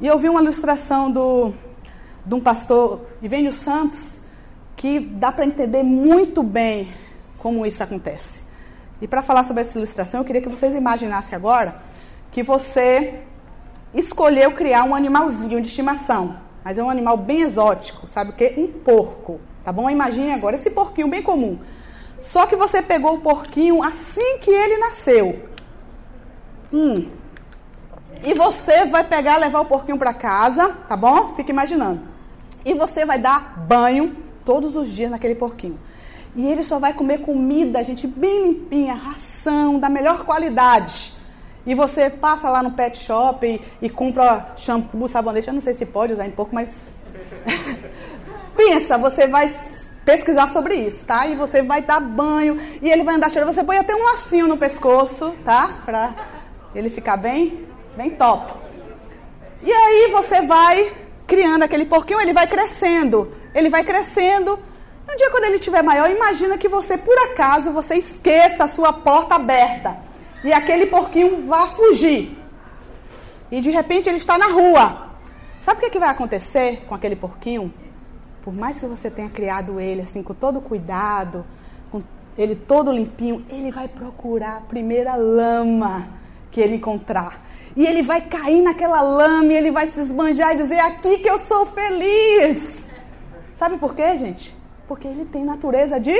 E 0.00 0.06
eu 0.06 0.18
vi 0.18 0.28
uma 0.28 0.40
ilustração 0.40 1.10
do, 1.10 1.52
de 2.24 2.34
um 2.34 2.40
pastor, 2.40 3.02
Ivênio 3.20 3.52
Santos, 3.52 4.18
que 4.76 5.00
dá 5.00 5.30
para 5.30 5.44
entender 5.44 5.82
muito 5.82 6.42
bem 6.42 6.88
como 7.38 7.66
isso 7.66 7.82
acontece. 7.82 8.42
E 9.02 9.06
para 9.06 9.22
falar 9.22 9.42
sobre 9.42 9.60
essa 9.60 9.76
ilustração, 9.76 10.20
eu 10.20 10.24
queria 10.24 10.40
que 10.40 10.48
vocês 10.48 10.74
imaginassem 10.74 11.36
agora 11.36 11.82
que 12.30 12.42
você 12.42 13.22
escolheu 13.94 14.52
criar 14.52 14.84
um 14.84 14.94
animalzinho 14.94 15.60
de 15.60 15.68
estimação, 15.68 16.38
mas 16.64 16.78
é 16.78 16.82
um 16.82 16.90
animal 16.90 17.16
bem 17.16 17.42
exótico, 17.42 18.06
sabe 18.06 18.30
o 18.30 18.32
quê? 18.34 18.54
Um 18.56 18.66
porco, 18.66 19.40
tá 19.68 19.72
bom? 19.72 19.90
Imagine 19.90 20.32
agora 20.32 20.56
esse 20.56 20.70
porquinho 20.70 21.08
bem 21.08 21.22
comum. 21.22 21.58
Só 22.22 22.46
que 22.46 22.56
você 22.56 22.80
pegou 22.80 23.16
o 23.16 23.20
porquinho 23.20 23.82
assim 23.82 24.38
que 24.38 24.50
ele 24.50 24.78
nasceu. 24.78 25.46
Hum. 26.72 27.10
E 28.24 28.32
você 28.32 28.86
vai 28.86 29.04
pegar, 29.04 29.36
levar 29.36 29.60
o 29.60 29.66
porquinho 29.66 29.98
para 29.98 30.14
casa, 30.14 30.70
tá 30.88 30.96
bom? 30.96 31.34
Fica 31.34 31.52
imaginando. 31.52 32.00
E 32.64 32.72
você 32.72 33.04
vai 33.04 33.18
dar 33.18 33.58
banho 33.58 34.16
todos 34.42 34.74
os 34.74 34.90
dias 34.90 35.10
naquele 35.10 35.34
porquinho. 35.34 35.78
E 36.34 36.46
ele 36.46 36.64
só 36.64 36.78
vai 36.78 36.94
comer 36.94 37.18
comida, 37.18 37.84
gente, 37.84 38.06
bem 38.06 38.44
limpinha, 38.46 38.94
ração, 38.94 39.78
da 39.78 39.90
melhor 39.90 40.24
qualidade. 40.24 41.12
E 41.66 41.74
você 41.74 42.08
passa 42.08 42.48
lá 42.48 42.62
no 42.62 42.70
pet 42.70 42.96
shop 42.96 43.46
e, 43.46 43.60
e 43.84 43.90
compra 43.90 44.54
shampoo, 44.56 45.06
sabonete. 45.06 45.48
Eu 45.48 45.54
não 45.54 45.60
sei 45.60 45.74
se 45.74 45.84
pode 45.84 46.14
usar 46.14 46.26
em 46.26 46.30
porco, 46.30 46.54
mas. 46.54 46.86
Pensa, 48.58 48.98
você 48.98 49.28
vai 49.28 49.54
pesquisar 50.04 50.48
sobre 50.48 50.74
isso, 50.74 51.04
tá? 51.04 51.28
E 51.28 51.36
você 51.36 51.62
vai 51.62 51.80
dar 51.80 52.00
banho 52.00 52.58
e 52.82 52.90
ele 52.90 53.04
vai 53.04 53.14
andar 53.14 53.30
cheirando. 53.30 53.52
Você 53.52 53.62
põe 53.62 53.78
até 53.78 53.94
um 53.94 54.02
lacinho 54.02 54.48
no 54.48 54.56
pescoço, 54.56 55.32
tá? 55.44 55.78
Pra 55.84 56.12
ele 56.74 56.90
ficar 56.90 57.16
bem, 57.16 57.64
bem 57.96 58.10
top. 58.10 58.52
E 59.62 59.72
aí 59.72 60.10
você 60.10 60.42
vai 60.42 60.90
criando 61.24 61.62
aquele 61.62 61.84
porquinho, 61.84 62.20
ele 62.20 62.32
vai 62.32 62.48
crescendo. 62.48 63.32
Ele 63.54 63.68
vai 63.68 63.84
crescendo. 63.84 64.58
Um 65.08 65.14
dia 65.14 65.30
quando 65.30 65.44
ele 65.44 65.58
estiver 65.58 65.84
maior, 65.84 66.10
imagina 66.10 66.58
que 66.58 66.68
você, 66.68 66.98
por 66.98 67.16
acaso, 67.30 67.70
você 67.70 67.94
esqueça 67.94 68.64
a 68.64 68.68
sua 68.68 68.92
porta 68.92 69.36
aberta 69.36 69.96
e 70.42 70.52
aquele 70.52 70.86
porquinho 70.86 71.46
vá 71.46 71.68
fugir. 71.68 72.36
E 73.52 73.60
de 73.60 73.70
repente 73.70 74.08
ele 74.08 74.18
está 74.18 74.36
na 74.36 74.46
rua. 74.46 75.10
Sabe 75.60 75.78
o 75.78 75.80
que, 75.80 75.90
que 75.90 75.98
vai 76.00 76.08
acontecer 76.08 76.84
com 76.88 76.94
aquele 76.96 77.14
porquinho? 77.14 77.72
Por 78.42 78.54
mais 78.54 78.78
que 78.78 78.86
você 78.86 79.10
tenha 79.10 79.28
criado 79.28 79.80
ele 79.80 80.02
assim 80.02 80.22
com 80.22 80.34
todo 80.34 80.60
cuidado, 80.60 81.44
com 81.90 82.02
ele 82.36 82.54
todo 82.54 82.92
limpinho, 82.92 83.44
ele 83.48 83.70
vai 83.70 83.88
procurar 83.88 84.58
a 84.58 84.60
primeira 84.60 85.14
lama 85.16 86.06
que 86.50 86.60
ele 86.60 86.76
encontrar. 86.76 87.46
E 87.76 87.86
ele 87.86 88.02
vai 88.02 88.22
cair 88.22 88.62
naquela 88.62 89.00
lama 89.00 89.52
e 89.52 89.56
ele 89.56 89.70
vai 89.70 89.86
se 89.88 90.00
esbanjar 90.00 90.54
e 90.54 90.58
dizer: 90.58 90.80
aqui 90.80 91.18
que 91.18 91.30
eu 91.30 91.38
sou 91.38 91.66
feliz. 91.66 92.88
Sabe 93.54 93.76
por 93.76 93.94
quê, 93.94 94.16
gente? 94.16 94.56
Porque 94.86 95.06
ele 95.06 95.24
tem 95.24 95.44
natureza 95.44 96.00
de 96.00 96.14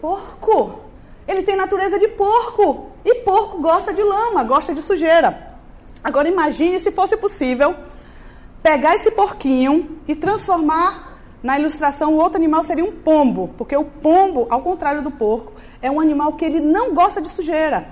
porco. 0.00 0.80
Ele 1.28 1.42
tem 1.42 1.56
natureza 1.56 1.98
de 1.98 2.08
porco. 2.08 2.90
E 3.04 3.16
porco 3.16 3.60
gosta 3.60 3.92
de 3.92 4.02
lama, 4.02 4.42
gosta 4.44 4.74
de 4.74 4.82
sujeira. 4.82 5.50
Agora 6.02 6.28
imagine 6.28 6.80
se 6.80 6.90
fosse 6.90 7.16
possível 7.16 7.74
pegar 8.62 8.94
esse 8.94 9.10
porquinho 9.10 10.00
e 10.06 10.14
transformar 10.14 11.09
na 11.42 11.58
ilustração 11.58 12.14
o 12.14 12.16
outro 12.16 12.36
animal 12.36 12.62
seria 12.62 12.84
um 12.84 12.92
pombo, 12.92 13.50
porque 13.56 13.76
o 13.76 13.84
pombo, 13.84 14.46
ao 14.50 14.62
contrário 14.62 15.02
do 15.02 15.10
porco, 15.10 15.52
é 15.80 15.90
um 15.90 16.00
animal 16.00 16.34
que 16.34 16.44
ele 16.44 16.60
não 16.60 16.94
gosta 16.94 17.20
de 17.20 17.30
sujeira. 17.30 17.86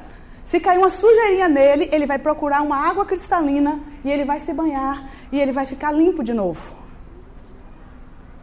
Se 0.44 0.58
cair 0.60 0.78
uma 0.78 0.90
sujeirinha 0.90 1.48
nele, 1.48 1.88
ele 1.92 2.06
vai 2.06 2.18
procurar 2.18 2.62
uma 2.62 2.76
água 2.76 3.04
cristalina 3.04 3.80
e 4.04 4.10
ele 4.10 4.24
vai 4.24 4.40
se 4.40 4.52
banhar 4.52 5.10
e 5.30 5.40
ele 5.40 5.52
vai 5.52 5.66
ficar 5.66 5.92
limpo 5.92 6.22
de 6.22 6.32
novo. 6.32 6.72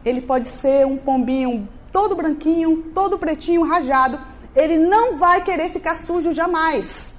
Ele 0.04 0.20
pode 0.20 0.46
ser 0.46 0.86
um 0.86 0.96
pombinho 0.96 1.68
todo 1.96 2.14
branquinho, 2.14 2.82
todo 2.94 3.18
pretinho, 3.18 3.62
rajado, 3.64 4.20
ele 4.54 4.76
não 4.76 5.16
vai 5.16 5.42
querer 5.42 5.70
ficar 5.70 5.94
sujo 5.96 6.30
jamais. 6.30 7.14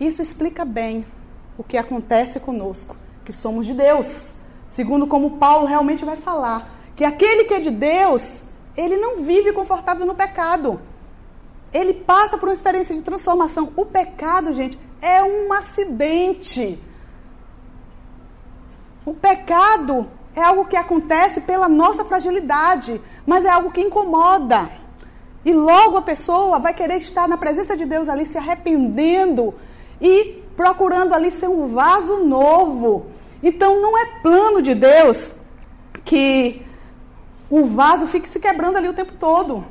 Isso 0.00 0.20
explica 0.20 0.64
bem 0.64 1.06
o 1.56 1.62
que 1.62 1.76
acontece 1.76 2.40
conosco, 2.40 2.96
que 3.24 3.32
somos 3.32 3.64
de 3.64 3.72
Deus. 3.72 4.34
Segundo 4.70 5.06
como 5.06 5.32
Paulo 5.32 5.66
realmente 5.66 6.04
vai 6.04 6.16
falar, 6.16 6.70
que 6.94 7.04
aquele 7.04 7.44
que 7.44 7.54
é 7.54 7.60
de 7.60 7.72
Deus, 7.72 8.44
ele 8.76 8.96
não 8.96 9.16
vive 9.22 9.52
confortável 9.52 10.06
no 10.06 10.14
pecado. 10.14 10.80
Ele 11.74 11.92
passa 11.92 12.38
por 12.38 12.48
uma 12.48 12.54
experiência 12.54 12.94
de 12.94 13.02
transformação. 13.02 13.72
O 13.76 13.84
pecado, 13.84 14.52
gente, 14.52 14.78
é 15.02 15.22
um 15.24 15.52
acidente. 15.52 16.80
O 19.04 19.12
pecado 19.12 20.08
é 20.36 20.42
algo 20.42 20.66
que 20.66 20.76
acontece 20.76 21.40
pela 21.40 21.68
nossa 21.68 22.04
fragilidade, 22.04 23.00
mas 23.26 23.44
é 23.44 23.50
algo 23.50 23.72
que 23.72 23.80
incomoda. 23.80 24.70
E 25.44 25.52
logo 25.52 25.96
a 25.96 26.02
pessoa 26.02 26.60
vai 26.60 26.74
querer 26.74 26.98
estar 26.98 27.26
na 27.26 27.36
presença 27.36 27.76
de 27.76 27.84
Deus 27.84 28.08
ali, 28.08 28.24
se 28.24 28.38
arrependendo 28.38 29.52
e 30.00 30.44
procurando 30.56 31.12
ali 31.12 31.32
ser 31.32 31.48
um 31.48 31.66
vaso 31.66 32.18
novo. 32.18 33.06
Então 33.42 33.80
não 33.80 33.98
é 33.98 34.06
plano 34.22 34.60
de 34.60 34.74
Deus 34.74 35.32
que 36.04 36.64
o 37.48 37.66
vaso 37.66 38.06
fique 38.06 38.28
se 38.28 38.38
quebrando 38.38 38.76
ali 38.76 38.88
o 38.88 38.94
tempo 38.94 39.12
todo. 39.18 39.64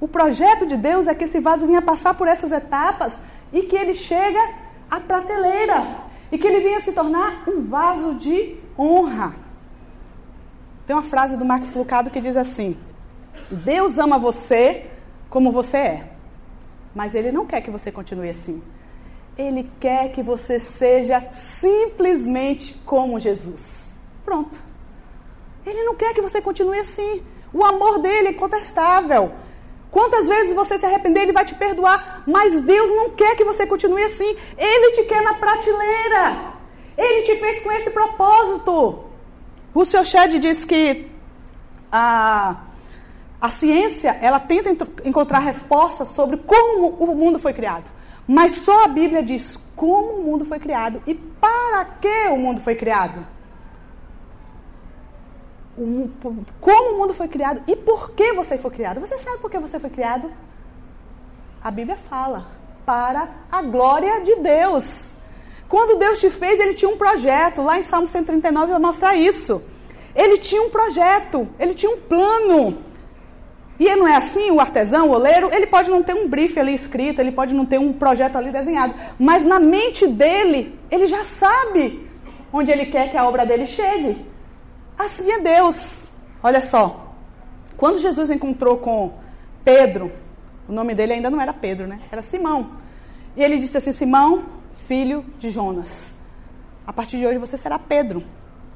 O 0.00 0.06
projeto 0.06 0.66
de 0.66 0.76
Deus 0.76 1.06
é 1.06 1.14
que 1.14 1.24
esse 1.24 1.40
vaso 1.40 1.66
venha 1.66 1.82
passar 1.82 2.14
por 2.14 2.28
essas 2.28 2.52
etapas 2.52 3.20
e 3.52 3.62
que 3.62 3.76
ele 3.76 3.94
chega 3.94 4.40
à 4.90 5.00
prateleira 5.00 5.86
e 6.30 6.38
que 6.38 6.46
ele 6.46 6.60
venha 6.60 6.80
se 6.80 6.92
tornar 6.92 7.42
um 7.48 7.62
vaso 7.62 8.14
de 8.14 8.56
honra. 8.78 9.34
Tem 10.86 10.94
uma 10.94 11.02
frase 11.02 11.36
do 11.36 11.44
Max 11.44 11.74
Lucado 11.74 12.10
que 12.10 12.20
diz 12.20 12.36
assim: 12.36 12.76
Deus 13.50 13.98
ama 13.98 14.18
você 14.18 14.86
como 15.28 15.52
você 15.52 15.76
é. 15.76 16.12
Mas 16.94 17.14
Ele 17.14 17.30
não 17.30 17.46
quer 17.46 17.60
que 17.60 17.70
você 17.70 17.92
continue 17.92 18.30
assim. 18.30 18.62
Ele 19.38 19.70
quer 19.78 20.10
que 20.10 20.20
você 20.20 20.58
seja 20.58 21.24
simplesmente 21.30 22.74
como 22.84 23.20
Jesus. 23.20 23.94
Pronto. 24.24 24.58
Ele 25.64 25.84
não 25.84 25.94
quer 25.94 26.12
que 26.12 26.20
você 26.20 26.42
continue 26.42 26.80
assim. 26.80 27.22
O 27.52 27.64
amor 27.64 28.00
dele 28.00 28.28
é 28.28 28.30
incontestável. 28.32 29.32
Quantas 29.92 30.26
vezes 30.26 30.52
você 30.52 30.76
se 30.76 30.84
arrepender, 30.84 31.22
ele 31.22 31.32
vai 31.32 31.44
te 31.44 31.54
perdoar. 31.54 32.24
Mas 32.26 32.60
Deus 32.62 32.90
não 32.90 33.10
quer 33.10 33.36
que 33.36 33.44
você 33.44 33.64
continue 33.64 34.02
assim. 34.02 34.36
Ele 34.56 34.92
te 34.92 35.04
quer 35.04 35.22
na 35.22 35.34
prateleira. 35.34 36.54
Ele 36.96 37.22
te 37.22 37.36
fez 37.36 37.62
com 37.62 37.70
esse 37.70 37.90
propósito. 37.90 39.04
O 39.72 39.84
Sr. 39.84 40.04
Shed 40.04 40.38
diz 40.40 40.64
que 40.64 41.08
a, 41.92 42.56
a 43.40 43.50
ciência, 43.50 44.18
ela 44.20 44.40
tenta 44.40 44.86
encontrar 45.04 45.38
respostas 45.38 46.08
sobre 46.08 46.38
como 46.38 46.88
o 46.88 47.14
mundo 47.14 47.38
foi 47.38 47.52
criado. 47.52 47.97
Mas 48.28 48.52
só 48.52 48.84
a 48.84 48.88
Bíblia 48.88 49.22
diz 49.22 49.58
como 49.74 50.18
o 50.18 50.22
mundo 50.22 50.44
foi 50.44 50.58
criado 50.58 51.02
e 51.06 51.14
para 51.14 51.84
que 51.98 52.28
o 52.28 52.36
mundo 52.36 52.60
foi 52.60 52.74
criado. 52.74 53.26
como 56.60 56.94
o 56.94 56.98
mundo 56.98 57.14
foi 57.14 57.28
criado 57.28 57.62
e 57.66 57.74
por 57.74 58.10
que 58.10 58.34
você 58.34 58.58
foi 58.58 58.70
criado. 58.70 59.00
Você 59.00 59.16
sabe 59.16 59.38
por 59.38 59.50
que 59.50 59.58
você 59.58 59.78
foi 59.78 59.88
criado? 59.88 60.30
A 61.62 61.70
Bíblia 61.70 61.96
fala, 61.96 62.48
para 62.84 63.28
a 63.50 63.62
glória 63.62 64.20
de 64.20 64.34
Deus. 64.36 64.84
Quando 65.68 65.98
Deus 65.98 66.18
te 66.18 66.30
fez, 66.30 66.60
ele 66.60 66.74
tinha 66.74 66.90
um 66.90 66.98
projeto. 66.98 67.62
Lá 67.62 67.78
em 67.78 67.82
Salmo 67.82 68.08
139 68.08 68.72
vai 68.72 68.80
mostrar 68.80 69.14
isso. 69.14 69.62
Ele 70.14 70.38
tinha 70.38 70.60
um 70.62 70.70
projeto, 70.70 71.48
ele 71.58 71.74
tinha 71.74 71.90
um 71.90 72.00
plano. 72.00 72.82
E 73.78 73.94
não 73.94 74.08
é 74.08 74.16
assim, 74.16 74.50
o 74.50 74.60
artesão, 74.60 75.08
o 75.08 75.12
oleiro, 75.12 75.50
ele 75.52 75.66
pode 75.66 75.88
não 75.88 76.02
ter 76.02 76.12
um 76.12 76.28
brief 76.28 76.58
ali 76.58 76.74
escrito, 76.74 77.20
ele 77.20 77.30
pode 77.30 77.54
não 77.54 77.64
ter 77.64 77.78
um 77.78 77.92
projeto 77.92 78.36
ali 78.36 78.50
desenhado, 78.50 78.94
mas 79.18 79.44
na 79.44 79.60
mente 79.60 80.06
dele, 80.06 80.76
ele 80.90 81.06
já 81.06 81.22
sabe 81.24 82.08
onde 82.52 82.72
ele 82.72 82.86
quer 82.86 83.10
que 83.10 83.16
a 83.16 83.26
obra 83.26 83.46
dele 83.46 83.66
chegue. 83.66 84.26
Assim 84.98 85.30
é 85.30 85.40
Deus. 85.40 86.08
Olha 86.42 86.60
só, 86.60 87.14
quando 87.76 88.00
Jesus 88.00 88.30
encontrou 88.30 88.78
com 88.78 89.12
Pedro, 89.64 90.10
o 90.68 90.72
nome 90.72 90.94
dele 90.94 91.12
ainda 91.12 91.30
não 91.30 91.40
era 91.40 91.52
Pedro, 91.52 91.86
né? 91.86 92.00
Era 92.10 92.20
Simão. 92.20 92.72
E 93.36 93.42
ele 93.42 93.58
disse 93.58 93.76
assim: 93.76 93.92
Simão, 93.92 94.44
filho 94.88 95.24
de 95.38 95.50
Jonas. 95.50 96.12
A 96.84 96.92
partir 96.92 97.18
de 97.18 97.26
hoje 97.26 97.38
você 97.38 97.56
será 97.56 97.78
Pedro. 97.78 98.24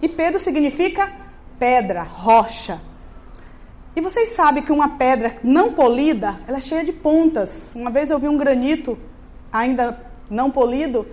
E 0.00 0.09
Pedro 0.09 0.38
significa 0.38 1.11
pedra, 1.59 2.03
rocha. 2.03 2.80
E 3.95 4.01
vocês 4.01 4.30
sabem 4.30 4.62
que 4.62 4.72
uma 4.72 4.97
pedra 4.97 5.36
não 5.45 5.72
polida, 5.72 6.40
ela 6.49 6.59
é 6.59 6.61
cheia 6.61 6.82
de 6.82 6.93
pontas. 6.93 7.72
Uma 7.74 7.90
vez 7.90 8.11
eu 8.11 8.18
vi 8.18 8.26
um 8.26 8.38
granito 8.38 8.99
ainda 9.53 10.01
não 10.30 10.51
polido, 10.51 11.07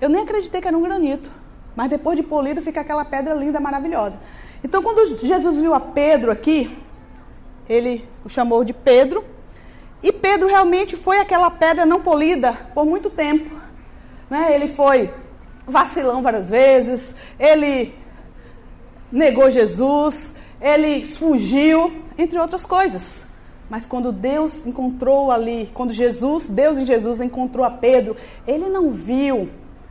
eu 0.00 0.08
nem 0.08 0.22
acreditei 0.22 0.60
que 0.60 0.66
era 0.66 0.76
um 0.76 0.82
granito. 0.82 1.30
Mas 1.76 1.90
depois 1.90 2.16
de 2.16 2.22
polido 2.22 2.62
fica 2.62 2.80
aquela 2.80 3.04
pedra 3.04 3.34
linda, 3.34 3.60
maravilhosa. 3.60 4.18
Então 4.64 4.82
quando 4.82 5.18
Jesus 5.18 5.60
viu 5.60 5.74
a 5.74 5.80
Pedro 5.80 6.32
aqui, 6.32 6.74
ele 7.68 8.08
o 8.24 8.28
chamou 8.28 8.64
de 8.64 8.72
Pedro. 8.72 9.24
E 10.02 10.10
Pedro 10.10 10.48
realmente 10.48 10.96
foi 10.96 11.18
aquela 11.18 11.50
pedra 11.50 11.86
não 11.86 12.02
polida 12.02 12.52
por 12.74 12.84
muito 12.84 13.08
tempo. 13.08 13.54
Né? 14.28 14.54
Ele 14.54 14.68
foi 14.68 15.10
vacilão 15.66 16.22
várias 16.22 16.50
vezes, 16.50 17.14
ele 17.38 17.94
negou 19.12 19.50
Jesus, 19.50 20.34
ele 20.60 21.04
fugiu, 21.06 22.01
entre 22.18 22.38
outras 22.38 22.64
coisas. 22.64 23.22
Mas 23.68 23.86
quando 23.86 24.12
Deus 24.12 24.66
encontrou 24.66 25.30
ali, 25.30 25.70
quando 25.72 25.92
Jesus, 25.92 26.46
Deus 26.46 26.76
em 26.76 26.84
Jesus 26.84 27.20
encontrou 27.20 27.64
a 27.64 27.70
Pedro, 27.70 28.16
ele 28.46 28.68
não 28.68 28.90
viu 28.90 29.48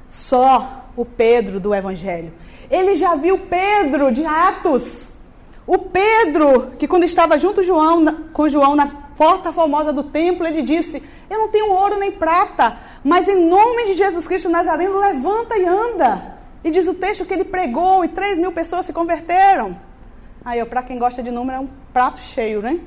só 0.09 0.85
o 0.95 1.03
Pedro 1.03 1.59
do 1.59 1.73
Evangelho. 1.73 2.33
Ele 2.69 2.95
já 2.95 3.15
viu 3.15 3.39
Pedro 3.39 4.11
de 4.11 4.25
Atos. 4.25 5.11
O 5.65 5.77
Pedro, 5.77 6.73
que 6.77 6.87
quando 6.87 7.03
estava 7.03 7.37
junto 7.37 7.63
João, 7.63 8.05
com 8.33 8.47
João 8.49 8.75
na 8.75 8.87
porta 9.17 9.51
formosa 9.51 9.91
do 9.91 10.03
templo, 10.03 10.45
ele 10.45 10.61
disse: 10.61 11.01
Eu 11.29 11.39
não 11.39 11.49
tenho 11.49 11.71
ouro 11.71 11.97
nem 11.97 12.11
prata, 12.11 12.77
mas 13.03 13.27
em 13.27 13.47
nome 13.47 13.85
de 13.85 13.93
Jesus 13.93 14.27
Cristo 14.27 14.49
Nazareno, 14.49 14.99
levanta 14.99 15.57
e 15.57 15.65
anda. 15.65 16.39
E 16.63 16.69
diz 16.69 16.87
o 16.87 16.93
texto 16.93 17.25
que 17.25 17.33
ele 17.33 17.45
pregou 17.45 18.05
e 18.05 18.07
três 18.07 18.37
mil 18.37 18.51
pessoas 18.51 18.85
se 18.85 18.93
converteram. 18.93 19.75
Aí, 20.45 20.63
para 20.65 20.83
quem 20.83 20.97
gosta 20.97 21.21
de 21.21 21.31
número, 21.31 21.57
é 21.57 21.61
um 21.61 21.69
prato 21.93 22.19
cheio, 22.19 22.61
né? 22.61 22.79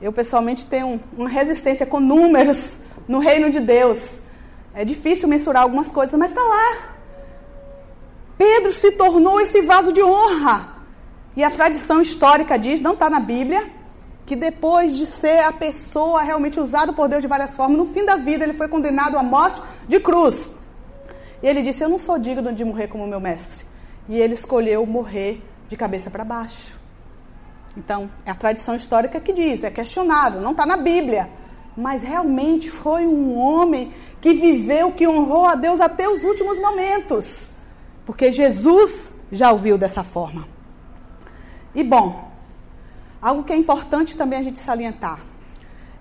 Eu 0.00 0.12
pessoalmente 0.12 0.66
tenho 0.66 1.00
uma 1.16 1.28
resistência 1.28 1.84
com 1.84 2.00
números 2.00 2.76
no 3.06 3.18
reino 3.18 3.50
de 3.50 3.60
Deus. 3.60 4.18
É 4.74 4.84
difícil 4.84 5.28
mensurar 5.28 5.62
algumas 5.62 5.90
coisas, 5.92 6.18
mas 6.18 6.30
está 6.30 6.42
lá. 6.42 6.96
Pedro 8.38 8.72
se 8.72 8.92
tornou 8.92 9.40
esse 9.40 9.60
vaso 9.62 9.92
de 9.92 10.02
honra. 10.02 10.76
E 11.36 11.44
a 11.44 11.50
tradição 11.50 12.00
histórica 12.00 12.58
diz, 12.58 12.80
não 12.80 12.94
está 12.94 13.10
na 13.10 13.20
Bíblia, 13.20 13.70
que 14.24 14.34
depois 14.34 14.96
de 14.96 15.04
ser 15.06 15.40
a 15.40 15.52
pessoa 15.52 16.22
realmente 16.22 16.58
usada 16.58 16.92
por 16.92 17.08
Deus 17.08 17.20
de 17.20 17.28
várias 17.28 17.54
formas, 17.54 17.76
no 17.76 17.86
fim 17.92 18.04
da 18.04 18.16
vida 18.16 18.44
ele 18.44 18.54
foi 18.54 18.68
condenado 18.68 19.18
à 19.18 19.22
morte 19.22 19.60
de 19.86 20.00
cruz. 20.00 20.50
E 21.42 21.46
ele 21.46 21.62
disse: 21.62 21.82
Eu 21.82 21.88
não 21.88 21.98
sou 21.98 22.18
digno 22.18 22.52
de 22.52 22.64
morrer 22.64 22.88
como 22.88 23.06
meu 23.06 23.20
mestre. 23.20 23.66
E 24.08 24.18
ele 24.18 24.34
escolheu 24.34 24.86
morrer 24.86 25.42
de 25.68 25.76
cabeça 25.76 26.10
para 26.10 26.24
baixo. 26.24 26.79
Então, 27.76 28.10
é 28.24 28.30
a 28.30 28.34
tradição 28.34 28.74
histórica 28.74 29.20
que 29.20 29.32
diz, 29.32 29.62
é 29.62 29.70
questionável, 29.70 30.40
não 30.40 30.50
está 30.52 30.66
na 30.66 30.76
Bíblia. 30.76 31.30
Mas 31.76 32.02
realmente 32.02 32.70
foi 32.70 33.06
um 33.06 33.36
homem 33.36 33.92
que 34.20 34.34
viveu, 34.34 34.92
que 34.92 35.06
honrou 35.06 35.46
a 35.46 35.54
Deus 35.54 35.80
até 35.80 36.08
os 36.08 36.24
últimos 36.24 36.58
momentos. 36.58 37.48
Porque 38.04 38.32
Jesus 38.32 39.14
já 39.30 39.52
o 39.52 39.58
viu 39.58 39.78
dessa 39.78 40.02
forma. 40.02 40.46
E 41.74 41.84
bom, 41.84 42.28
algo 43.22 43.44
que 43.44 43.52
é 43.52 43.56
importante 43.56 44.16
também 44.16 44.38
a 44.38 44.42
gente 44.42 44.58
salientar 44.58 45.20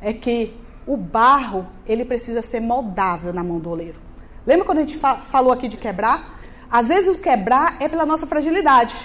é 0.02 0.12
que 0.12 0.56
o 0.88 0.98
barro, 0.98 1.68
ele 1.86 2.04
precisa 2.04 2.42
ser 2.42 2.60
moldável 2.60 3.32
na 3.32 3.44
mão 3.44 3.60
do 3.60 3.70
oleiro. 3.70 4.00
Lembra 4.46 4.66
quando 4.66 4.80
a 4.80 4.82
gente 4.82 4.98
fa 4.98 5.18
falou 5.18 5.54
aqui 5.54 5.68
de 5.68 5.78
quebrar? 5.78 6.40
Às 6.72 6.88
vezes 6.88 7.16
o 7.16 7.20
quebrar 7.20 7.78
é 7.80 7.88
pela 7.88 8.06
nossa 8.06 8.26
fragilidade. 8.26 8.96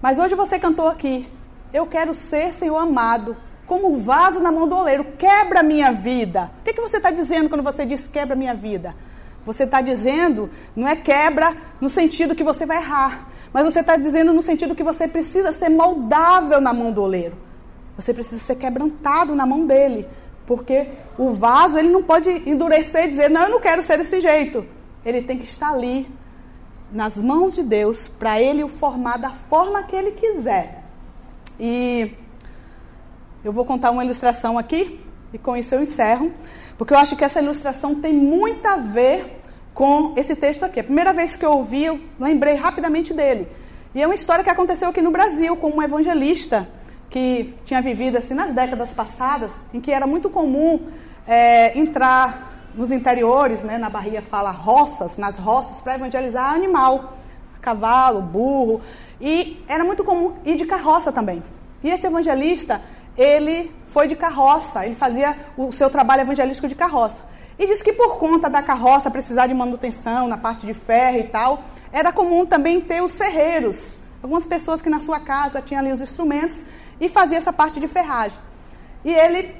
Mas 0.00 0.18
hoje 0.18 0.34
você 0.34 0.58
cantou 0.58 0.88
aqui. 0.88 1.28
Eu 1.72 1.86
quero 1.86 2.14
ser, 2.14 2.52
Senhor 2.52 2.76
amado, 2.76 3.36
como 3.66 3.92
um 3.92 4.00
vaso 4.00 4.40
na 4.40 4.50
mão 4.50 4.66
do 4.66 4.76
oleiro. 4.76 5.04
Quebra 5.18 5.60
a 5.60 5.62
minha 5.62 5.92
vida. 5.92 6.50
O 6.60 6.64
que, 6.64 6.72
que 6.72 6.80
você 6.80 6.96
está 6.96 7.10
dizendo 7.10 7.48
quando 7.48 7.62
você 7.62 7.84
diz 7.84 8.08
quebra 8.08 8.34
a 8.34 8.38
minha 8.38 8.54
vida? 8.54 8.94
Você 9.44 9.64
está 9.64 9.80
dizendo, 9.80 10.50
não 10.74 10.88
é 10.88 10.96
quebra 10.96 11.54
no 11.80 11.88
sentido 11.88 12.34
que 12.34 12.44
você 12.44 12.66
vai 12.66 12.78
errar, 12.78 13.28
mas 13.52 13.64
você 13.64 13.80
está 13.80 13.96
dizendo 13.96 14.32
no 14.32 14.42
sentido 14.42 14.74
que 14.74 14.82
você 14.82 15.08
precisa 15.08 15.52
ser 15.52 15.68
moldável 15.68 16.60
na 16.60 16.72
mão 16.72 16.92
do 16.92 17.02
oleiro. 17.02 17.36
Você 17.96 18.14
precisa 18.14 18.40
ser 18.40 18.56
quebrantado 18.56 19.34
na 19.34 19.46
mão 19.46 19.66
dele. 19.66 20.06
Porque 20.46 20.88
o 21.18 21.32
vaso, 21.32 21.78
ele 21.78 21.88
não 21.88 22.02
pode 22.02 22.30
endurecer 22.30 23.04
e 23.04 23.08
dizer, 23.08 23.28
não, 23.28 23.42
eu 23.42 23.50
não 23.50 23.60
quero 23.60 23.82
ser 23.82 23.98
desse 23.98 24.20
jeito. 24.20 24.64
Ele 25.04 25.22
tem 25.22 25.36
que 25.38 25.44
estar 25.44 25.72
ali, 25.72 26.08
nas 26.90 27.16
mãos 27.16 27.54
de 27.54 27.62
Deus 27.62 28.08
para 28.08 28.40
ele 28.40 28.64
o 28.64 28.68
formar 28.68 29.18
da 29.18 29.30
forma 29.30 29.82
que 29.82 29.94
ele 29.94 30.12
quiser. 30.12 30.77
E 31.58 32.12
eu 33.44 33.52
vou 33.52 33.64
contar 33.64 33.90
uma 33.90 34.04
ilustração 34.04 34.58
aqui 34.58 35.00
e 35.32 35.38
com 35.38 35.56
isso 35.56 35.74
eu 35.74 35.82
encerro, 35.82 36.32
porque 36.76 36.94
eu 36.94 36.98
acho 36.98 37.16
que 37.16 37.24
essa 37.24 37.40
ilustração 37.40 37.94
tem 37.94 38.12
muito 38.12 38.66
a 38.66 38.76
ver 38.76 39.40
com 39.74 40.14
esse 40.16 40.34
texto 40.34 40.64
aqui. 40.64 40.80
A 40.80 40.84
primeira 40.84 41.12
vez 41.12 41.36
que 41.36 41.44
eu 41.44 41.52
ouvi, 41.52 41.84
eu 41.84 42.00
lembrei 42.18 42.54
rapidamente 42.54 43.12
dele. 43.12 43.48
E 43.94 44.02
é 44.02 44.06
uma 44.06 44.14
história 44.14 44.44
que 44.44 44.50
aconteceu 44.50 44.88
aqui 44.88 45.00
no 45.00 45.10
Brasil 45.10 45.56
com 45.56 45.70
um 45.70 45.82
evangelista 45.82 46.68
que 47.10 47.54
tinha 47.64 47.80
vivido 47.80 48.18
assim 48.18 48.34
nas 48.34 48.52
décadas 48.52 48.90
passadas, 48.90 49.52
em 49.72 49.80
que 49.80 49.90
era 49.90 50.06
muito 50.06 50.28
comum 50.28 50.88
é, 51.26 51.78
entrar 51.78 52.70
nos 52.74 52.92
interiores, 52.92 53.62
né, 53.62 53.78
na 53.78 53.88
Bahia 53.88 54.22
fala 54.22 54.50
roças, 54.50 55.16
nas 55.16 55.36
roças, 55.36 55.80
para 55.80 55.94
evangelizar 55.94 56.52
animal, 56.52 57.16
cavalo, 57.60 58.22
burro. 58.22 58.80
E 59.20 59.62
era 59.68 59.84
muito 59.84 60.04
comum 60.04 60.36
ir 60.44 60.56
de 60.56 60.64
carroça 60.64 61.12
também. 61.12 61.42
E 61.82 61.90
esse 61.90 62.06
evangelista, 62.06 62.80
ele 63.16 63.72
foi 63.88 64.06
de 64.06 64.16
carroça, 64.16 64.84
ele 64.84 64.94
fazia 64.94 65.36
o 65.56 65.72
seu 65.72 65.90
trabalho 65.90 66.22
evangelístico 66.22 66.68
de 66.68 66.74
carroça. 66.74 67.20
E 67.58 67.66
disse 67.66 67.82
que 67.82 67.92
por 67.92 68.18
conta 68.18 68.48
da 68.48 68.62
carroça 68.62 69.10
precisar 69.10 69.46
de 69.48 69.54
manutenção 69.54 70.28
na 70.28 70.36
parte 70.36 70.64
de 70.64 70.74
ferro 70.74 71.18
e 71.18 71.24
tal, 71.24 71.64
era 71.92 72.12
comum 72.12 72.46
também 72.46 72.80
ter 72.80 73.02
os 73.02 73.16
ferreiros. 73.16 73.98
Algumas 74.22 74.46
pessoas 74.46 74.80
que 74.80 74.90
na 74.90 75.00
sua 75.00 75.20
casa 75.20 75.60
tinham 75.60 75.80
ali 75.80 75.92
os 75.92 76.00
instrumentos 76.00 76.64
e 77.00 77.08
fazia 77.08 77.38
essa 77.38 77.52
parte 77.52 77.80
de 77.80 77.88
ferragem. 77.88 78.38
E 79.04 79.12
ele 79.12 79.54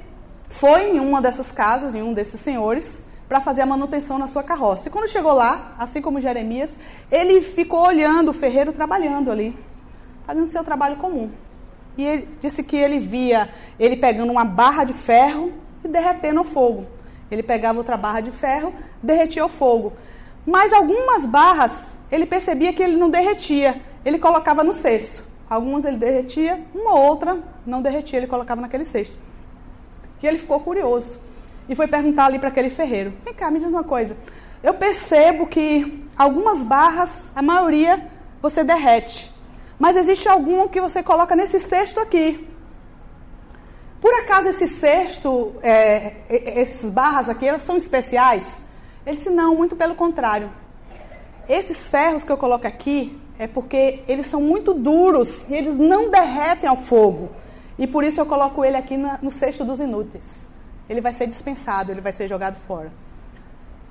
foi 0.49 0.95
em 0.95 0.99
uma 0.99 1.21
dessas 1.21 1.51
casas, 1.51 1.93
em 1.93 2.01
um 2.01 2.13
desses 2.13 2.39
senhores, 2.39 3.01
para 3.29 3.39
fazer 3.39 3.61
a 3.61 3.65
manutenção 3.65 4.17
na 4.17 4.27
sua 4.27 4.41
carroça. 4.41 4.87
E 4.87 4.91
quando 4.91 5.07
chegou 5.07 5.33
lá, 5.33 5.75
assim 5.77 6.01
como 6.01 6.19
Jeremias, 6.19 6.75
ele 7.11 7.41
ficou 7.43 7.85
olhando 7.85 8.29
o 8.29 8.33
ferreiro 8.33 8.73
trabalhando 8.73 9.31
ali, 9.31 9.55
fazendo 10.25 10.47
seu 10.47 10.63
trabalho 10.63 10.95
comum. 10.95 11.29
E 11.95 12.03
ele 12.03 12.27
disse 12.41 12.63
que 12.63 12.75
ele 12.75 12.97
via 12.97 13.47
ele 13.79 13.95
pegando 13.95 14.31
uma 14.31 14.43
barra 14.43 14.83
de 14.83 14.93
ferro 14.93 15.53
e 15.83 15.87
derretendo 15.87 16.41
o 16.41 16.43
fogo. 16.43 16.87
Ele 17.29 17.43
pegava 17.43 17.77
outra 17.77 17.95
barra 17.95 18.19
de 18.19 18.31
ferro, 18.31 18.73
derretia 19.03 19.45
o 19.45 19.49
fogo. 19.49 19.93
Mas 20.43 20.73
algumas 20.73 21.27
barras 21.27 21.93
ele 22.11 22.25
percebia 22.25 22.73
que 22.73 22.81
ele 22.81 22.97
não 22.97 23.11
derretia, 23.11 23.79
ele 24.03 24.17
colocava 24.17 24.63
no 24.63 24.73
cesto. 24.73 25.23
Algumas 25.47 25.85
ele 25.85 25.97
derretia, 25.97 26.63
uma 26.73 26.95
outra 26.95 27.37
não 27.63 27.79
derretia, 27.79 28.17
ele 28.17 28.27
colocava 28.27 28.59
naquele 28.59 28.85
cesto. 28.85 29.15
E 30.21 30.25
ele 30.25 30.39
ficou 30.39 30.59
curioso 30.61 31.28
e 31.69 31.75
foi 31.75 31.87
perguntar 31.87 32.25
ali 32.25 32.39
para 32.39 32.49
aquele 32.49 32.69
ferreiro: 32.71 33.13
Vem 33.23 33.33
cá, 33.33 33.51
me 33.51 33.59
diz 33.59 33.69
uma 33.69 33.83
coisa. 33.83 34.17
Eu 34.61 34.73
percebo 34.73 35.45
que 35.45 36.03
algumas 36.17 36.63
barras, 36.63 37.31
a 37.35 37.41
maioria, 37.41 38.09
você 38.41 38.63
derrete. 38.63 39.31
Mas 39.77 39.95
existe 39.95 40.27
alguma 40.27 40.67
que 40.67 40.81
você 40.81 41.01
coloca 41.01 41.35
nesse 41.35 41.59
cesto 41.59 41.99
aqui. 41.99 42.45
Por 44.01 44.13
acaso 44.15 44.49
esse 44.49 44.67
cesto, 44.67 45.55
é, 45.61 46.13
essas 46.29 46.89
barras 46.89 47.29
aqui, 47.29 47.47
elas 47.47 47.61
são 47.61 47.77
especiais? 47.77 48.63
Ele 49.05 49.15
disse, 49.15 49.29
não, 49.29 49.55
muito 49.55 49.75
pelo 49.75 49.95
contrário. 49.95 50.49
Esses 51.47 51.87
ferros 51.87 52.23
que 52.23 52.31
eu 52.31 52.37
coloco 52.37 52.67
aqui 52.67 53.17
é 53.37 53.47
porque 53.47 54.01
eles 54.07 54.25
são 54.25 54.41
muito 54.41 54.73
duros 54.73 55.45
e 55.49 55.53
eles 55.53 55.77
não 55.77 56.09
derretem 56.09 56.69
ao 56.69 56.77
fogo. 56.77 57.29
E 57.77 57.87
por 57.87 58.03
isso 58.03 58.19
eu 58.19 58.25
coloco 58.25 58.63
ele 58.65 58.75
aqui 58.75 58.97
no 58.97 59.31
cesto 59.31 59.63
dos 59.63 59.79
inúteis 59.79 60.47
ele 60.89 60.99
vai 60.99 61.13
ser 61.13 61.27
dispensado, 61.27 61.91
ele 61.91 62.01
vai 62.01 62.11
ser 62.11 62.27
jogado 62.27 62.55
fora. 62.55 62.91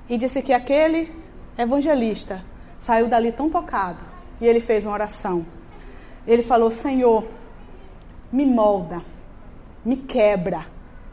E 0.09 0.17
disse 0.17 0.41
que 0.41 0.51
aquele 0.51 1.11
evangelista 1.57 2.43
saiu 2.79 3.07
dali 3.07 3.31
tão 3.31 3.49
tocado 3.49 4.03
e 4.41 4.45
ele 4.45 4.59
fez 4.59 4.83
uma 4.83 4.93
oração. 4.93 5.45
Ele 6.27 6.43
falou: 6.43 6.69
Senhor, 6.69 7.25
me 8.31 8.45
molda, 8.45 9.01
me 9.85 9.95
quebra, 9.95 10.65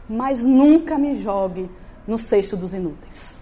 mas 0.09 0.43
nunca 0.43 0.97
me 0.97 1.21
jogue 1.21 1.69
no 2.05 2.19
cesto 2.19 2.57
dos 2.57 2.73
inúteis. 2.73 3.41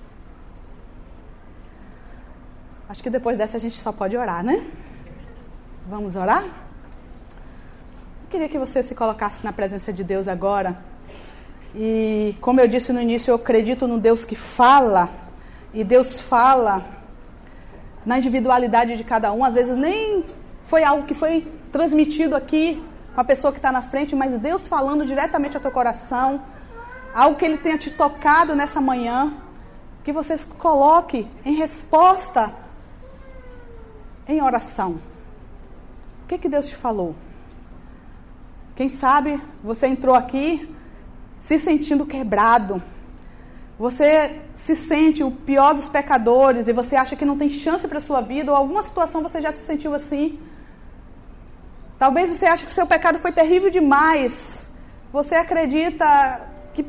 Acho 2.87 3.01
que 3.01 3.09
depois 3.09 3.37
dessa 3.37 3.57
a 3.57 3.59
gente 3.59 3.79
só 3.79 3.91
pode 3.91 4.15
orar, 4.15 4.43
né? 4.43 4.65
Vamos 5.87 6.15
orar? 6.15 6.43
Eu 6.43 8.29
queria 8.29 8.49
que 8.49 8.57
você 8.57 8.83
se 8.83 8.93
colocasse 8.93 9.43
na 9.43 9.51
presença 9.51 9.91
de 9.91 10.03
Deus 10.03 10.27
agora. 10.27 10.77
E 11.77 12.37
como 12.39 12.61
eu 12.61 12.67
disse 12.69 12.93
no 12.93 13.01
início, 13.01 13.31
eu 13.31 13.35
acredito 13.35 13.85
no 13.85 13.99
Deus 13.99 14.23
que 14.23 14.35
fala, 14.35 15.09
e 15.73 15.83
Deus 15.83 16.17
fala 16.21 16.85
na 18.05 18.17
individualidade 18.17 18.95
de 18.95 19.03
cada 19.03 19.33
um. 19.33 19.43
Às 19.43 19.55
vezes 19.55 19.77
nem 19.77 20.23
foi 20.65 20.85
algo 20.85 21.05
que 21.05 21.13
foi 21.13 21.45
transmitido 21.73 22.33
aqui 22.33 22.81
com 23.13 23.19
a 23.19 23.23
pessoa 23.25 23.51
que 23.51 23.59
está 23.59 23.73
na 23.73 23.81
frente, 23.81 24.15
mas 24.15 24.39
Deus 24.39 24.67
falando 24.67 25.05
diretamente 25.05 25.57
ao 25.57 25.61
teu 25.61 25.71
coração, 25.71 26.41
algo 27.13 27.37
que 27.37 27.43
Ele 27.43 27.57
tenha 27.57 27.77
te 27.77 27.89
tocado 27.91 28.55
nessa 28.55 28.79
manhã, 28.79 29.33
que 30.01 30.13
você 30.13 30.37
coloque 30.57 31.27
em 31.43 31.55
resposta 31.55 32.53
em 34.27 34.41
oração. 34.41 34.99
O 36.23 36.27
que, 36.27 36.37
que 36.37 36.47
Deus 36.47 36.67
te 36.67 36.75
falou? 36.75 37.15
Quem 38.77 38.87
sabe 38.87 39.41
você 39.61 39.87
entrou 39.87 40.15
aqui 40.15 40.74
se 41.45 41.59
sentindo 41.59 42.05
quebrado. 42.05 42.81
Você 43.77 44.41
se 44.55 44.75
sente 44.75 45.23
o 45.23 45.29
pior 45.29 45.75
dos 45.75 45.87
pecadores 45.87 46.67
e 46.67 46.73
você 46.73 46.95
acha 46.95 47.15
que 47.15 47.23
não 47.23 47.37
tem 47.37 47.49
chance 47.49 47.87
para 47.87 47.99
a 47.99 48.01
sua 48.01 48.19
vida, 48.19 48.51
ou 48.51 48.57
alguma 48.57 48.81
situação 48.81 49.21
você 49.21 49.39
já 49.39 49.51
se 49.51 49.59
sentiu 49.59 49.93
assim. 49.93 50.39
Talvez 51.99 52.31
você 52.31 52.47
ache 52.47 52.65
que 52.65 52.71
seu 52.71 52.87
pecado 52.87 53.19
foi 53.19 53.31
terrível 53.31 53.69
demais. 53.69 54.69
Você 55.13 55.35
acredita 55.35 56.49
que 56.73 56.85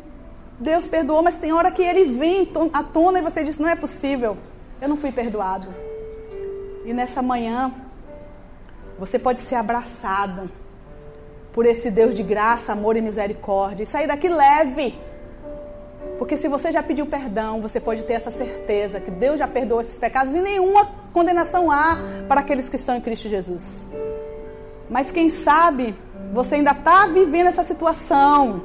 Deus 0.59 0.87
perdoou, 0.87 1.23
mas 1.23 1.37
tem 1.37 1.53
hora 1.53 1.71
que 1.71 1.83
ele 1.83 2.17
vem 2.17 2.51
à 2.73 2.83
tona 2.83 3.19
e 3.19 3.23
você 3.23 3.45
diz: 3.45 3.59
não 3.59 3.69
é 3.69 3.77
possível, 3.77 4.39
eu 4.81 4.89
não 4.89 4.97
fui 4.97 5.13
perdoado. 5.13 5.69
E 6.85 6.95
nessa 6.95 7.21
manhã, 7.21 7.75
você 8.99 9.19
pode 9.19 9.43
ser 9.43 9.57
abraçado 9.57 10.51
por 11.57 11.65
esse 11.65 11.91
Deus 11.91 12.15
de 12.15 12.23
graça, 12.23 12.73
amor 12.73 12.99
e 12.99 13.01
misericórdia 13.01 13.83
e 13.83 13.87
sair 13.87 14.07
daqui 14.07 14.29
leve. 14.29 14.95
Porque 16.19 16.37
se 16.37 16.49
você 16.49 16.71
já 16.71 16.83
pediu 16.83 17.07
perdão, 17.07 17.63
você 17.63 17.81
pode 17.81 18.03
ter 18.03 18.13
essa 18.13 18.31
certeza 18.31 19.01
que 19.01 19.11
Deus 19.11 19.39
já 19.39 19.49
perdoou 19.49 19.81
esses 19.81 19.99
pecados 19.99 20.35
e 20.35 20.41
nenhuma 20.43 20.87
condenação 21.15 21.71
há 21.71 21.97
para 22.29 22.43
aqueles 22.43 22.69
que 22.69 22.77
estão 22.77 22.95
em 22.95 23.01
Cristo 23.01 23.31
Jesus. 23.31 23.87
Mas 24.91 25.11
quem 25.11 25.31
sabe 25.31 25.97
você 26.31 26.57
ainda 26.57 26.73
está 26.73 27.07
vivendo 27.07 27.47
essa 27.47 27.65
situação 27.65 28.63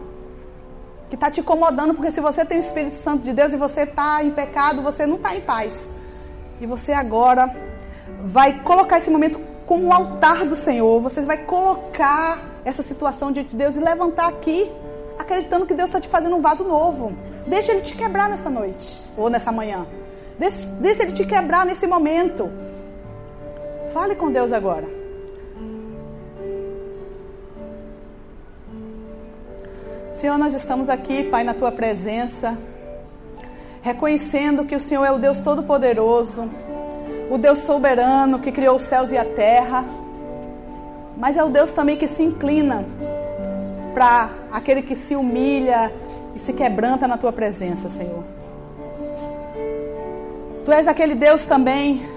que 1.07 1.15
está 1.15 1.31
te 1.31 1.39
incomodando, 1.39 1.93
porque 1.93 2.11
se 2.11 2.19
você 2.19 2.43
tem 2.43 2.57
o 2.57 2.61
Espírito 2.61 2.97
Santo 2.97 3.23
de 3.23 3.31
Deus 3.31 3.53
e 3.53 3.55
você 3.55 3.83
está 3.83 4.21
em 4.21 4.31
pecado, 4.31 4.81
você 4.81 5.05
não 5.05 5.15
está 5.15 5.33
em 5.33 5.39
paz. 5.39 5.89
E 6.59 6.65
você 6.65 6.91
agora 6.91 7.55
vai 8.25 8.59
colocar 8.63 8.97
esse 8.97 9.09
momento 9.09 9.39
como 9.65 9.87
o 9.87 9.93
altar 9.93 10.45
do 10.45 10.57
Senhor. 10.57 10.99
Você 11.01 11.21
vai 11.21 11.37
colocar 11.45 12.50
essa 12.63 12.81
situação 12.81 13.31
diante 13.31 13.49
de 13.49 13.55
Deus 13.55 13.75
e 13.75 13.79
levantar 13.79 14.27
aqui, 14.29 14.69
acreditando 15.17 15.65
que 15.65 15.73
Deus 15.73 15.89
está 15.89 15.99
te 15.99 16.07
fazendo 16.07 16.35
um 16.35 16.41
vaso 16.41 16.63
novo. 16.63 17.13
Deixa 17.47 17.71
Ele 17.71 17.81
te 17.81 17.95
quebrar 17.95 18.29
nessa 18.29 18.49
noite 18.49 19.01
ou 19.17 19.29
nessa 19.29 19.51
manhã. 19.51 19.85
Deixa, 20.37 20.67
deixa 20.79 21.03
Ele 21.03 21.11
te 21.11 21.25
quebrar 21.25 21.65
nesse 21.65 21.87
momento. 21.87 22.49
Fale 23.93 24.15
com 24.15 24.31
Deus 24.31 24.51
agora. 24.51 25.01
Senhor, 30.13 30.37
nós 30.37 30.53
estamos 30.53 30.87
aqui, 30.87 31.23
Pai, 31.23 31.43
na 31.43 31.53
tua 31.53 31.71
presença, 31.71 32.55
reconhecendo 33.81 34.65
que 34.65 34.75
o 34.75 34.79
Senhor 34.79 35.03
é 35.03 35.11
o 35.11 35.17
Deus 35.17 35.39
Todo-Poderoso, 35.39 36.47
o 37.31 37.37
Deus 37.39 37.59
soberano 37.59 38.37
que 38.37 38.51
criou 38.51 38.75
os 38.75 38.83
céus 38.83 39.11
e 39.11 39.17
a 39.17 39.25
terra, 39.25 39.83
mas 41.21 41.37
é 41.37 41.43
o 41.43 41.49
Deus 41.49 41.69
também 41.69 41.95
que 41.95 42.07
se 42.07 42.23
inclina 42.23 42.83
para 43.93 44.31
aquele 44.51 44.81
que 44.81 44.95
se 44.95 45.15
humilha 45.15 45.93
e 46.35 46.39
se 46.39 46.51
quebranta 46.51 47.07
na 47.07 47.15
tua 47.15 47.31
presença, 47.31 47.89
Senhor. 47.89 48.23
Tu 50.65 50.71
és 50.71 50.87
aquele 50.87 51.13
Deus 51.13 51.45
também 51.45 52.09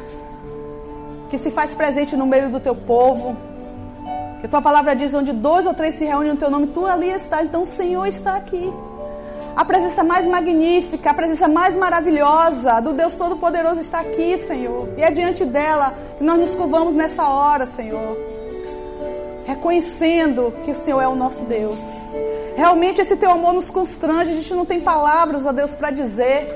que 1.29 1.37
se 1.37 1.51
faz 1.51 1.75
presente 1.75 2.17
no 2.17 2.25
meio 2.27 2.49
do 2.49 2.59
teu 2.59 2.75
povo. 2.75 3.37
Que 4.41 4.49
tua 4.49 4.63
palavra 4.63 4.97
diz: 4.97 5.13
onde 5.13 5.35
dois 5.35 5.67
ou 5.67 5.75
três 5.75 5.97
se 5.97 6.07
reúnem 6.07 6.33
no 6.33 6.39
teu 6.39 6.49
nome, 6.49 6.69
tu 6.69 6.87
ali 6.87 7.11
estás. 7.11 7.45
Então 7.45 7.65
o 7.65 7.67
Senhor 7.67 8.07
está 8.07 8.37
aqui. 8.37 8.73
A 9.55 9.67
presença 9.67 10.03
mais 10.03 10.27
magnífica, 10.27 11.11
a 11.11 11.15
presença 11.15 11.47
mais 11.47 11.77
maravilhosa 11.77 12.81
do 12.81 12.95
Deus 12.95 13.15
Todo-Poderoso 13.17 13.83
está 13.83 14.01
aqui, 14.01 14.39
Senhor. 14.47 14.89
E 14.97 15.03
é 15.03 15.11
diante 15.11 15.45
dela 15.45 15.93
que 16.17 16.25
nós 16.25 16.41
nos 16.41 16.55
curvamos 16.55 16.95
nessa 16.95 17.29
hora, 17.29 17.67
Senhor. 17.67 18.34
Reconhecendo 19.47 20.53
que 20.65 20.71
o 20.71 20.77
Senhor 20.77 21.01
é 21.01 21.09
o 21.09 21.15
nosso 21.15 21.45
Deus. 21.45 21.79
Realmente 22.57 23.01
esse 23.01 23.17
teu 23.17 23.31
amor 23.31 23.53
nos 23.53 23.71
constrange, 23.71 24.31
a 24.31 24.35
gente 24.35 24.55
não 24.55 24.65
tem 24.65 24.81
palavras, 24.81 25.45
ó 25.45 25.53
Deus, 25.53 25.75
para 25.75 25.91
dizer 25.91 26.49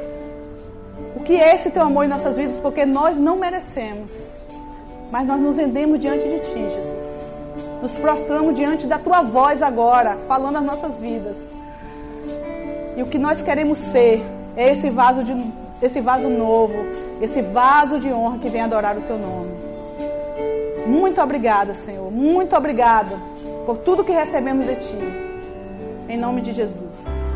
o 1.17 1.21
que 1.21 1.35
é 1.35 1.55
esse 1.55 1.71
teu 1.71 1.83
amor 1.83 2.05
em 2.05 2.09
nossas 2.09 2.37
vidas, 2.37 2.59
porque 2.61 2.87
nós 2.87 3.17
não 3.17 3.37
merecemos. 3.37 4.37
Mas 5.11 5.27
nós 5.27 5.41
nos 5.41 5.57
rendemos 5.57 5.99
diante 5.99 6.29
de 6.29 6.39
ti, 6.41 6.71
Jesus. 6.71 7.19
Nos 7.83 7.97
prostramos 7.99 8.55
diante 8.55 8.87
da 8.87 8.99
tua 8.99 9.23
voz 9.23 9.63
agora, 9.63 10.19
falando 10.27 10.57
as 10.57 10.65
nossas 10.65 11.01
vidas. 11.01 11.53
E 12.97 13.03
o 13.03 13.07
que 13.07 13.19
nós 13.19 13.43
queremos 13.43 13.79
ser 13.79 14.23
é 14.57 14.73
esse 14.73 14.91
vaso, 14.91 15.23
de, 15.23 15.35
esse 15.81 16.01
vaso 16.01 16.29
novo, 16.29 16.75
esse 17.21 17.41
vaso 17.43 18.01
de 18.01 18.09
honra 18.13 18.39
que 18.39 18.49
vem 18.49 18.61
adorar 18.61 18.97
o 18.97 19.03
teu 19.03 19.19
nome. 19.19 19.68
Muito 20.89 21.21
obrigada, 21.21 21.75
Senhor. 21.75 22.11
Muito 22.11 22.57
obrigada 22.57 23.17
por 23.67 23.79
tudo 23.79 24.03
que 24.03 24.13
recebemos 24.13 24.67
de 24.67 24.77
ti. 24.77 24.97
Em 26.09 26.17
nome 26.17 26.41
de 26.41 26.53
Jesus. 26.53 27.28